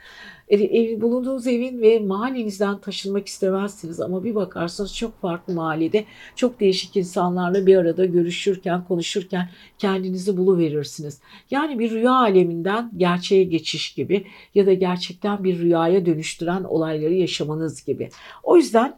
Ev, 0.49 1.01
bulunduğunuz 1.01 1.47
evin 1.47 1.82
ve 1.82 1.99
mahallenizden 1.99 2.78
taşınmak 2.78 3.28
istemezsiniz 3.28 4.01
ama 4.01 4.24
bir 4.24 4.36
bakarsınız 4.36 4.95
çok 4.95 5.22
farklı 5.22 5.53
mahallede 5.53 6.06
çok 6.36 6.60
değişik 6.60 6.97
insanlarla 6.97 7.66
bir 7.66 7.78
arada 7.78 8.06
görüşürken, 8.06 8.84
konuşurken 8.84 9.49
kendinizi 9.80 10.38
buluverirsiniz. 10.38 11.20
Yani 11.51 11.80
bir 11.80 11.91
rüya 11.91 12.14
aleminden 12.14 12.91
gerçeğe 12.97 13.43
geçiş 13.43 13.93
gibi 13.93 14.26
ya 14.56 14.66
da 14.66 14.74
gerçekten 14.74 15.43
bir 15.43 15.60
rüyaya 15.60 16.06
dönüştüren 16.06 16.64
olayları 16.64 17.14
yaşamanız 17.14 17.86
gibi. 17.86 18.10
O 18.43 18.58
yüzden 18.58 18.97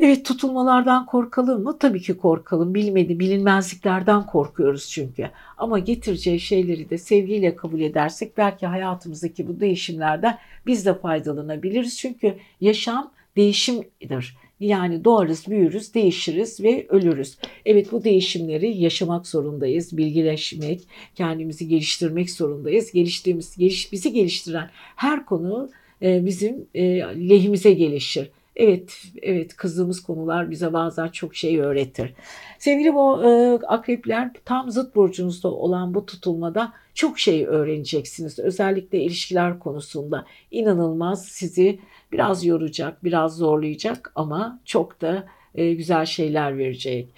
Evet 0.00 0.24
tutulmalardan 0.24 1.06
korkalım 1.06 1.62
mı? 1.62 1.78
Tabii 1.78 2.00
ki 2.00 2.16
korkalım. 2.16 2.74
Bilmedi, 2.74 3.18
bilinmezliklerden 3.20 4.26
korkuyoruz 4.26 4.90
çünkü. 4.90 5.30
Ama 5.58 5.78
getireceği 5.78 6.40
şeyleri 6.40 6.90
de 6.90 6.98
sevgiyle 6.98 7.56
kabul 7.56 7.80
edersek 7.80 8.36
belki 8.36 8.66
hayatımızdaki 8.66 9.48
bu 9.48 9.60
değişimlerden 9.60 10.38
biz 10.66 10.86
de 10.86 10.94
faydalanabiliriz. 10.94 11.98
Çünkü 11.98 12.36
yaşam 12.60 13.12
değişimdir. 13.36 14.36
Yani 14.60 15.04
doğarız, 15.04 15.48
büyürüz, 15.48 15.94
değişiriz 15.94 16.60
ve 16.60 16.86
ölürüz. 16.88 17.38
Evet 17.66 17.92
bu 17.92 18.04
değişimleri 18.04 18.76
yaşamak 18.76 19.26
zorundayız. 19.26 19.96
Bilgileşmek, 19.96 20.80
kendimizi 21.14 21.68
geliştirmek 21.68 22.30
zorundayız. 22.30 22.92
Geliştiğimiz, 22.92 23.56
geliş, 23.56 23.92
bizi 23.92 24.12
geliştiren 24.12 24.70
her 24.96 25.24
konu 25.26 25.70
e, 26.02 26.26
bizim 26.26 26.66
e, 26.74 26.82
lehimize 27.00 27.72
gelişir. 27.72 28.30
Evet, 28.56 29.02
evet 29.22 29.56
kızdığımız 29.56 30.02
konular 30.02 30.50
bize 30.50 30.72
bazen 30.72 31.08
çok 31.08 31.34
şey 31.34 31.60
öğretir. 31.60 32.14
Sevgili 32.58 32.94
bu 32.94 33.24
e, 33.24 33.58
akrepler 33.66 34.30
tam 34.44 34.70
zıt 34.70 34.94
burcunuzda 34.94 35.48
olan 35.48 35.94
bu 35.94 36.06
tutulmada 36.06 36.72
çok 36.94 37.18
şey 37.18 37.46
öğreneceksiniz. 37.46 38.38
Özellikle 38.38 39.00
ilişkiler 39.02 39.58
konusunda 39.58 40.24
inanılmaz 40.50 41.24
sizi 41.24 41.80
biraz 42.12 42.44
yoracak, 42.44 43.04
biraz 43.04 43.36
zorlayacak 43.36 44.12
ama 44.14 44.60
çok 44.64 45.00
da 45.00 45.26
e, 45.54 45.74
güzel 45.74 46.06
şeyler 46.06 46.58
verecek. 46.58 47.08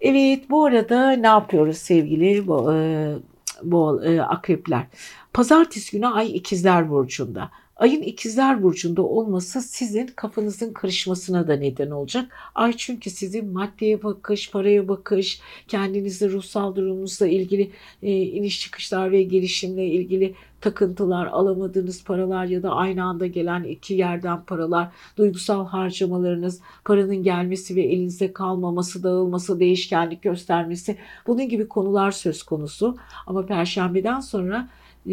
Evet 0.00 0.50
bu 0.50 0.64
arada 0.64 1.10
ne 1.10 1.26
yapıyoruz 1.26 1.76
sevgili 1.76 2.46
bu, 2.46 2.74
e, 2.74 3.12
bu 3.62 4.04
e, 4.04 4.20
akrepler? 4.20 4.86
Pazartesi 5.32 5.96
günü 5.96 6.06
ay 6.06 6.36
ikizler 6.36 6.90
burcunda. 6.90 7.50
Ayın 7.76 8.02
ikizler 8.02 8.62
burcunda 8.62 9.02
olması 9.02 9.60
sizin 9.60 10.06
kafanızın 10.06 10.72
karışmasına 10.72 11.48
da 11.48 11.56
neden 11.56 11.90
olacak. 11.90 12.32
Ay 12.54 12.72
çünkü 12.76 13.10
sizin 13.10 13.52
maddeye 13.52 14.02
bakış, 14.02 14.50
paraya 14.50 14.88
bakış, 14.88 15.40
kendinizi 15.68 16.32
ruhsal 16.32 16.76
durumunuzla 16.76 17.26
ilgili 17.26 17.70
e, 18.02 18.12
iniş 18.22 18.60
çıkışlar 18.60 19.12
ve 19.12 19.22
gelişimle 19.22 19.86
ilgili 19.86 20.34
takıntılar, 20.60 21.26
alamadığınız 21.26 22.04
paralar 22.04 22.44
ya 22.44 22.62
da 22.62 22.70
aynı 22.70 23.04
anda 23.04 23.26
gelen 23.26 23.64
iki 23.64 23.94
yerden 23.94 24.44
paralar, 24.44 24.88
duygusal 25.16 25.66
harcamalarınız, 25.66 26.60
paranın 26.84 27.22
gelmesi 27.22 27.76
ve 27.76 27.82
elinizde 27.82 28.32
kalmaması, 28.32 29.02
dağılması, 29.02 29.60
değişkenlik 29.60 30.22
göstermesi 30.22 30.96
bunun 31.26 31.48
gibi 31.48 31.68
konular 31.68 32.10
söz 32.10 32.42
konusu. 32.42 32.96
Ama 33.26 33.46
perşembeden 33.46 34.20
sonra 34.20 34.68
e, 35.10 35.12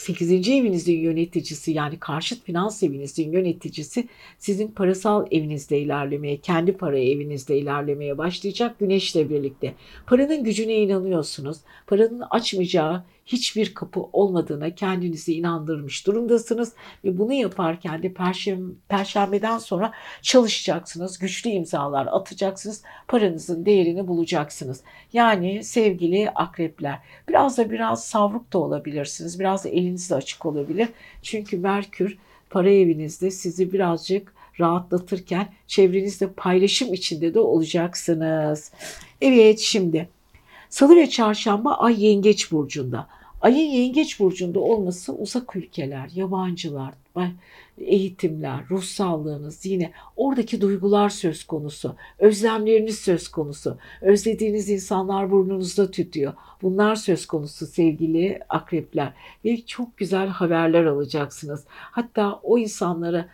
8. 0.00 0.48
evinizin 0.48 0.98
yöneticisi 0.98 1.72
yani 1.72 1.98
karşıt 1.98 2.44
finans 2.44 2.82
evinizin 2.82 3.32
yöneticisi 3.32 4.08
sizin 4.38 4.68
parasal 4.68 5.26
evinizde 5.30 5.78
ilerlemeye, 5.80 6.36
kendi 6.36 6.72
para 6.72 6.98
evinizde 6.98 7.58
ilerlemeye 7.58 8.18
başlayacak 8.18 8.78
güneşle 8.78 9.30
birlikte. 9.30 9.74
Paranın 10.06 10.44
gücüne 10.44 10.74
inanıyorsunuz. 10.74 11.58
Paranın 11.86 12.22
açmayacağı 12.30 13.04
hiçbir 13.32 13.74
kapı 13.74 14.00
olmadığına 14.12 14.74
kendinizi 14.74 15.34
inandırmış 15.34 16.06
durumdasınız 16.06 16.72
ve 17.04 17.18
bunu 17.18 17.32
yaparken 17.32 18.02
de 18.02 18.12
perşembe, 18.12 18.72
perşembeden 18.88 19.58
sonra 19.58 19.92
çalışacaksınız, 20.22 21.18
güçlü 21.18 21.50
imzalar 21.50 22.06
atacaksınız, 22.06 22.82
paranızın 23.08 23.66
değerini 23.66 24.08
bulacaksınız. 24.08 24.80
Yani 25.12 25.64
sevgili 25.64 26.30
akrepler 26.30 26.98
biraz 27.28 27.58
da 27.58 27.70
biraz 27.70 28.04
savruk 28.04 28.52
da 28.52 28.58
olabilirsiniz, 28.58 29.40
biraz 29.40 29.64
da 29.64 29.68
eliniz 29.68 30.10
de 30.10 30.14
açık 30.14 30.46
olabilir. 30.46 30.88
Çünkü 31.22 31.58
Merkür 31.58 32.18
para 32.50 32.70
evinizde 32.70 33.30
sizi 33.30 33.72
birazcık 33.72 34.34
rahatlatırken 34.60 35.48
çevrenizde 35.66 36.32
paylaşım 36.32 36.94
içinde 36.94 37.34
de 37.34 37.40
olacaksınız. 37.40 38.72
Evet 39.20 39.58
şimdi 39.58 40.08
Salı 40.70 40.96
ve 40.96 41.10
çarşamba 41.10 41.74
ay 41.74 42.04
yengeç 42.04 42.52
burcunda. 42.52 43.06
Ayın 43.40 43.70
yengeç 43.70 44.20
burcunda 44.20 44.60
olması 44.60 45.14
uzak 45.14 45.56
ülkeler, 45.56 46.10
yabancılar, 46.14 46.94
eğitimler, 47.78 48.64
ruh 48.70 48.82
sağlığınız 48.82 49.66
yine 49.66 49.92
oradaki 50.16 50.60
duygular 50.60 51.08
söz 51.08 51.44
konusu, 51.44 51.96
özlemleriniz 52.18 52.98
söz 52.98 53.28
konusu, 53.28 53.78
özlediğiniz 54.00 54.70
insanlar 54.70 55.30
burnunuzda 55.30 55.90
tütüyor. 55.90 56.32
Bunlar 56.62 56.94
söz 56.94 57.26
konusu 57.26 57.66
sevgili 57.66 58.40
akrepler 58.48 59.12
ve 59.44 59.60
çok 59.66 59.96
güzel 59.96 60.28
haberler 60.28 60.84
alacaksınız. 60.84 61.64
Hatta 61.68 62.40
o 62.42 62.58
insanlara 62.58 63.28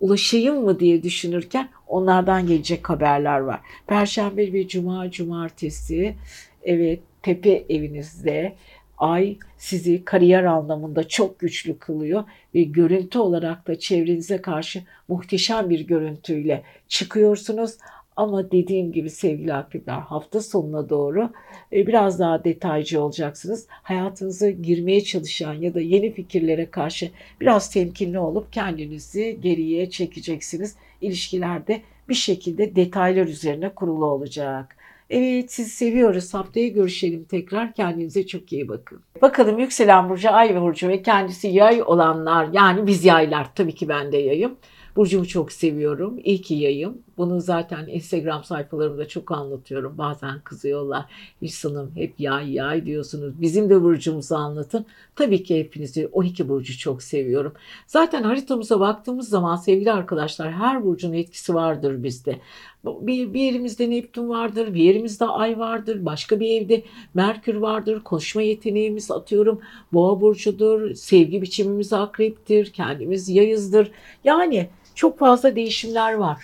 ulaşayım 0.00 0.64
mı 0.64 0.80
diye 0.80 1.02
düşünürken 1.02 1.68
onlardan 1.86 2.46
gelecek 2.46 2.90
haberler 2.90 3.38
var. 3.38 3.60
Perşembe 3.86 4.52
ve 4.52 4.68
cuma, 4.68 5.10
cumartesi 5.10 6.14
evet 6.62 7.00
tepe 7.22 7.64
evinizde 7.68 8.54
ay 9.00 9.36
sizi 9.58 10.04
kariyer 10.04 10.44
anlamında 10.44 11.08
çok 11.08 11.38
güçlü 11.38 11.78
kılıyor 11.78 12.24
ve 12.54 12.62
görüntü 12.62 13.18
olarak 13.18 13.66
da 13.66 13.78
çevrenize 13.78 14.42
karşı 14.42 14.82
muhteşem 15.08 15.70
bir 15.70 15.80
görüntüyle 15.80 16.62
çıkıyorsunuz. 16.88 17.76
Ama 18.16 18.50
dediğim 18.50 18.92
gibi 18.92 19.10
sevgili 19.10 19.54
akrepler 19.54 19.98
hafta 19.98 20.40
sonuna 20.40 20.88
doğru 20.88 21.30
e, 21.72 21.86
biraz 21.86 22.18
daha 22.18 22.44
detaycı 22.44 23.02
olacaksınız. 23.02 23.66
Hayatınıza 23.70 24.50
girmeye 24.50 25.04
çalışan 25.04 25.54
ya 25.54 25.74
da 25.74 25.80
yeni 25.80 26.12
fikirlere 26.12 26.70
karşı 26.70 27.10
biraz 27.40 27.70
temkinli 27.70 28.18
olup 28.18 28.52
kendinizi 28.52 29.38
geriye 29.42 29.90
çekeceksiniz. 29.90 30.76
İlişkilerde 31.00 31.82
bir 32.08 32.14
şekilde 32.14 32.76
detaylar 32.76 33.26
üzerine 33.26 33.68
kurulu 33.68 34.06
olacak. 34.06 34.76
Evet 35.10 35.52
sizi 35.52 35.70
seviyoruz. 35.70 36.34
Haftaya 36.34 36.68
görüşelim 36.68 37.24
tekrar. 37.24 37.74
Kendinize 37.74 38.26
çok 38.26 38.52
iyi 38.52 38.68
bakın. 38.68 39.00
Bakalım 39.22 39.58
yükselen 39.58 40.08
burcu, 40.08 40.30
ay 40.30 40.60
burcu 40.60 40.88
ve 40.88 41.02
kendisi 41.02 41.48
yay 41.48 41.82
olanlar 41.82 42.48
yani 42.52 42.86
biz 42.86 43.04
yaylar. 43.04 43.54
Tabii 43.54 43.74
ki 43.74 43.88
ben 43.88 44.12
de 44.12 44.16
yayım. 44.16 44.56
Burcumu 44.96 45.26
çok 45.26 45.52
seviyorum. 45.52 46.18
İyi 46.24 46.42
ki 46.42 46.54
yayım. 46.54 46.98
Bunu 47.16 47.40
zaten 47.40 47.86
Instagram 47.86 48.44
sayfalarımda 48.44 49.08
çok 49.08 49.32
anlatıyorum. 49.32 49.98
Bazen 49.98 50.40
kızıyorlar. 50.40 51.04
Hüsnüm 51.42 51.90
hep 51.94 52.20
yay 52.20 52.52
yay 52.52 52.86
diyorsunuz. 52.86 53.40
Bizim 53.40 53.70
de 53.70 53.82
burcumuzu 53.82 54.34
anlatın. 54.34 54.86
Tabii 55.16 55.42
ki 55.42 55.58
hepinizi 55.58 56.06
12 56.06 56.48
burcu 56.48 56.78
çok 56.78 57.02
seviyorum. 57.02 57.52
Zaten 57.86 58.22
haritamıza 58.22 58.80
baktığımız 58.80 59.28
zaman 59.28 59.56
sevgili 59.56 59.92
arkadaşlar 59.92 60.52
her 60.52 60.84
burcun 60.84 61.12
etkisi 61.12 61.54
vardır 61.54 62.02
bizde. 62.02 62.40
Bir, 62.84 63.34
bir 63.34 63.40
yerimizde 63.40 63.90
Neptün 63.90 64.28
vardır, 64.28 64.74
bir 64.74 64.84
yerimizde 64.84 65.24
Ay 65.24 65.58
vardır, 65.58 66.04
başka 66.04 66.40
bir 66.40 66.60
evde 66.60 66.82
Merkür 67.14 67.54
vardır, 67.54 68.00
konuşma 68.04 68.42
yeteneğimiz 68.42 69.10
atıyorum 69.10 69.60
Boğa 69.92 70.20
burcudur, 70.20 70.94
sevgi 70.94 71.42
biçimimiz 71.42 71.92
akreptir, 71.92 72.72
kendimiz 72.72 73.28
yayızdır. 73.28 73.90
Yani 74.24 74.68
çok 74.94 75.18
fazla 75.18 75.56
değişimler 75.56 76.14
var, 76.14 76.38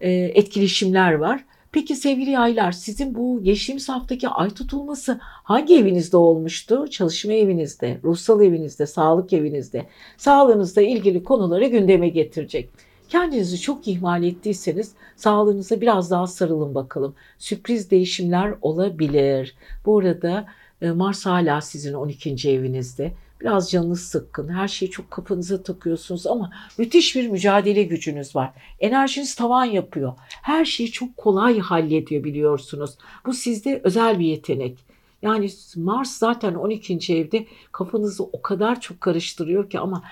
e, 0.00 0.10
etkileşimler 0.10 1.12
var. 1.12 1.44
Peki 1.72 1.96
sevgili 1.96 2.30
yaylar 2.30 2.72
sizin 2.72 3.14
bu 3.14 3.42
geçtiğimiz 3.42 3.88
haftaki 3.88 4.28
ay 4.28 4.50
tutulması 4.50 5.18
hangi 5.22 5.76
evinizde 5.76 6.16
olmuştu? 6.16 6.86
Çalışma 6.90 7.32
evinizde, 7.32 8.00
ruhsal 8.04 8.42
evinizde, 8.42 8.86
sağlık 8.86 9.32
evinizde. 9.32 9.86
Sağlığınızla 10.16 10.82
ilgili 10.82 11.24
konuları 11.24 11.66
gündeme 11.66 12.08
getirecek. 12.08 12.70
Kendinizi 13.12 13.60
çok 13.60 13.88
ihmal 13.88 14.22
ettiyseniz 14.22 14.92
sağlığınıza 15.16 15.80
biraz 15.80 16.10
daha 16.10 16.26
sarılın 16.26 16.74
bakalım. 16.74 17.14
Sürpriz 17.38 17.90
değişimler 17.90 18.54
olabilir. 18.62 19.56
Bu 19.86 19.98
arada 19.98 20.46
e, 20.82 20.90
Mars 20.90 21.26
hala 21.26 21.60
sizin 21.60 21.92
12. 21.92 22.50
evinizde. 22.50 23.12
Biraz 23.40 23.70
canınız 23.70 24.00
sıkkın, 24.00 24.48
her 24.48 24.68
şeyi 24.68 24.90
çok 24.90 25.10
kafanıza 25.10 25.62
takıyorsunuz 25.62 26.26
ama 26.26 26.50
müthiş 26.78 27.16
bir 27.16 27.28
mücadele 27.28 27.82
gücünüz 27.82 28.36
var. 28.36 28.50
Enerjiniz 28.80 29.34
tavan 29.34 29.64
yapıyor. 29.64 30.12
Her 30.42 30.64
şeyi 30.64 30.92
çok 30.92 31.16
kolay 31.16 31.58
hallediyor 31.58 32.24
biliyorsunuz. 32.24 32.98
Bu 33.26 33.32
sizde 33.32 33.80
özel 33.84 34.18
bir 34.18 34.26
yetenek. 34.26 34.78
Yani 35.22 35.50
Mars 35.76 36.18
zaten 36.18 36.54
12. 36.54 37.14
evde 37.16 37.46
kafanızı 37.72 38.24
o 38.24 38.42
kadar 38.42 38.80
çok 38.80 39.00
karıştırıyor 39.00 39.70
ki 39.70 39.78
ama 39.78 40.02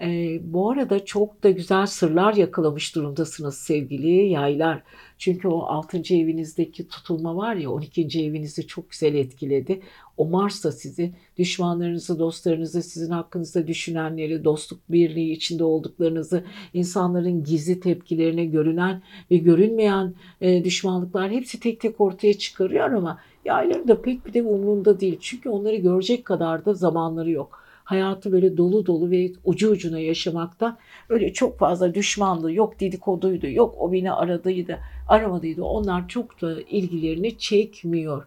e, 0.00 0.38
bu 0.42 0.70
arada 0.70 1.04
çok 1.04 1.42
da 1.42 1.50
güzel 1.50 1.86
sırlar 1.86 2.34
yakalamış 2.34 2.94
durumdasınız 2.94 3.58
sevgili 3.58 4.28
yaylar. 4.28 4.82
Çünkü 5.18 5.48
o 5.48 5.62
6. 5.62 5.96
evinizdeki 5.96 6.88
tutulma 6.88 7.36
var 7.36 7.54
ya 7.54 7.70
12. 7.70 8.02
evinizi 8.02 8.66
çok 8.66 8.90
güzel 8.90 9.14
etkiledi. 9.14 9.80
O 10.16 10.24
Mars 10.26 10.64
da 10.64 10.72
sizi 10.72 11.12
düşmanlarınızı, 11.38 12.18
dostlarınızı, 12.18 12.82
sizin 12.82 13.10
hakkınızda 13.10 13.66
düşünenleri, 13.66 14.44
dostluk 14.44 14.80
birliği 14.88 15.32
içinde 15.32 15.64
olduklarınızı, 15.64 16.44
insanların 16.74 17.44
gizli 17.44 17.80
tepkilerine 17.80 18.44
görünen 18.44 19.02
ve 19.30 19.36
görünmeyen 19.36 20.14
e, 20.40 20.64
düşmanlıklar 20.64 21.30
hepsi 21.30 21.60
tek 21.60 21.80
tek 21.80 22.00
ortaya 22.00 22.34
çıkarıyor 22.34 22.92
ama 22.92 23.18
yayların 23.44 23.88
da 23.88 24.02
pek 24.02 24.26
bir 24.26 24.34
de 24.34 24.42
umurunda 24.42 25.00
değil. 25.00 25.18
Çünkü 25.20 25.48
onları 25.48 25.76
görecek 25.76 26.24
kadar 26.24 26.64
da 26.64 26.74
zamanları 26.74 27.30
yok 27.30 27.67
hayatı 27.88 28.32
böyle 28.32 28.56
dolu 28.56 28.86
dolu 28.86 29.10
ve 29.10 29.32
ucu 29.44 29.70
ucuna 29.70 29.98
yaşamakta 29.98 30.78
öyle 31.08 31.32
çok 31.32 31.58
fazla 31.58 31.94
düşmanlığı 31.94 32.52
yok 32.52 32.80
dedikoduydu 32.80 33.46
yok 33.48 33.74
o 33.78 33.92
beni 33.92 34.12
aradıydı 34.12 34.78
aramadıydı 35.08 35.62
onlar 35.62 36.08
çok 36.08 36.42
da 36.42 36.60
ilgilerini 36.60 37.38
çekmiyor. 37.38 38.24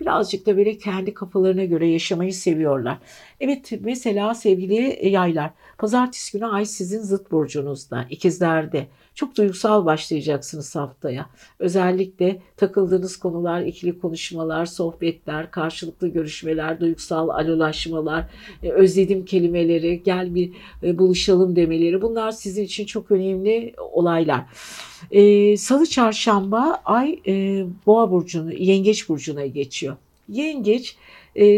birazcık 0.00 0.46
da 0.46 0.56
böyle 0.56 0.78
kendi 0.78 1.14
kafalarına 1.14 1.64
göre 1.64 1.88
yaşamayı 1.88 2.34
seviyorlar. 2.34 2.98
Evet 3.40 3.72
mesela 3.80 4.34
sevgili 4.34 5.08
yaylar 5.08 5.50
pazartesi 5.78 6.38
günü 6.38 6.46
ay 6.46 6.64
sizin 6.64 7.00
zıt 7.00 7.30
burcunuzda 7.30 8.06
ikizlerde 8.10 8.86
çok 9.20 9.36
duygusal 9.36 9.86
başlayacaksınız 9.86 10.76
haftaya. 10.76 11.26
Özellikle 11.58 12.42
takıldığınız 12.56 13.16
konular, 13.16 13.62
ikili 13.62 13.98
konuşmalar, 13.98 14.66
sohbetler, 14.66 15.50
karşılıklı 15.50 16.08
görüşmeler, 16.08 16.80
duygusal 16.80 17.28
alolaşmalar, 17.28 18.24
e, 18.62 18.70
özledim 18.70 19.24
kelimeleri, 19.24 20.02
gel 20.02 20.34
bir 20.34 20.52
e, 20.82 20.98
buluşalım 20.98 21.56
demeleri 21.56 22.02
bunlar 22.02 22.30
sizin 22.30 22.64
için 22.64 22.84
çok 22.84 23.10
önemli 23.10 23.74
olaylar. 23.92 24.44
E, 25.10 25.56
Salı 25.56 25.86
çarşamba 25.86 26.80
ay 26.84 27.18
boğa 27.86 28.10
burcunu, 28.10 28.52
yengeç 28.52 29.08
burcuna 29.08 29.46
geçiyor. 29.46 29.96
Yengeç 30.28 30.96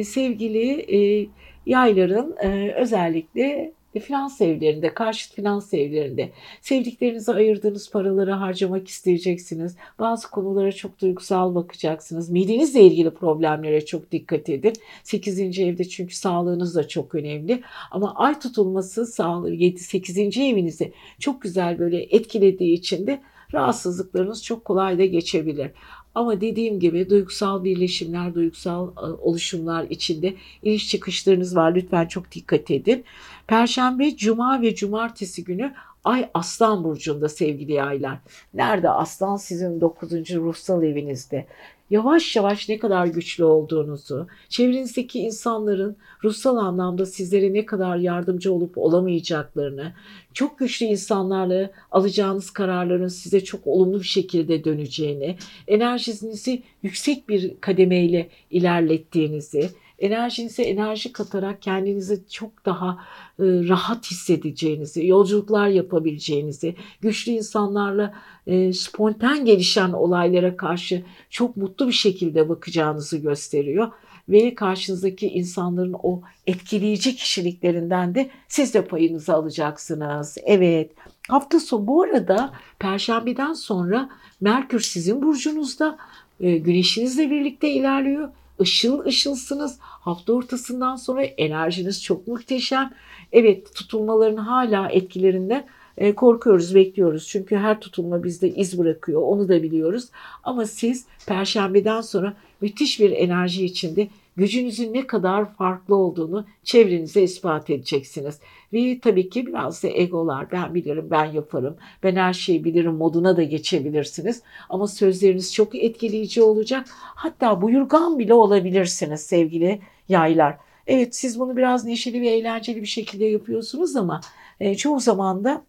sevgili 0.05 1.29
yayların 1.67 2.37
özellikle 2.77 3.43
e, 3.43 3.73
finans 4.01 4.41
evlerinde, 4.41 4.95
karşıt 4.95 5.35
finans 5.35 5.75
evlerinde 5.75 6.31
sevdiklerinize 6.61 7.33
ayırdığınız 7.35 7.91
paraları 7.91 8.33
harcamak 8.33 8.89
isteyeceksiniz. 8.89 9.77
Bazı 9.99 10.31
konulara 10.31 10.73
çok 10.73 11.01
duygusal 11.01 11.55
bakacaksınız. 11.55 12.31
Midenizle 12.31 12.81
ilgili 12.81 13.11
problemlere 13.11 13.85
çok 13.85 14.13
dikkat 14.13 14.49
edin. 14.49 14.73
8. 15.03 15.59
evde 15.59 15.85
çünkü 15.85 16.17
sağlığınız 16.17 16.75
da 16.75 16.89
çok 16.89 17.15
önemli. 17.15 17.63
Ama 17.91 18.15
ay 18.15 18.41
tutulması 18.41 19.07
sağlığı 19.07 19.53
7 19.53 19.79
8. 19.81 20.19
evinizi 20.19 20.93
çok 21.19 21.43
güzel 21.43 21.79
böyle 21.79 22.03
etkilediği 22.03 22.75
için 22.75 23.07
de 23.07 23.21
rahatsızlıklarınız 23.55 24.45
çok 24.45 24.65
kolay 24.65 24.99
da 24.99 25.05
geçebilir. 25.05 25.71
Ama 26.15 26.41
dediğim 26.41 26.81
gibi 26.81 27.11
duygusal 27.11 27.65
birleşimler, 27.65 28.35
duygusal 28.35 28.89
e, 28.89 29.01
oluşumlar 29.01 29.87
içinde 29.91 30.35
iniş 30.63 30.89
çıkışlarınız 30.89 31.57
var. 31.57 31.75
Lütfen 31.75 32.07
çok 32.07 32.33
dikkat 32.33 32.71
edin. 32.71 33.05
Perşembe, 33.47 34.17
Cuma 34.17 34.63
ve 34.63 34.75
Cumartesi 34.75 35.45
günü 35.45 35.75
Ay 36.05 36.31
Aslan 36.35 36.85
Burcu'nda 36.85 37.29
sevgili 37.29 37.83
aylar. 37.83 38.19
Nerede 38.55 38.91
Aslan? 38.91 39.37
Sizin 39.37 39.81
9. 39.81 40.13
ruhsal 40.13 40.83
evinizde 40.83 41.47
yavaş 41.93 42.37
yavaş 42.37 42.69
ne 42.69 42.79
kadar 42.79 43.07
güçlü 43.07 43.45
olduğunuzu, 43.45 44.27
çevrenizdeki 44.49 45.21
insanların 45.21 45.97
ruhsal 46.25 46.57
anlamda 46.57 47.07
sizlere 47.07 47.53
ne 47.53 47.67
kadar 47.67 47.97
yardımcı 47.97 48.53
olup 48.53 48.79
olamayacaklarını, 48.79 49.93
çok 50.35 50.59
güçlü 50.59 50.87
insanlarla 50.87 51.71
alacağınız 51.91 52.51
kararların 52.51 53.09
size 53.09 53.45
çok 53.45 53.67
olumlu 53.67 53.99
bir 53.99 54.05
şekilde 54.05 54.65
döneceğini, 54.65 55.37
enerjinizi 55.69 56.63
yüksek 56.83 57.29
bir 57.29 57.61
kademeyle 57.61 58.29
ilerlettiğinizi, 58.51 59.71
enerjinize 60.03 60.63
enerji 60.63 61.13
katarak 61.13 61.63
kendinizi 61.63 62.23
çok 62.31 62.67
daha 62.67 62.99
e, 63.39 63.45
rahat 63.45 64.11
hissedeceğinizi, 64.11 65.07
yolculuklar 65.07 65.69
yapabileceğinizi, 65.69 66.77
güçlü 67.01 67.33
insanlarla 67.33 68.15
e, 68.47 68.73
spontan 68.73 69.45
gelişen 69.45 69.93
olaylara 69.93 70.57
karşı 70.57 71.03
çok 71.31 71.57
mutlu 71.57 71.89
bir 71.89 71.93
şekilde 71.93 72.49
bakacağınızı 72.49 73.19
gösteriyor 73.19 73.93
ve 74.29 74.55
karşınızdaki 74.55 75.29
insanların 75.29 75.95
o 76.03 76.23
etkileyici 76.47 77.17
kişiliklerinden 77.17 78.15
de 78.15 78.31
siz 78.49 78.75
de 78.75 78.85
payınızı 78.85 79.35
alacaksınız. 79.35 80.39
Evet. 80.45 80.91
Hafta 81.29 81.61
sonu 81.61 81.87
bu 81.87 82.03
arada 82.03 82.53
perşembeden 82.79 83.53
sonra 83.53 84.09
Merkür 84.41 84.81
sizin 84.81 85.23
burcunuzda 85.23 85.99
e, 86.41 86.59
güneşinizle 86.59 87.31
birlikte 87.31 87.71
ilerliyor 87.71 88.29
ışıl 88.61 89.05
ışılsınız. 89.05 89.79
Hafta 89.81 90.33
ortasından 90.33 90.97
sonra 90.97 91.23
enerjiniz 91.23 92.03
çok 92.03 92.27
muhteşem. 92.27 92.93
Evet 93.33 93.75
tutulmaların 93.75 94.37
hala 94.37 94.89
etkilerinde 94.89 95.65
e, 95.97 96.15
korkuyoruz, 96.15 96.75
bekliyoruz. 96.75 97.29
Çünkü 97.29 97.57
her 97.57 97.81
tutulma 97.81 98.25
bizde 98.25 98.49
iz 98.49 98.79
bırakıyor. 98.79 99.23
Onu 99.23 99.49
da 99.49 99.63
biliyoruz. 99.63 100.09
Ama 100.43 100.67
siz 100.67 101.07
perşembeden 101.27 102.01
sonra 102.01 102.35
müthiş 102.61 103.01
bir 103.01 103.11
enerji 103.11 103.65
içinde 103.65 104.09
gücünüzün 104.37 104.95
ne 104.95 105.07
kadar 105.07 105.55
farklı 105.55 105.97
olduğunu 105.97 106.47
çevrenize 106.65 107.23
ispat 107.23 107.71
edeceksiniz. 107.71 108.41
Ve 108.73 109.01
tabii 109.01 109.31
ki 109.31 109.47
biraz 109.47 109.83
da 109.83 109.89
egolar, 109.89 110.53
ben 110.53 110.75
bilirim, 110.75 111.09
ben 111.11 111.25
yaparım, 111.25 111.77
ben 112.03 112.17
her 112.17 112.33
şeyi 112.33 112.65
bilirim 112.65 112.95
moduna 112.95 113.37
da 113.37 113.43
geçebilirsiniz. 113.43 114.43
Ama 114.69 114.87
sözleriniz 114.87 115.55
çok 115.55 115.75
etkileyici 115.75 116.43
olacak. 116.43 116.87
Hatta 116.93 117.63
buyurgan 117.63 118.19
bile 118.19 118.35
olabilirsiniz 118.35 119.21
sevgili 119.21 119.81
yaylar. 120.09 120.57
Evet 120.87 121.17
siz 121.17 121.41
bunu 121.41 121.57
biraz 121.57 121.85
neşeli 121.85 122.21
ve 122.21 122.29
eğlenceli 122.29 122.81
bir 122.81 122.87
şekilde 122.87 123.25
yapıyorsunuz 123.25 123.97
ama 123.97 124.21
e, 124.61 124.75
çoğu 124.75 125.01
zaman 125.01 125.45
da 125.45 125.65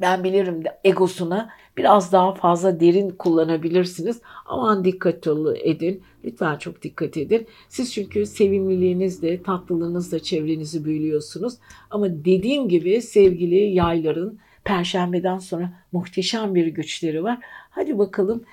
ben 0.00 0.24
bilirim 0.24 0.64
de 0.64 0.78
egosuna 0.84 1.50
biraz 1.76 2.12
daha 2.12 2.34
fazla 2.34 2.80
derin 2.80 3.10
kullanabilirsiniz. 3.10 4.20
Aman 4.46 4.84
dikkat 4.84 5.26
edin. 5.64 6.02
Lütfen 6.26 6.56
çok 6.56 6.82
dikkat 6.82 7.16
edin. 7.16 7.46
Siz 7.68 7.94
çünkü 7.94 8.26
sevimliliğinizle, 8.26 9.42
tatlılığınızla 9.42 10.18
çevrenizi 10.18 10.84
büyülüyorsunuz. 10.84 11.54
Ama 11.90 12.24
dediğim 12.24 12.68
gibi 12.68 13.02
sevgili 13.02 13.56
yayların 13.56 14.38
perşembeden 14.64 15.38
sonra 15.38 15.72
muhteşem 15.92 16.54
bir 16.54 16.66
güçleri 16.66 17.22
var. 17.22 17.38
Hadi 17.70 17.98
bakalım 17.98 18.44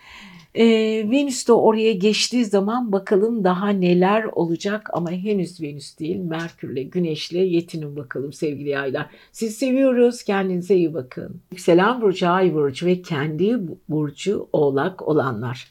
e, 0.55 0.65
Venüs 1.11 1.47
de 1.47 1.53
oraya 1.53 1.93
geçtiği 1.93 2.45
zaman 2.45 2.91
bakalım 2.91 3.43
daha 3.43 3.69
neler 3.69 4.23
olacak 4.23 4.89
ama 4.93 5.11
henüz 5.11 5.61
Venüs 5.61 5.99
değil 5.99 6.17
Merkürle 6.17 6.83
Güneşle 6.83 7.39
yetinin 7.39 7.95
bakalım 7.95 8.33
sevgili 8.33 8.69
yaylar. 8.69 9.09
Siz 9.31 9.55
seviyoruz 9.55 10.23
kendinize 10.23 10.75
iyi 10.75 10.93
bakın. 10.93 11.41
Yükselen 11.51 12.01
burcu 12.01 12.29
ay 12.29 12.53
burcu 12.53 12.85
ve 12.85 13.01
kendi 13.01 13.59
burcu 13.89 14.47
oğlak 14.53 15.07
olanlar. 15.07 15.67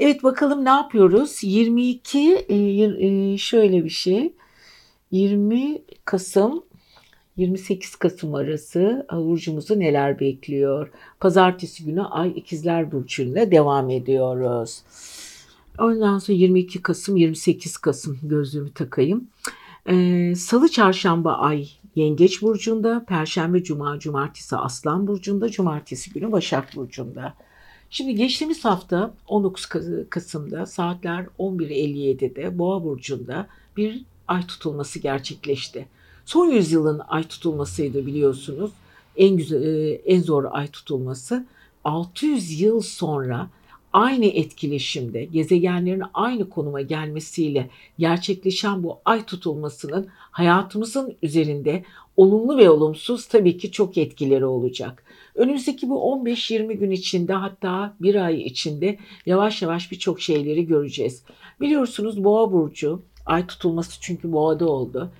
Evet 0.00 0.22
bakalım 0.22 0.64
ne 0.64 0.68
yapıyoruz? 0.68 1.38
22 1.42 2.18
e, 2.48 2.56
e, 2.56 3.38
şöyle 3.38 3.84
bir 3.84 3.90
şey. 3.90 4.32
20 5.10 5.82
Kasım 6.04 6.64
28 7.36 7.96
Kasım 7.96 8.34
arası 8.34 9.06
burcumuzu 9.12 9.80
neler 9.80 10.20
bekliyor? 10.20 10.90
Pazartesi 11.20 11.84
günü 11.84 12.02
Ay 12.02 12.30
İkizler 12.36 12.92
Burcu'yla 12.92 13.50
devam 13.50 13.90
ediyoruz. 13.90 14.82
Ondan 15.78 16.18
sonra 16.18 16.38
22 16.38 16.82
Kasım, 16.82 17.16
28 17.16 17.76
Kasım 17.76 18.18
gözlüğümü 18.22 18.72
takayım. 18.72 19.28
Ee, 19.86 20.34
Salı, 20.36 20.68
Çarşamba 20.68 21.32
Ay 21.32 21.68
Yengeç 21.96 22.42
Burcu'nda, 22.42 23.04
Perşembe, 23.08 23.62
Cuma, 23.62 23.98
Cumartesi 23.98 24.56
Aslan 24.56 25.06
Burcu'nda, 25.06 25.50
Cumartesi 25.50 26.12
günü 26.12 26.32
Başak 26.32 26.76
Burcu'nda. 26.76 27.34
Şimdi 27.96 28.14
geçtiğimiz 28.14 28.64
hafta 28.64 29.14
19 29.28 29.68
Kasım'da 30.10 30.66
saatler 30.66 31.26
11.57'de 31.38 32.58
Boğa 32.58 32.84
Burcu'nda 32.84 33.46
bir 33.76 34.02
ay 34.28 34.46
tutulması 34.46 34.98
gerçekleşti. 34.98 35.86
Son 36.24 36.50
yüzyılın 36.50 37.00
ay 37.08 37.22
tutulmasıydı 37.24 38.06
biliyorsunuz. 38.06 38.70
En 39.16 39.36
güzel, 39.36 39.62
e, 39.62 39.92
en 39.92 40.22
zor 40.22 40.44
ay 40.50 40.68
tutulması. 40.68 41.46
600 41.84 42.60
yıl 42.60 42.80
sonra 42.80 43.48
aynı 43.92 44.26
etkileşimde 44.26 45.24
gezegenlerin 45.24 46.02
aynı 46.14 46.48
konuma 46.48 46.80
gelmesiyle 46.80 47.70
gerçekleşen 47.98 48.82
bu 48.82 48.98
ay 49.04 49.24
tutulmasının 49.24 50.06
hayatımızın 50.10 51.14
üzerinde 51.22 51.84
olumlu 52.16 52.58
ve 52.58 52.70
olumsuz 52.70 53.26
tabii 53.26 53.58
ki 53.58 53.70
çok 53.70 53.98
etkileri 53.98 54.46
olacak. 54.46 55.03
Önümüzdeki 55.34 55.88
bu 55.88 55.94
15-20 55.94 56.72
gün 56.72 56.90
içinde 56.90 57.32
hatta 57.32 57.96
bir 58.00 58.14
ay 58.14 58.42
içinde 58.42 58.98
yavaş 59.26 59.62
yavaş 59.62 59.92
birçok 59.92 60.20
şeyleri 60.20 60.66
göreceğiz. 60.66 61.22
Biliyorsunuz 61.60 62.24
Boğa 62.24 62.52
burcu 62.52 63.02
ay 63.26 63.46
tutulması 63.46 64.00
çünkü 64.00 64.32
Boğa'da 64.32 64.68
oldu 64.68 65.10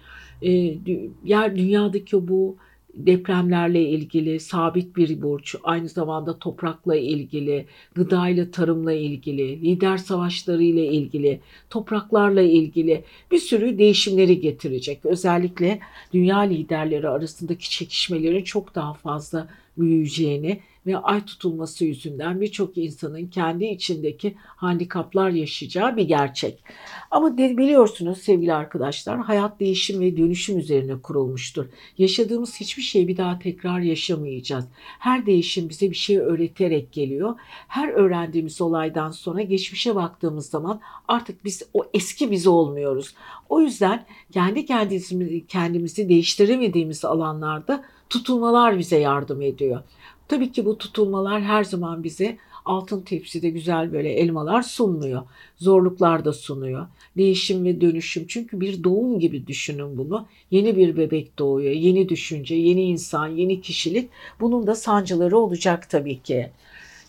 e, 0.43 0.79
yer 1.25 1.57
dünyadaki 1.57 2.29
bu 2.29 2.57
depremlerle 2.95 3.83
ilgili 3.83 4.41
sabit 4.41 4.97
bir 4.97 5.23
burç, 5.23 5.55
aynı 5.65 5.89
zamanda 5.89 6.39
toprakla 6.39 6.97
ilgili, 6.97 7.67
gıdayla 7.95 8.51
tarımla 8.51 8.93
ilgili, 8.93 9.63
lider 9.63 9.97
savaşları 9.97 10.63
ile 10.63 10.87
ilgili, 10.87 11.41
topraklarla 11.71 12.43
ilgili 12.43 13.05
bir 13.31 13.39
sürü 13.39 13.79
değişimleri 13.79 14.41
getirecek. 14.41 15.05
Özellikle 15.05 15.79
dünya 16.13 16.39
liderleri 16.39 17.09
arasındaki 17.09 17.71
çekişmelerin 17.71 18.45
çok 18.45 18.75
daha 18.75 18.95
fazla 18.95 19.49
büyüyeceğini 19.79 20.61
ve 20.87 20.99
ay 20.99 21.25
tutulması 21.25 21.85
yüzünden 21.85 22.41
birçok 22.41 22.79
insanın 22.79 23.27
kendi 23.27 23.65
içindeki 23.65 24.35
handikaplar 24.39 25.31
yaşayacağı 25.31 25.97
bir 25.97 26.03
gerçek. 26.03 26.65
Ama 27.11 27.39
de, 27.39 27.57
biliyorsunuz 27.57 28.19
sevgili 28.19 28.55
arkadaşlar 28.55 29.21
hayat 29.21 29.61
değişim 29.61 30.01
ve 30.01 30.17
dönüşüm 30.17 30.59
üzerine 30.59 31.03
kurulmuştur. 31.03 31.67
Yaşadığımız 31.99 32.61
hiçbir 32.61 32.83
şeyi 32.83 33.09
bir 33.09 33.17
daha 33.17 33.39
tekrar 33.39 33.81
yaşamayacağız. 33.81 34.65
Her 34.99 35.27
değişim 35.27 35.69
bize 35.69 35.91
bir 35.91 35.97
şey 35.97 36.19
öğreterek 36.19 36.93
geliyor. 36.93 37.35
Her 37.69 37.89
öğrendiğimiz 37.89 38.61
olaydan 38.61 39.11
sonra 39.11 39.43
geçmişe 39.43 39.95
baktığımız 39.95 40.47
zaman 40.47 40.81
artık 41.09 41.45
biz 41.45 41.63
o 41.75 41.85
eski 41.95 42.31
biz 42.31 42.47
olmuyoruz. 42.47 43.15
O 43.49 43.61
yüzden 43.61 44.07
kendi 44.33 44.67
kendimizi, 44.67 45.47
kendimizi 45.47 46.09
değiştiremediğimiz 46.09 47.05
alanlarda 47.05 47.85
tutulmalar 48.11 48.79
bize 48.79 48.99
yardım 48.99 49.43
ediyor. 49.43 49.83
Tabii 50.29 50.53
ki 50.53 50.65
bu 50.65 50.79
tutulmalar 50.79 51.43
her 51.43 51.65
zaman 51.65 52.05
bize 52.05 52.39
altın 52.65 53.01
tepside 53.01 53.51
güzel 53.51 53.93
böyle 53.93 54.13
elmalar 54.13 54.63
sunmuyor. 54.63 55.23
Zorluklar 55.57 56.25
da 56.25 56.33
sunuyor. 56.33 56.87
Değişim 57.17 57.65
ve 57.65 57.81
dönüşüm 57.81 58.27
çünkü 58.29 58.61
bir 58.61 58.85
doğum 58.85 59.19
gibi 59.19 59.47
düşünün 59.47 59.99
bunu. 59.99 60.27
Yeni 60.51 60.77
bir 60.77 60.97
bebek 60.97 61.39
doğuyor, 61.39 61.73
yeni 61.73 62.09
düşünce, 62.09 62.55
yeni 62.55 62.83
insan, 62.83 63.27
yeni 63.27 63.61
kişilik. 63.61 64.11
Bunun 64.41 64.67
da 64.67 64.75
sancıları 64.75 65.39
olacak 65.39 65.91
tabii 65.91 66.23
ki. 66.23 66.51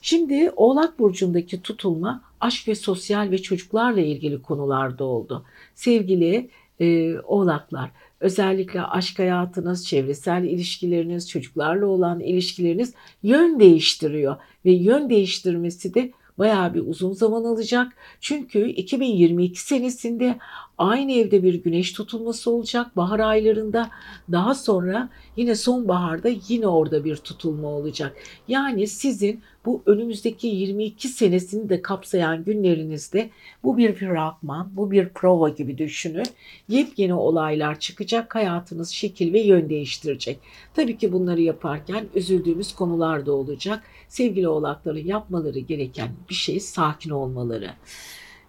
Şimdi 0.02 0.52
Oğlak 0.56 1.00
Burcu'ndaki 1.00 1.62
tutulma 1.62 2.22
aşk 2.41 2.68
ve 2.68 2.76
sosyal 2.76 3.32
ve 3.32 3.38
çocuklarla 3.38 4.02
ilgili 4.02 4.41
konularda 4.41 5.04
oldu. 5.04 5.46
Sevgili 5.76 6.50
e, 6.82 7.20
oğlaklar, 7.20 7.91
özellikle 8.26 8.82
aşk 8.82 9.19
hayatınız, 9.19 9.88
çevresel 9.88 10.43
ilişkileriniz, 10.43 11.30
çocuklarla 11.30 11.86
olan 11.86 12.19
ilişkileriniz 12.19 12.93
yön 13.23 13.59
değiştiriyor 13.59 14.36
ve 14.65 14.71
yön 14.71 15.09
değiştirmesi 15.09 15.93
de 15.93 16.11
bayağı 16.38 16.73
bir 16.73 16.82
uzun 16.88 17.13
zaman 17.13 17.43
alacak. 17.43 17.93
Çünkü 18.21 18.69
2022 18.69 19.61
senesinde 19.61 20.38
aynı 20.78 21.11
evde 21.11 21.43
bir 21.43 21.53
güneş 21.53 21.93
tutulması 21.93 22.51
olacak 22.51 22.97
bahar 22.97 23.19
aylarında. 23.19 23.89
Daha 24.32 24.55
sonra 24.55 25.09
yine 25.38 25.55
sonbaharda 25.55 26.30
yine 26.47 26.67
orada 26.67 27.05
bir 27.05 27.15
tutulma 27.15 27.67
olacak. 27.67 28.17
Yani 28.47 28.88
sizin 28.88 29.41
bu 29.65 29.84
önümüzdeki 29.86 30.47
22 30.47 31.07
senesini 31.07 31.69
de 31.69 31.82
kapsayan 31.82 32.43
günlerinizde 32.43 33.30
bu 33.63 33.78
bir 33.78 33.93
fragman, 33.93 34.71
bu 34.76 34.91
bir 34.91 35.09
prova 35.09 35.49
gibi 35.49 35.78
düşünün. 35.78 36.28
Yepyeni 36.69 37.13
olaylar 37.13 37.80
çıkacak, 37.80 38.36
hayatınız 38.36 38.89
şekil 38.89 39.34
ve 39.34 39.39
yön 39.39 39.69
değiştirecek. 39.69 40.39
Tabii 40.73 40.97
ki 40.97 41.13
bunları 41.13 41.41
yaparken 41.41 42.05
üzüldüğümüz 42.15 42.76
konular 42.76 43.26
da 43.26 43.32
olacak. 43.32 43.84
Sevgili 44.09 44.47
oğlakların 44.47 45.05
yapmaları 45.05 45.59
gereken 45.59 46.09
bir 46.30 46.36
şey 46.36 46.59
sakin 46.59 47.09
olmaları. 47.09 47.69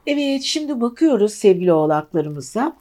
Evet 0.07 0.43
şimdi 0.43 0.81
bakıyoruz 0.81 1.33
sevgili 1.33 1.73
oğlaklarımıza. 1.73 2.77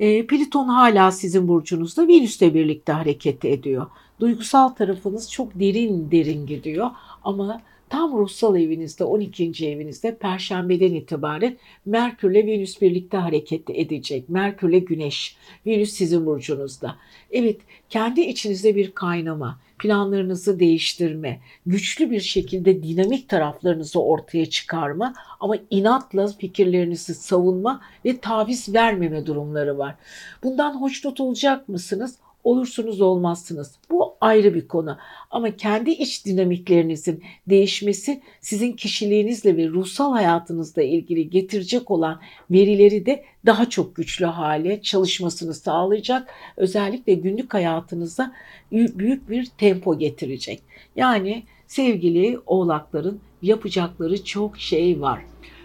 E, 0.00 0.26
Plüton 0.26 0.68
hala 0.68 1.10
sizin 1.10 1.48
burcunuzda 1.48 2.08
Venüs'le 2.08 2.40
birlikte 2.40 2.92
hareket 2.92 3.44
ediyor. 3.44 3.86
Duygusal 4.20 4.68
tarafınız 4.68 5.30
çok 5.32 5.54
derin 5.54 6.10
derin 6.10 6.46
gidiyor 6.46 6.90
ama 7.24 7.62
tam 7.88 8.18
ruhsal 8.18 8.56
evinizde 8.56 9.04
12. 9.04 9.68
evinizde 9.68 10.16
perşembeden 10.16 10.94
itibaren 10.94 11.56
Merkürle 11.86 12.46
Venüs 12.46 12.80
birlikte 12.82 13.16
hareket 13.16 13.70
edecek. 13.70 14.28
Merkürle 14.28 14.78
Güneş, 14.78 15.36
Venüs 15.66 15.92
sizin 15.92 16.26
burcunuzda. 16.26 16.96
Evet 17.30 17.60
kendi 17.90 18.20
içinizde 18.20 18.76
bir 18.76 18.90
kaynama, 18.90 19.58
planlarınızı 19.80 20.60
değiştirme, 20.60 21.40
güçlü 21.66 22.10
bir 22.10 22.20
şekilde 22.20 22.82
dinamik 22.82 23.28
taraflarınızı 23.28 24.02
ortaya 24.02 24.46
çıkarma 24.46 25.14
ama 25.40 25.56
inatla 25.70 26.26
fikirlerinizi 26.26 27.14
savunma 27.14 27.80
ve 28.04 28.20
taviz 28.20 28.74
vermeme 28.74 29.26
durumları 29.26 29.78
var. 29.78 29.94
Bundan 30.42 30.80
hoşnut 30.80 31.20
olacak 31.20 31.68
mısınız? 31.68 32.18
Olursunuz 32.44 33.00
olmazsınız. 33.00 33.78
Bu 33.90 34.16
ayrı 34.20 34.54
bir 34.54 34.68
konu. 34.68 34.98
Ama 35.30 35.56
kendi 35.56 35.90
iç 35.90 36.26
dinamiklerinizin 36.26 37.22
değişmesi 37.46 38.20
sizin 38.40 38.72
kişiliğinizle 38.72 39.56
ve 39.56 39.68
ruhsal 39.68 40.12
hayatınızla 40.12 40.82
ilgili 40.82 41.30
getirecek 41.30 41.90
olan 41.90 42.20
verileri 42.50 43.06
de 43.06 43.24
daha 43.46 43.70
çok 43.70 43.96
güçlü 43.96 44.26
hale 44.26 44.82
çalışmasını 44.82 45.54
sağlayacak. 45.54 46.28
Özellikle 46.56 47.14
günlük 47.14 47.54
hayatınıza 47.54 48.32
büyük 48.72 49.30
bir 49.30 49.46
tempo 49.58 49.98
getirecek. 49.98 50.62
Yani 50.96 51.42
sevgili 51.66 52.38
oğlakların 52.46 53.20
yapacakları 53.42 54.24
çok 54.24 54.58
şey 54.58 55.00
var. 55.00 55.20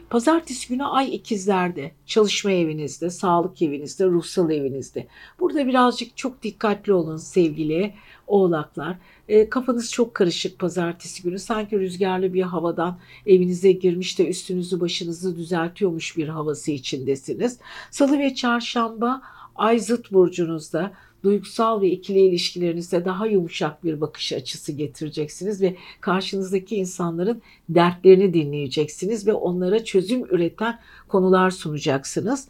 Pazartesi 0.09 0.69
günü 0.69 0.83
ay 0.83 1.15
ikizlerde, 1.15 1.91
çalışma 2.05 2.51
evinizde, 2.51 3.09
sağlık 3.09 3.61
evinizde, 3.61 4.05
ruhsal 4.05 4.51
evinizde. 4.51 5.07
Burada 5.39 5.67
birazcık 5.67 6.17
çok 6.17 6.43
dikkatli 6.43 6.93
olun 6.93 7.17
sevgili 7.17 7.93
oğlaklar. 8.27 8.97
E, 9.29 9.49
kafanız 9.49 9.91
çok 9.91 10.13
karışık 10.13 10.59
pazartesi 10.59 11.23
günü. 11.23 11.39
Sanki 11.39 11.79
rüzgarlı 11.79 12.33
bir 12.33 12.41
havadan 12.41 12.99
evinize 13.25 13.71
girmiş 13.71 14.19
de 14.19 14.27
üstünüzü 14.27 14.79
başınızı 14.79 15.35
düzeltiyormuş 15.35 16.17
bir 16.17 16.27
havası 16.27 16.71
içindesiniz. 16.71 17.59
Salı 17.91 18.19
ve 18.19 18.35
çarşamba 18.35 19.21
ay 19.55 19.79
zıt 19.79 20.11
burcunuzda 20.11 20.91
duygusal 21.25 21.81
ve 21.81 21.89
ikili 21.89 22.19
ilişkilerinizde 22.19 23.05
daha 23.05 23.27
yumuşak 23.27 23.83
bir 23.83 24.01
bakış 24.01 24.33
açısı 24.33 24.71
getireceksiniz 24.71 25.61
ve 25.61 25.75
karşınızdaki 26.01 26.75
insanların 26.75 27.41
dertlerini 27.69 28.33
dinleyeceksiniz 28.33 29.27
ve 29.27 29.33
onlara 29.33 29.83
çözüm 29.83 30.25
üreten 30.25 30.79
konular 31.07 31.51
sunacaksınız. 31.51 32.47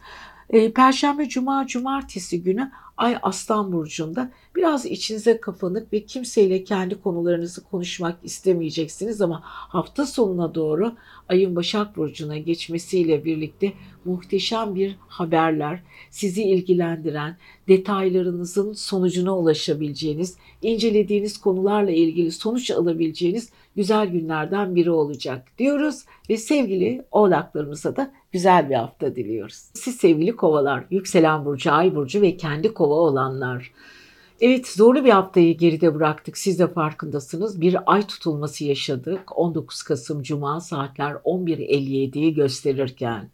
Ee, 0.50 0.72
Perşembe, 0.72 1.28
Cuma, 1.28 1.66
Cumartesi 1.66 2.42
günü 2.42 2.70
Ay 2.96 3.16
Aslan 3.22 3.72
Burcu'nda 3.72 4.30
biraz 4.54 4.86
içinize 4.86 5.40
kapanık 5.40 5.92
ve 5.92 6.04
kimseyle 6.04 6.64
kendi 6.64 7.00
konularınızı 7.00 7.64
konuşmak 7.64 8.18
istemeyeceksiniz 8.22 9.20
ama 9.20 9.40
hafta 9.44 10.06
sonuna 10.06 10.54
doğru 10.54 10.92
Ayın 11.28 11.56
Başak 11.56 11.96
Burcu'na 11.96 12.38
geçmesiyle 12.38 13.24
birlikte 13.24 13.72
muhteşem 14.04 14.74
bir 14.74 14.96
haberler, 15.08 15.82
sizi 16.10 16.42
ilgilendiren, 16.42 17.36
detaylarınızın 17.68 18.72
sonucuna 18.72 19.38
ulaşabileceğiniz, 19.38 20.36
incelediğiniz 20.62 21.38
konularla 21.38 21.90
ilgili 21.90 22.32
sonuç 22.32 22.70
alabileceğiniz 22.70 23.50
güzel 23.76 24.06
günlerden 24.06 24.74
biri 24.74 24.90
olacak 24.90 25.58
diyoruz 25.58 26.04
ve 26.30 26.36
sevgili 26.36 27.04
oğlaklarımıza 27.10 27.96
da 27.96 28.12
güzel 28.32 28.70
bir 28.70 28.74
hafta 28.74 29.16
diliyoruz. 29.16 29.70
Siz 29.74 29.96
sevgili 29.96 30.36
kovalar, 30.36 30.84
yükselen 30.90 31.44
burcu, 31.44 31.72
ay 31.72 31.94
burcu 31.94 32.22
ve 32.22 32.36
kendi 32.36 32.74
kova 32.86 32.94
olanlar. 32.94 33.70
Evet 34.40 34.68
zorlu 34.68 35.04
bir 35.04 35.10
haftayı 35.10 35.58
geride 35.58 35.94
bıraktık. 35.94 36.38
Siz 36.38 36.58
de 36.58 36.68
farkındasınız. 36.68 37.60
Bir 37.60 37.76
ay 37.86 38.02
tutulması 38.02 38.64
yaşadık. 38.64 39.38
19 39.38 39.82
Kasım 39.82 40.22
Cuma 40.22 40.60
saatler 40.60 41.12
11.57'yi 41.12 42.34
gösterirken. 42.34 43.28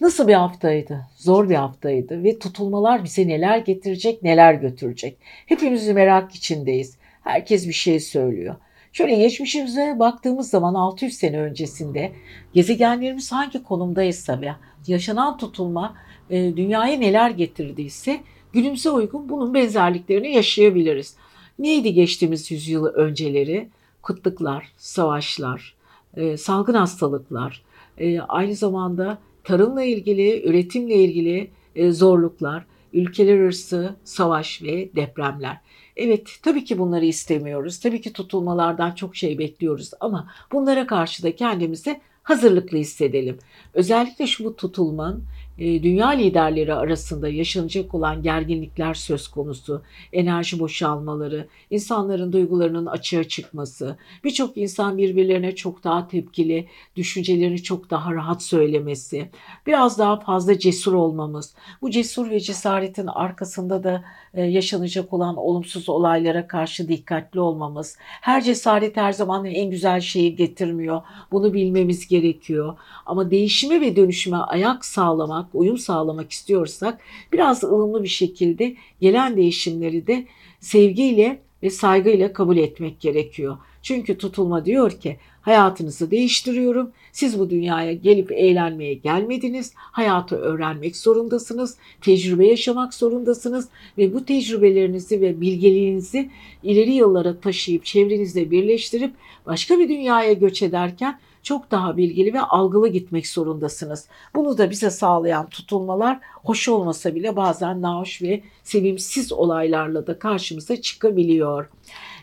Nasıl 0.00 0.28
bir 0.28 0.34
haftaydı? 0.34 1.00
Zor 1.16 1.48
bir 1.48 1.54
haftaydı 1.54 2.24
ve 2.24 2.38
tutulmalar 2.38 3.04
bize 3.04 3.28
neler 3.28 3.58
getirecek, 3.58 4.22
neler 4.22 4.54
götürecek. 4.54 5.18
Hepimiz 5.46 5.88
merak 5.88 6.34
içindeyiz. 6.34 6.96
Herkes 7.22 7.68
bir 7.68 7.72
şey 7.72 8.00
söylüyor. 8.00 8.54
Şöyle 8.92 9.16
geçmişimize 9.16 9.96
baktığımız 9.98 10.50
zaman 10.50 10.74
600 10.74 11.14
sene 11.14 11.40
öncesinde 11.40 12.12
gezegenlerimiz 12.52 13.32
hangi 13.32 13.62
konumdaysa 13.62 14.40
ve 14.40 14.48
yaşanan 14.86 15.38
tutulma 15.38 15.96
e, 16.30 16.56
dünyaya 16.56 16.98
neler 16.98 17.30
getirdiyse 17.30 18.20
günümüze 18.54 18.90
uygun 18.90 19.28
bunun 19.28 19.54
benzerliklerini 19.54 20.32
yaşayabiliriz. 20.32 21.16
Neydi 21.58 21.94
geçtiğimiz 21.94 22.50
yüzyılı 22.50 22.92
önceleri? 22.92 23.68
Kıtlıklar, 24.02 24.72
savaşlar, 24.76 25.74
e, 26.16 26.36
salgın 26.36 26.74
hastalıklar, 26.74 27.62
e, 27.98 28.20
aynı 28.20 28.54
zamanda 28.54 29.18
tarımla 29.44 29.82
ilgili, 29.82 30.48
üretimle 30.48 30.94
ilgili 30.94 31.50
e, 31.76 31.92
zorluklar, 31.92 32.66
ülkeler 32.92 33.38
arası 33.38 33.96
savaş 34.04 34.62
ve 34.62 34.88
depremler. 34.96 35.60
Evet 35.96 36.30
tabii 36.42 36.64
ki 36.64 36.78
bunları 36.78 37.04
istemiyoruz. 37.04 37.80
Tabii 37.80 38.00
ki 38.00 38.12
tutulmalardan 38.12 38.92
çok 38.92 39.16
şey 39.16 39.38
bekliyoruz 39.38 39.90
ama 40.00 40.30
bunlara 40.52 40.86
karşı 40.86 41.22
da 41.22 41.36
kendimizi 41.36 42.00
hazırlıklı 42.22 42.78
hissedelim. 42.78 43.38
Özellikle 43.74 44.26
şu 44.26 44.44
bu 44.44 44.56
tutulmanın 44.56 45.24
dünya 45.58 46.08
liderleri 46.08 46.74
arasında 46.74 47.28
yaşanacak 47.28 47.94
olan 47.94 48.22
gerginlikler 48.22 48.94
söz 48.94 49.28
konusu, 49.28 49.82
enerji 50.12 50.58
boşalmaları, 50.58 51.48
insanların 51.70 52.32
duygularının 52.32 52.86
açığa 52.86 53.24
çıkması, 53.24 53.96
birçok 54.24 54.56
insan 54.56 54.98
birbirlerine 54.98 55.54
çok 55.54 55.84
daha 55.84 56.08
tepkili, 56.08 56.68
düşüncelerini 56.96 57.62
çok 57.62 57.90
daha 57.90 58.14
rahat 58.14 58.42
söylemesi, 58.42 59.28
biraz 59.66 59.98
daha 59.98 60.20
fazla 60.20 60.58
cesur 60.58 60.92
olmamız, 60.92 61.54
bu 61.82 61.90
cesur 61.90 62.30
ve 62.30 62.40
cesaretin 62.40 63.06
arkasında 63.06 63.84
da 63.84 64.04
e, 64.34 64.42
yaşanacak 64.42 65.12
olan 65.12 65.36
olumsuz 65.36 65.88
olaylara 65.88 66.46
karşı 66.46 66.88
dikkatli 66.88 67.40
olmamız, 67.40 67.96
her 68.00 68.42
cesaret 68.42 68.96
her 68.96 69.12
zaman 69.12 69.44
en 69.44 69.70
güzel 69.70 70.00
şeyi 70.00 70.36
getirmiyor, 70.36 71.02
bunu 71.32 71.54
bilmemiz 71.54 72.08
gerekiyor. 72.08 72.76
Ama 73.06 73.30
değişime 73.30 73.80
ve 73.80 73.96
dönüşüme 73.96 74.36
ayak 74.36 74.84
sağlamak, 74.84 75.43
uyum 75.54 75.78
sağlamak 75.78 76.32
istiyorsak 76.32 77.00
biraz 77.32 77.64
ılımlı 77.64 78.02
bir 78.02 78.08
şekilde 78.08 78.74
gelen 79.00 79.36
değişimleri 79.36 80.06
de 80.06 80.26
sevgiyle 80.60 81.40
ve 81.62 81.70
saygıyla 81.70 82.32
kabul 82.32 82.56
etmek 82.56 83.00
gerekiyor. 83.00 83.56
Çünkü 83.82 84.18
tutulma 84.18 84.64
diyor 84.64 84.90
ki 84.90 85.16
hayatınızı 85.42 86.10
değiştiriyorum. 86.10 86.90
Siz 87.12 87.38
bu 87.38 87.50
dünyaya 87.50 87.92
gelip 87.92 88.32
eğlenmeye 88.32 88.94
gelmediniz. 88.94 89.72
Hayatı 89.76 90.36
öğrenmek 90.36 90.96
zorundasınız. 90.96 91.76
Tecrübe 92.00 92.46
yaşamak 92.46 92.94
zorundasınız 92.94 93.68
ve 93.98 94.14
bu 94.14 94.24
tecrübelerinizi 94.24 95.20
ve 95.20 95.40
bilgeliğinizi 95.40 96.30
ileri 96.62 96.92
yıllara 96.92 97.40
taşıyıp 97.40 97.84
çevrenizle 97.84 98.50
birleştirip 98.50 99.12
başka 99.46 99.78
bir 99.78 99.88
dünyaya 99.88 100.32
göç 100.32 100.62
ederken 100.62 101.18
çok 101.44 101.70
daha 101.70 101.96
bilgili 101.96 102.34
ve 102.34 102.40
algılı 102.40 102.88
gitmek 102.88 103.26
zorundasınız. 103.26 104.08
Bunu 104.34 104.58
da 104.58 104.70
bize 104.70 104.90
sağlayan 104.90 105.48
tutulmalar 105.48 106.18
hoş 106.34 106.68
olmasa 106.68 107.14
bile 107.14 107.36
bazen 107.36 107.82
nahoş 107.82 108.22
ve 108.22 108.42
sevimsiz 108.62 109.32
olaylarla 109.32 110.06
da 110.06 110.18
karşımıza 110.18 110.80
çıkabiliyor. 110.80 111.70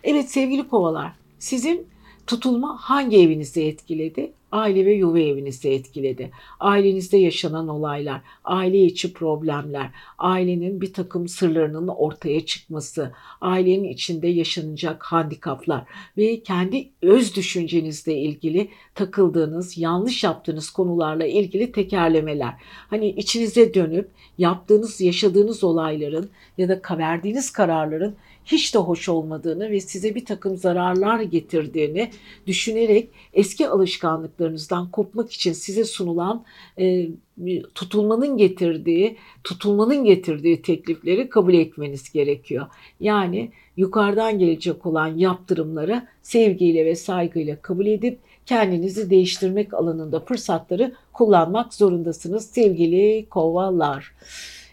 Evet 0.04 0.32
sevgili 0.32 0.68
kovalar 0.68 1.12
sizin 1.40 1.88
tutulma 2.28 2.78
hangi 2.80 3.18
evinizi 3.18 3.64
etkiledi? 3.64 4.34
Aile 4.52 4.86
ve 4.86 4.94
yuva 4.94 5.20
evinizi 5.20 5.70
etkiledi. 5.70 6.32
Ailenizde 6.60 7.18
yaşanan 7.18 7.68
olaylar, 7.68 8.22
aile 8.44 8.86
içi 8.86 9.14
problemler, 9.14 9.90
ailenin 10.18 10.82
bir 10.82 10.94
takım 10.94 11.28
sırlarının 11.28 11.88
ortaya 11.88 12.46
çıkması, 12.46 13.12
ailenin 13.42 13.84
içinde 13.84 14.28
yaşanacak 14.28 15.04
handikaplar 15.04 15.84
ve 16.18 16.44
kendi 16.44 16.90
öz 17.02 17.36
düşüncenizle 17.36 18.18
ilgili 18.18 18.70
takıldığınız, 18.96 19.78
yanlış 19.78 20.24
yaptığınız 20.24 20.70
konularla 20.70 21.26
ilgili 21.26 21.72
tekerlemeler. 21.72 22.54
Hani 22.90 23.10
içinize 23.10 23.74
dönüp 23.74 24.10
yaptığınız, 24.38 25.02
yaşadığınız 25.02 25.64
olayların 25.64 26.30
ya 26.58 26.70
da 26.70 26.98
verdiğiniz 26.98 27.52
kararların 27.52 28.16
hiç 28.46 28.76
de 28.76 28.80
hoş 28.80 29.10
olmadığını 29.10 29.72
ve 29.72 29.80
size 29.80 30.16
bir 30.16 30.26
takım 30.26 30.58
zararlar 30.58 31.20
getirdiğini 31.20 32.12
düşünerek 32.48 33.10
eski 33.34 33.70
alışkanlıklarınızdan 34.42 34.92
kopmak 34.92 35.32
için 35.32 35.54
size 35.54 35.86
sunulan 35.86 36.44
e, 36.80 37.08
tutulmanın 37.76 38.38
getirdiği, 38.38 39.18
tutulmanın 39.44 40.04
getirdiği 40.04 40.62
teklifleri 40.62 41.30
kabul 41.30 41.54
etmeniz 41.54 42.12
gerekiyor. 42.12 42.68
Yani 43.00 43.52
yukarıdan 43.78 44.40
gelecek 44.40 44.86
olan 44.86 45.18
yaptırımları 45.18 46.08
sevgiyle 46.22 46.86
ve 46.86 46.96
saygıyla 46.96 47.62
kabul 47.62 47.86
edip 47.86 48.20
kendinizi 48.46 49.10
değiştirmek 49.10 49.74
alanında 49.74 50.20
fırsatları 50.20 50.94
kullanmak 51.14 51.74
zorundasınız 51.74 52.46
sevgili 52.52 53.26
kovalar. 53.30 54.14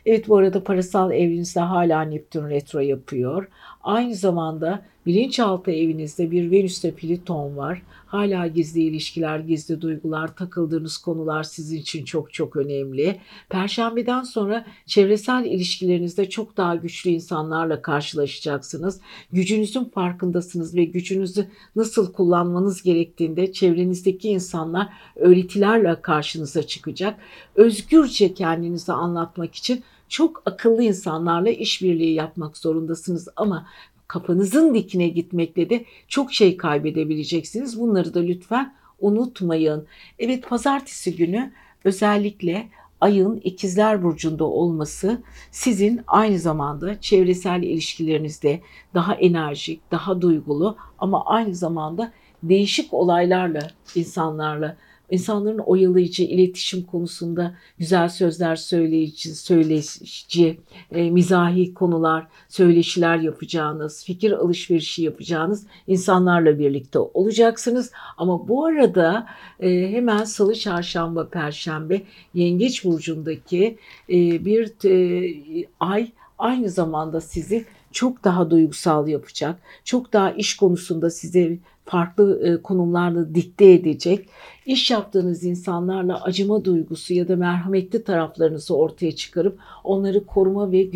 Evet 0.07 0.29
bu 0.29 0.37
arada 0.37 0.64
parasal 0.64 1.12
evinizde 1.12 1.61
hala 1.61 2.03
Neptün 2.03 2.49
retro 2.51 2.81
yapıyor. 2.81 3.49
Aynı 3.83 4.14
zamanda 4.14 4.83
bilinçaltı 5.07 5.71
evinizde 5.71 6.31
bir 6.31 6.51
Venüs'te 6.51 6.91
Plüton 6.91 7.57
var. 7.57 7.83
Hala 8.09 8.47
gizli 8.47 8.81
ilişkiler, 8.81 9.39
gizli 9.39 9.81
duygular, 9.81 10.37
takıldığınız 10.37 10.97
konular 10.99 11.43
sizin 11.43 11.79
için 11.79 12.05
çok 12.05 12.33
çok 12.33 12.57
önemli. 12.57 13.21
Perşembeden 13.49 14.23
sonra 14.23 14.67
çevresel 14.87 15.45
ilişkilerinizde 15.45 16.31
çok 16.31 16.57
daha 16.57 16.77
güçlü 16.77 17.11
insanlarla 17.11 17.83
karşılaşacaksınız. 17.83 19.01
Gücünüzün 19.33 19.85
farkındasınız 19.85 20.75
ve 20.75 20.85
gücünüzü 20.85 21.49
nasıl 21.77 22.13
kullanmanız 22.13 22.83
gerektiğinde 22.83 23.53
çevrenizdeki 23.53 24.29
insanlar 24.29 24.89
öğretilerle 25.17 26.03
karşınıza 26.03 26.63
çıkacak. 26.63 27.19
Özgürce 27.55 28.35
kendinizi 28.35 28.93
anlatmak 28.93 29.55
için 29.55 29.83
çok 30.09 30.43
akıllı 30.47 30.83
insanlarla 30.83 31.51
işbirliği 31.51 32.15
yapmak 32.15 32.57
zorundasınız 32.59 33.29
ama 33.37 33.67
kafanızın 34.09 34.75
dikine 34.75 35.09
gitmekle 35.09 35.71
de 35.71 35.85
çok 36.09 36.33
şey 36.33 36.57
kaybedebileceksiniz. 36.57 37.81
Bunları 37.81 38.15
da 38.15 38.21
lütfen 38.21 38.75
unutmayın. 39.01 39.87
Evet 40.19 40.49
pazartesi 40.49 41.17
günü 41.17 41.53
özellikle 41.85 42.69
ayın 43.01 43.37
ikizler 43.37 44.03
burcunda 44.03 44.45
olması 44.45 45.23
sizin 45.51 46.01
aynı 46.07 46.39
zamanda 46.39 47.01
çevresel 47.01 47.63
ilişkilerinizde 47.63 48.61
daha 48.95 49.15
enerjik, 49.15 49.91
daha 49.91 50.21
duygulu 50.21 50.77
ama 50.99 51.27
aynı 51.27 51.55
zamanda 51.55 52.13
değişik 52.43 52.95
olaylarla, 52.95 53.71
insanlarla 53.95 54.77
insanların 55.11 55.59
oyalayıcı, 55.59 56.23
iletişim 56.23 56.83
konusunda 56.83 57.55
güzel 57.79 58.09
sözler 58.09 58.57
söyleyici, 58.57 59.35
söyleyici, 59.35 60.59
e, 60.93 61.11
mizahi 61.11 61.75
konular, 61.75 62.27
söyleşiler 62.49 63.17
yapacağınız, 63.17 64.05
fikir 64.05 64.33
alışverişi 64.33 65.03
yapacağınız 65.03 65.67
insanlarla 65.87 66.59
birlikte 66.59 66.99
olacaksınız. 66.99 67.93
Ama 68.17 68.49
bu 68.49 68.67
arada 68.67 69.27
e, 69.61 69.93
hemen 69.93 70.25
salı, 70.25 70.55
çarşamba, 70.55 71.29
perşembe 71.29 72.03
Yengeç 72.35 72.85
Burcu'ndaki 72.85 73.79
e, 74.09 74.45
bir 74.45 74.89
e, 74.89 75.69
ay 75.81 76.13
aynı 76.39 76.69
zamanda 76.69 77.21
sizi 77.21 77.65
çok 77.99 78.24
daha 78.24 78.51
duygusal 78.51 79.09
yapacak. 79.09 79.61
Çok 79.84 80.12
daha 80.12 80.30
iş 80.30 80.57
konusunda 80.57 81.11
size 81.11 81.59
farklı 81.84 82.49
e, 82.49 82.62
konumlarla 82.62 83.34
dikte 83.34 83.72
edecek. 83.72 84.28
İş 84.66 84.90
yaptığınız 84.90 85.44
insanlarla 85.44 86.22
acıma 86.22 86.64
duygusu 86.64 87.14
ya 87.14 87.28
da 87.28 87.36
merhametli 87.36 88.05
taraflarınızı 88.05 88.76
ortaya 88.76 89.12
çıkarıp 89.12 89.59
onları 89.84 90.26
koruma 90.26 90.72
ve 90.72 90.88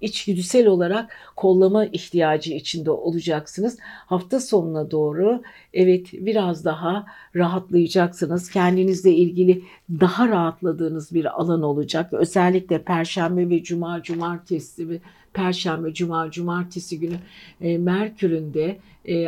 içgüdüsel 0.00 0.66
olarak 0.66 1.10
kollama 1.36 1.84
ihtiyacı 1.84 2.52
içinde 2.52 2.90
olacaksınız. 2.90 3.78
Hafta 3.82 4.40
sonuna 4.40 4.90
doğru 4.90 5.42
evet 5.72 6.06
biraz 6.12 6.64
daha 6.64 7.06
rahatlayacaksınız. 7.36 8.50
Kendinizle 8.50 9.12
ilgili 9.12 9.62
daha 9.90 10.28
rahatladığınız 10.28 11.14
bir 11.14 11.40
alan 11.40 11.62
olacak. 11.62 12.12
Özellikle 12.12 12.82
perşembe 12.82 13.50
ve 13.50 13.62
cuma, 13.62 14.02
cumartesi 14.02 15.00
Perşembe, 15.34 15.94
Cuma, 15.94 16.30
Cumartesi 16.30 17.00
günü 17.00 17.16
e, 17.60 17.78
Merkür'ün 17.78 18.54
de 18.54 18.78
e, 19.04 19.24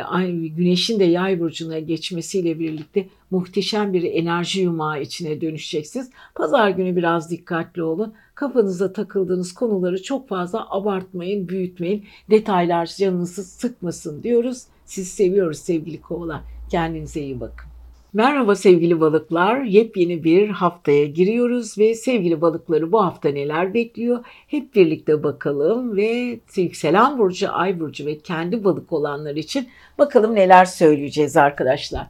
Güneş'in 0.47 0.99
de 0.99 1.03
Yay 1.03 1.39
burcuna 1.39 1.79
geçmesiyle 1.79 2.59
birlikte 2.59 3.07
muhteşem 3.31 3.93
bir 3.93 4.03
enerji 4.03 4.61
yumağı 4.61 5.01
içine 5.01 5.41
dönüşeceksiniz. 5.41 6.09
Pazar 6.35 6.69
günü 6.69 6.95
biraz 6.95 7.31
dikkatli 7.31 7.83
olun. 7.83 8.13
Kafanıza 8.35 8.93
takıldığınız 8.93 9.53
konuları 9.53 10.03
çok 10.03 10.27
fazla 10.27 10.67
abartmayın, 10.69 11.47
büyütmeyin. 11.47 12.05
Detaylar 12.29 12.85
canınızı 12.97 13.43
sıkmasın 13.43 14.23
diyoruz. 14.23 14.63
Sizi 14.85 15.09
seviyoruz 15.09 15.57
sevgili 15.57 16.01
kovalar. 16.01 16.41
Kendinize 16.71 17.21
iyi 17.21 17.39
bakın. 17.39 17.72
Merhaba 18.15 18.55
sevgili 18.55 18.99
balıklar. 18.99 19.61
Yepyeni 19.61 20.23
bir 20.23 20.49
haftaya 20.49 21.05
giriyoruz 21.05 21.77
ve 21.77 21.95
sevgili 21.95 22.41
balıkları 22.41 22.91
bu 22.91 23.05
hafta 23.05 23.29
neler 23.29 23.73
bekliyor? 23.73 24.25
Hep 24.47 24.75
birlikte 24.75 25.23
bakalım 25.23 25.95
ve 25.95 26.39
yükselen 26.55 27.17
burcu, 27.17 27.51
ay 27.51 27.79
burcu 27.79 28.05
ve 28.05 28.19
kendi 28.19 28.63
balık 28.63 28.93
olanlar 28.93 29.35
için 29.35 29.69
bakalım 29.97 30.35
neler 30.35 30.65
söyleyeceğiz 30.65 31.37
arkadaşlar. 31.37 32.07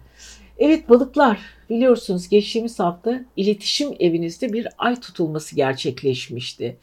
Evet 0.57 0.89
balıklar 0.89 1.39
biliyorsunuz 1.69 2.29
geçtiğimiz 2.29 2.79
hafta 2.79 3.25
iletişim 3.37 3.89
evinizde 3.99 4.53
bir 4.53 4.67
ay 4.77 4.99
tutulması 4.99 5.55
gerçekleşmişti. 5.55 6.77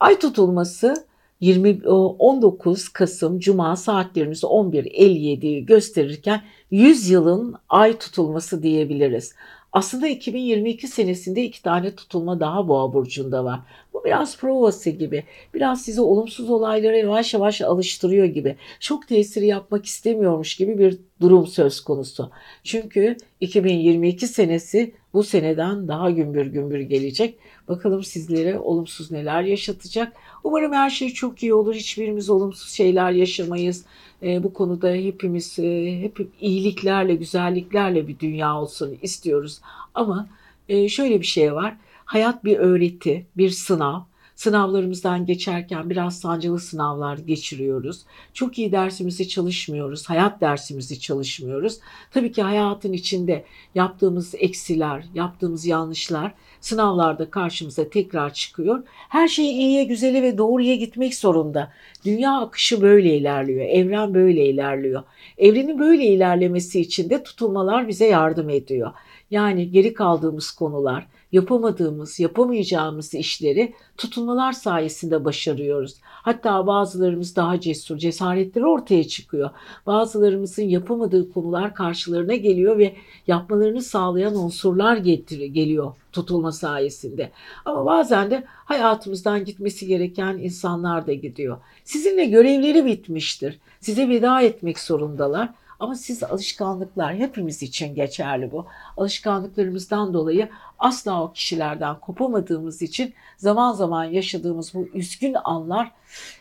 Ay 0.00 0.18
tutulması 0.18 0.94
20 1.40 1.88
19 1.88 2.88
Kasım 2.88 3.38
Cuma 3.38 3.76
saatlerimiz 3.76 4.42
11.57'yi 4.42 5.66
gösterirken 5.66 6.42
100 6.70 7.10
yılın 7.10 7.54
ay 7.68 7.98
tutulması 7.98 8.62
diyebiliriz. 8.62 9.34
Aslında 9.72 10.08
2022 10.08 10.88
senesinde 10.88 11.42
iki 11.44 11.62
tane 11.62 11.94
tutulma 11.94 12.40
daha 12.40 12.68
boğa 12.68 12.92
burcunda 12.92 13.44
var. 13.44 13.60
Bu 13.92 14.04
biraz 14.04 14.36
provası 14.38 14.90
gibi. 14.90 15.24
Biraz 15.54 15.82
sizi 15.82 16.00
olumsuz 16.00 16.50
olaylara 16.50 16.96
yavaş 16.96 17.34
yavaş 17.34 17.60
alıştırıyor 17.60 18.26
gibi. 18.26 18.56
Çok 18.80 19.08
tesiri 19.08 19.46
yapmak 19.46 19.86
istemiyormuş 19.86 20.56
gibi 20.56 20.78
bir 20.78 20.98
durum 21.20 21.46
söz 21.46 21.80
konusu. 21.80 22.30
Çünkü 22.64 23.16
2022 23.40 24.26
senesi 24.28 24.94
bu 25.14 25.22
seneden 25.22 25.88
daha 25.88 26.10
gümbür 26.10 26.46
gümbür 26.46 26.80
gelecek. 26.80 27.38
Bakalım 27.68 28.04
sizlere 28.04 28.58
olumsuz 28.58 29.10
neler 29.10 29.42
yaşatacak. 29.42 30.12
Umarım 30.44 30.72
her 30.72 30.90
şey 30.90 31.10
çok 31.10 31.42
iyi 31.42 31.54
olur. 31.54 31.74
Hiçbirimiz 31.74 32.30
olumsuz 32.30 32.70
şeyler 32.70 33.10
yaşamayız. 33.10 33.84
E, 34.22 34.42
bu 34.42 34.52
konuda 34.52 34.90
hepimiz 34.90 35.58
e, 35.58 36.00
hep 36.00 36.28
iyiliklerle, 36.40 37.14
güzelliklerle 37.14 38.08
bir 38.08 38.18
dünya 38.18 38.60
olsun 38.60 38.98
istiyoruz. 39.02 39.60
Ama 39.94 40.28
e, 40.68 40.88
şöyle 40.88 41.20
bir 41.20 41.26
şey 41.26 41.54
var. 41.54 41.76
Hayat 42.04 42.44
bir 42.44 42.58
öğreti, 42.58 43.26
bir 43.36 43.50
sınav. 43.50 44.00
Sınavlarımızdan 44.40 45.26
geçerken 45.26 45.90
biraz 45.90 46.20
sancılı 46.20 46.60
sınavlar 46.60 47.18
geçiriyoruz. 47.18 48.02
Çok 48.34 48.58
iyi 48.58 48.72
dersimizi 48.72 49.28
çalışmıyoruz, 49.28 50.08
hayat 50.08 50.40
dersimizi 50.40 51.00
çalışmıyoruz. 51.00 51.78
Tabii 52.10 52.32
ki 52.32 52.42
hayatın 52.42 52.92
içinde 52.92 53.44
yaptığımız 53.74 54.34
eksiler, 54.38 55.04
yaptığımız 55.14 55.66
yanlışlar 55.66 56.34
sınavlarda 56.60 57.30
karşımıza 57.30 57.88
tekrar 57.88 58.34
çıkıyor. 58.34 58.82
Her 59.08 59.28
şey 59.28 59.50
iyiye, 59.50 59.84
güzele 59.84 60.22
ve 60.22 60.38
doğruya 60.38 60.76
gitmek 60.76 61.14
zorunda. 61.14 61.72
Dünya 62.04 62.40
akışı 62.40 62.80
böyle 62.82 63.16
ilerliyor, 63.16 63.66
evren 63.66 64.14
böyle 64.14 64.46
ilerliyor. 64.46 65.02
Evrenin 65.38 65.78
böyle 65.78 66.06
ilerlemesi 66.06 66.80
için 66.80 67.10
de 67.10 67.22
tutulmalar 67.22 67.88
bize 67.88 68.06
yardım 68.06 68.50
ediyor. 68.50 68.92
Yani 69.30 69.70
geri 69.70 69.94
kaldığımız 69.94 70.50
konular, 70.50 71.06
yapamadığımız, 71.32 72.20
yapamayacağımız 72.20 73.14
işleri 73.14 73.74
tutunmalar 73.96 74.52
sayesinde 74.52 75.24
başarıyoruz. 75.24 75.94
Hatta 76.02 76.66
bazılarımız 76.66 77.36
daha 77.36 77.60
cesur, 77.60 77.98
cesaretleri 77.98 78.66
ortaya 78.66 79.04
çıkıyor. 79.04 79.50
Bazılarımızın 79.86 80.62
yapamadığı 80.62 81.32
konular 81.32 81.74
karşılarına 81.74 82.34
geliyor 82.34 82.78
ve 82.78 82.94
yapmalarını 83.26 83.82
sağlayan 83.82 84.36
unsurlar 84.36 84.96
getiriyor, 84.96 85.54
geliyor 85.54 85.92
tutulma 86.12 86.52
sayesinde. 86.52 87.30
Ama 87.64 87.86
bazen 87.86 88.30
de 88.30 88.44
hayatımızdan 88.46 89.44
gitmesi 89.44 89.86
gereken 89.86 90.38
insanlar 90.38 91.06
da 91.06 91.12
gidiyor. 91.12 91.58
Sizinle 91.84 92.24
görevleri 92.24 92.84
bitmiştir. 92.84 93.58
Size 93.80 94.08
veda 94.08 94.42
etmek 94.42 94.78
zorundalar. 94.78 95.48
Ama 95.80 95.94
siz 95.94 96.22
alışkanlıklar 96.22 97.16
hepimiz 97.16 97.62
için 97.62 97.94
geçerli 97.94 98.52
bu. 98.52 98.66
Alışkanlıklarımızdan 98.96 100.14
dolayı 100.14 100.48
asla 100.78 101.22
o 101.22 101.32
kişilerden 101.32 102.00
kopamadığımız 102.00 102.82
için 102.82 103.14
zaman 103.36 103.72
zaman 103.72 104.04
yaşadığımız 104.04 104.74
bu 104.74 104.88
üzgün 104.94 105.36
anlar 105.44 105.92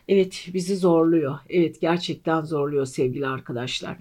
evet 0.08 0.50
bizi 0.54 0.78
zorluyor. 0.78 1.40
Evet 1.50 1.82
gerçekten 1.82 2.42
zorluyor 2.42 2.86
sevgili 2.86 3.28
arkadaşlar. 3.28 3.98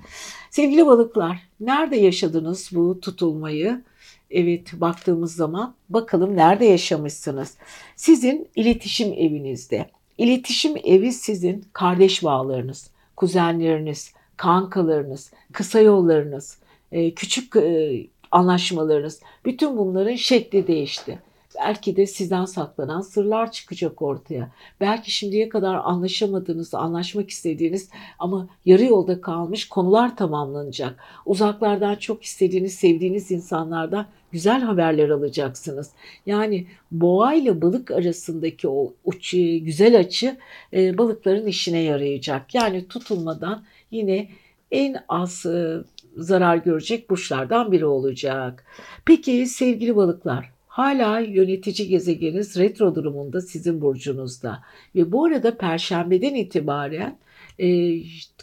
Sevgili 0.51 0.86
balıklar 0.86 1.49
nerede 1.61 1.97
yaşadınız 1.97 2.70
bu 2.72 3.01
tutulmayı? 3.01 3.82
Evet 4.30 4.72
baktığımız 4.72 5.34
zaman 5.34 5.74
bakalım 5.89 6.36
nerede 6.36 6.64
yaşamışsınız? 6.64 7.57
Sizin 7.97 8.49
iletişim 8.57 9.12
evinizde. 9.12 9.91
İletişim 10.18 10.76
evi 10.84 11.12
sizin 11.12 11.64
kardeş 11.72 12.24
bağlarınız, 12.24 12.91
kuzenleriniz, 13.16 14.12
kankalarınız, 14.39 15.32
kısa 15.53 15.80
yollarınız, 15.80 16.59
e, 16.93 17.14
küçük 17.14 17.57
e, 17.57 18.07
anlaşmalarınız, 18.30 19.20
bütün 19.45 19.76
bunların 19.76 20.14
şekli 20.16 20.66
değişti. 20.66 21.18
Belki 21.59 21.97
de 21.97 22.07
sizden 22.07 22.45
saklanan 22.45 23.01
sırlar 23.01 23.53
çıkacak 23.53 24.03
ortaya. 24.03 24.51
Belki 24.80 25.11
şimdiye 25.11 25.49
kadar 25.49 25.74
anlaşamadığınız, 25.74 26.74
anlaşmak 26.74 27.30
istediğiniz 27.30 27.91
ama 28.18 28.49
yarı 28.64 28.84
yolda 28.84 29.20
kalmış 29.20 29.68
konular 29.68 30.16
tamamlanacak. 30.16 30.97
Uzaklardan 31.26 31.95
çok 31.95 32.22
istediğiniz, 32.22 32.74
sevdiğiniz 32.74 33.30
insanlardan 33.30 34.07
güzel 34.32 34.61
haberler 34.61 35.09
alacaksınız. 35.09 35.91
Yani 36.26 36.66
boğa 36.91 37.34
ile 37.34 37.62
balık 37.62 37.91
arasındaki 37.91 38.68
o 38.68 38.93
uç, 39.05 39.30
güzel 39.62 39.99
açı 39.99 40.36
e, 40.72 40.99
balıkların 40.99 41.47
işine 41.47 41.78
yarayacak. 41.78 42.55
Yani 42.55 42.89
tutulmadan 42.89 43.64
yine 43.91 44.28
en 44.70 44.97
az 45.09 45.47
e, 45.47 45.78
zarar 46.16 46.57
görecek 46.57 47.11
burçlardan 47.11 47.72
biri 47.72 47.86
olacak. 47.86 48.64
Peki 49.05 49.47
sevgili 49.47 49.97
balıklar, 49.97 50.51
hala 50.66 51.20
yönetici 51.20 51.89
gezegeniz 51.89 52.59
retro 52.59 52.95
durumunda 52.95 53.41
sizin 53.41 53.80
burcunuzda 53.80 54.59
ve 54.95 55.12
bu 55.12 55.24
arada 55.24 55.57
perşembeden 55.57 56.34
itibaren 56.34 57.18
e, 57.59 57.97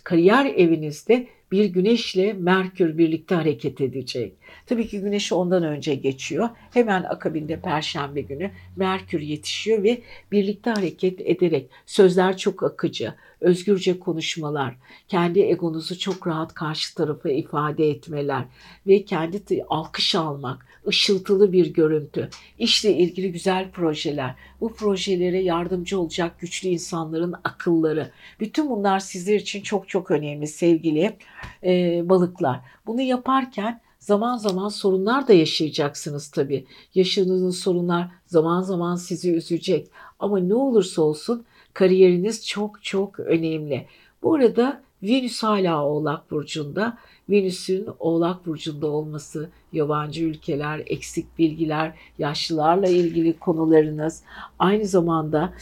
kariyer 0.04 0.46
evinizde 0.46 1.28
bir 1.52 1.66
güneşle 1.66 2.34
Merkür 2.34 2.98
birlikte 2.98 3.36
hareket 3.36 3.82
edecek. 3.82 4.34
Tabii 4.66 4.88
ki 4.88 5.02
güneş 5.02 5.34
ondan 5.34 5.64
önce 5.64 5.96
geçiyor. 5.96 6.50
Hemen 6.74 7.04
akabinde 7.04 7.60
perşembe 7.60 8.22
günü 8.22 8.52
Merkür 8.76 9.22
yetişiyor 9.22 9.84
ve 9.84 10.02
birlikte 10.32 10.70
hareket 10.70 11.22
ederek 11.22 11.70
sözler 11.86 12.38
çok 12.38 12.64
akıcı, 12.64 13.14
özgürce 13.42 14.00
konuşmalar, 14.00 14.76
kendi 15.08 15.40
egonuzu 15.40 16.00
çok 16.00 16.28
rahat 16.28 16.54
karşı 16.54 16.96
tarafa 16.96 17.30
ifade 17.30 17.90
etmeler 17.90 18.44
ve 18.88 19.06
kendi 19.06 19.64
alkış 19.70 20.16
almak, 20.16 20.66
ışıltılı 20.88 21.52
bir 21.52 21.74
görüntü, 21.74 22.30
işle 22.60 22.98
ilgili 22.98 23.32
güzel 23.32 23.72
projeler, 23.72 24.36
bu 24.62 24.74
projelere 24.74 25.42
yardımcı 25.42 26.00
olacak 26.00 26.40
güçlü 26.40 26.70
insanların 26.70 27.36
akılları. 27.44 28.12
Bütün 28.40 28.70
bunlar 28.70 29.00
sizler 29.00 29.36
için 29.36 29.62
çok 29.62 29.90
çok 29.90 30.12
önemli 30.12 30.48
sevgili 30.48 31.18
e, 31.64 32.02
balıklar. 32.10 32.60
Bunu 32.86 33.02
yaparken 33.02 33.82
zaman 34.00 34.38
zaman 34.38 34.70
sorunlar 34.70 35.28
da 35.28 35.34
yaşayacaksınız 35.34 36.32
tabii. 36.32 36.66
Yaşadığınız 36.96 37.60
sorunlar 37.60 38.08
zaman 38.26 38.62
zaman 38.62 38.96
sizi 38.96 39.32
üzecek. 39.32 39.88
Ama 40.20 40.40
ne 40.40 40.56
olursa 40.56 41.02
olsun 41.02 41.46
kariyeriniz 41.74 42.48
çok 42.48 42.84
çok 42.84 43.20
önemli. 43.20 43.86
Bu 44.24 44.34
arada 44.36 44.82
Venüs 45.04 45.44
hala 45.44 45.86
Oğlak 45.86 46.32
Burcu'nda. 46.32 46.98
Venüs'ün 47.30 47.88
Oğlak 48.00 48.46
Burcu'nda 48.46 48.88
olması, 48.88 49.50
yabancı 49.74 50.24
ülkeler, 50.24 50.84
eksik 50.86 51.38
bilgiler, 51.40 51.94
yaşlılarla 52.20 52.88
ilgili 52.88 53.40
konularınız, 53.40 54.24
aynı 54.60 54.86
zamanda 54.86 55.54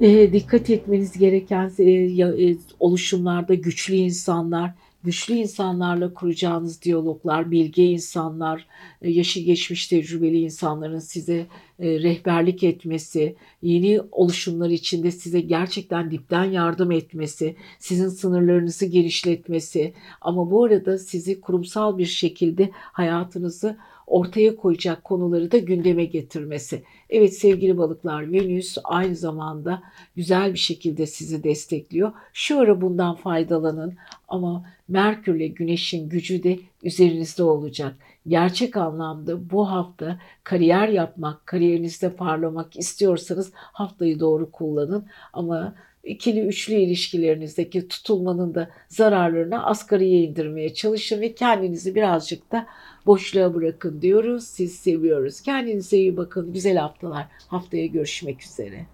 e, 0.00 0.32
dikkat 0.32 0.70
etmeniz 0.70 1.18
gereken 1.18 1.72
e, 1.78 1.90
e, 1.90 2.56
oluşumlarda 2.80 3.54
güçlü 3.54 3.94
insanlar, 3.94 4.70
güçlü 5.08 5.34
insanlarla 5.34 6.14
kuracağınız 6.14 6.82
diyaloglar, 6.82 7.50
bilge 7.50 7.84
insanlar, 7.84 8.66
e, 9.02 9.10
yaşı 9.10 9.40
geçmiş 9.40 9.86
tecrübeli 9.86 10.40
insanların 10.40 10.98
size 10.98 11.46
e, 11.78 12.02
rehberlik 12.02 12.62
etmesi, 12.62 13.36
yeni 13.62 14.00
oluşumlar 14.12 14.70
içinde 14.70 15.10
size 15.10 15.40
gerçekten 15.40 16.10
dipten 16.10 16.44
yardım 16.44 16.92
etmesi, 16.92 17.56
sizin 17.78 18.08
sınırlarınızı 18.08 18.86
genişletmesi. 18.86 19.94
Ama 20.20 20.50
bu 20.50 20.64
arada 20.64 20.98
sizi 20.98 21.40
kurumsal 21.40 21.98
bir 21.98 22.06
şekilde 22.06 22.70
hayatınızı 22.74 23.76
ortaya 24.08 24.56
koyacak 24.56 25.04
konuları 25.04 25.52
da 25.52 25.58
gündeme 25.58 26.04
getirmesi. 26.04 26.82
Evet 27.10 27.34
sevgili 27.34 27.78
balıklar 27.78 28.32
Venüs 28.32 28.78
aynı 28.84 29.16
zamanda 29.16 29.82
güzel 30.16 30.52
bir 30.52 30.58
şekilde 30.58 31.06
sizi 31.06 31.44
destekliyor. 31.44 32.12
Şu 32.32 32.60
ara 32.60 32.80
bundan 32.80 33.14
faydalanın 33.14 33.94
ama 34.28 34.64
Merkürle 34.88 35.46
Güneş'in 35.46 36.08
gücü 36.08 36.42
de 36.42 36.58
üzerinizde 36.82 37.42
olacak. 37.42 37.96
Gerçek 38.28 38.76
anlamda 38.76 39.50
bu 39.50 39.70
hafta 39.70 40.18
kariyer 40.44 40.88
yapmak, 40.88 41.46
kariyerinizde 41.46 42.10
parlamak 42.12 42.76
istiyorsanız 42.76 43.52
haftayı 43.54 44.20
doğru 44.20 44.50
kullanın 44.50 45.06
ama 45.32 45.74
ikili 46.04 46.40
üçlü 46.40 46.74
ilişkilerinizdeki 46.74 47.88
tutulmanın 47.88 48.54
da 48.54 48.70
zararlarını 48.88 49.66
asgariye 49.66 50.22
indirmeye 50.22 50.74
çalışın 50.74 51.20
ve 51.20 51.34
kendinizi 51.34 51.94
birazcık 51.94 52.52
da 52.52 52.66
boşluğa 53.08 53.54
bırakın 53.54 54.02
diyoruz. 54.02 54.44
Siz 54.44 54.74
seviyoruz. 54.74 55.40
Kendinize 55.40 55.96
iyi 55.96 56.16
bakın. 56.16 56.52
Güzel 56.52 56.76
haftalar. 56.76 57.26
Haftaya 57.48 57.86
görüşmek 57.86 58.42
üzere. 58.42 58.86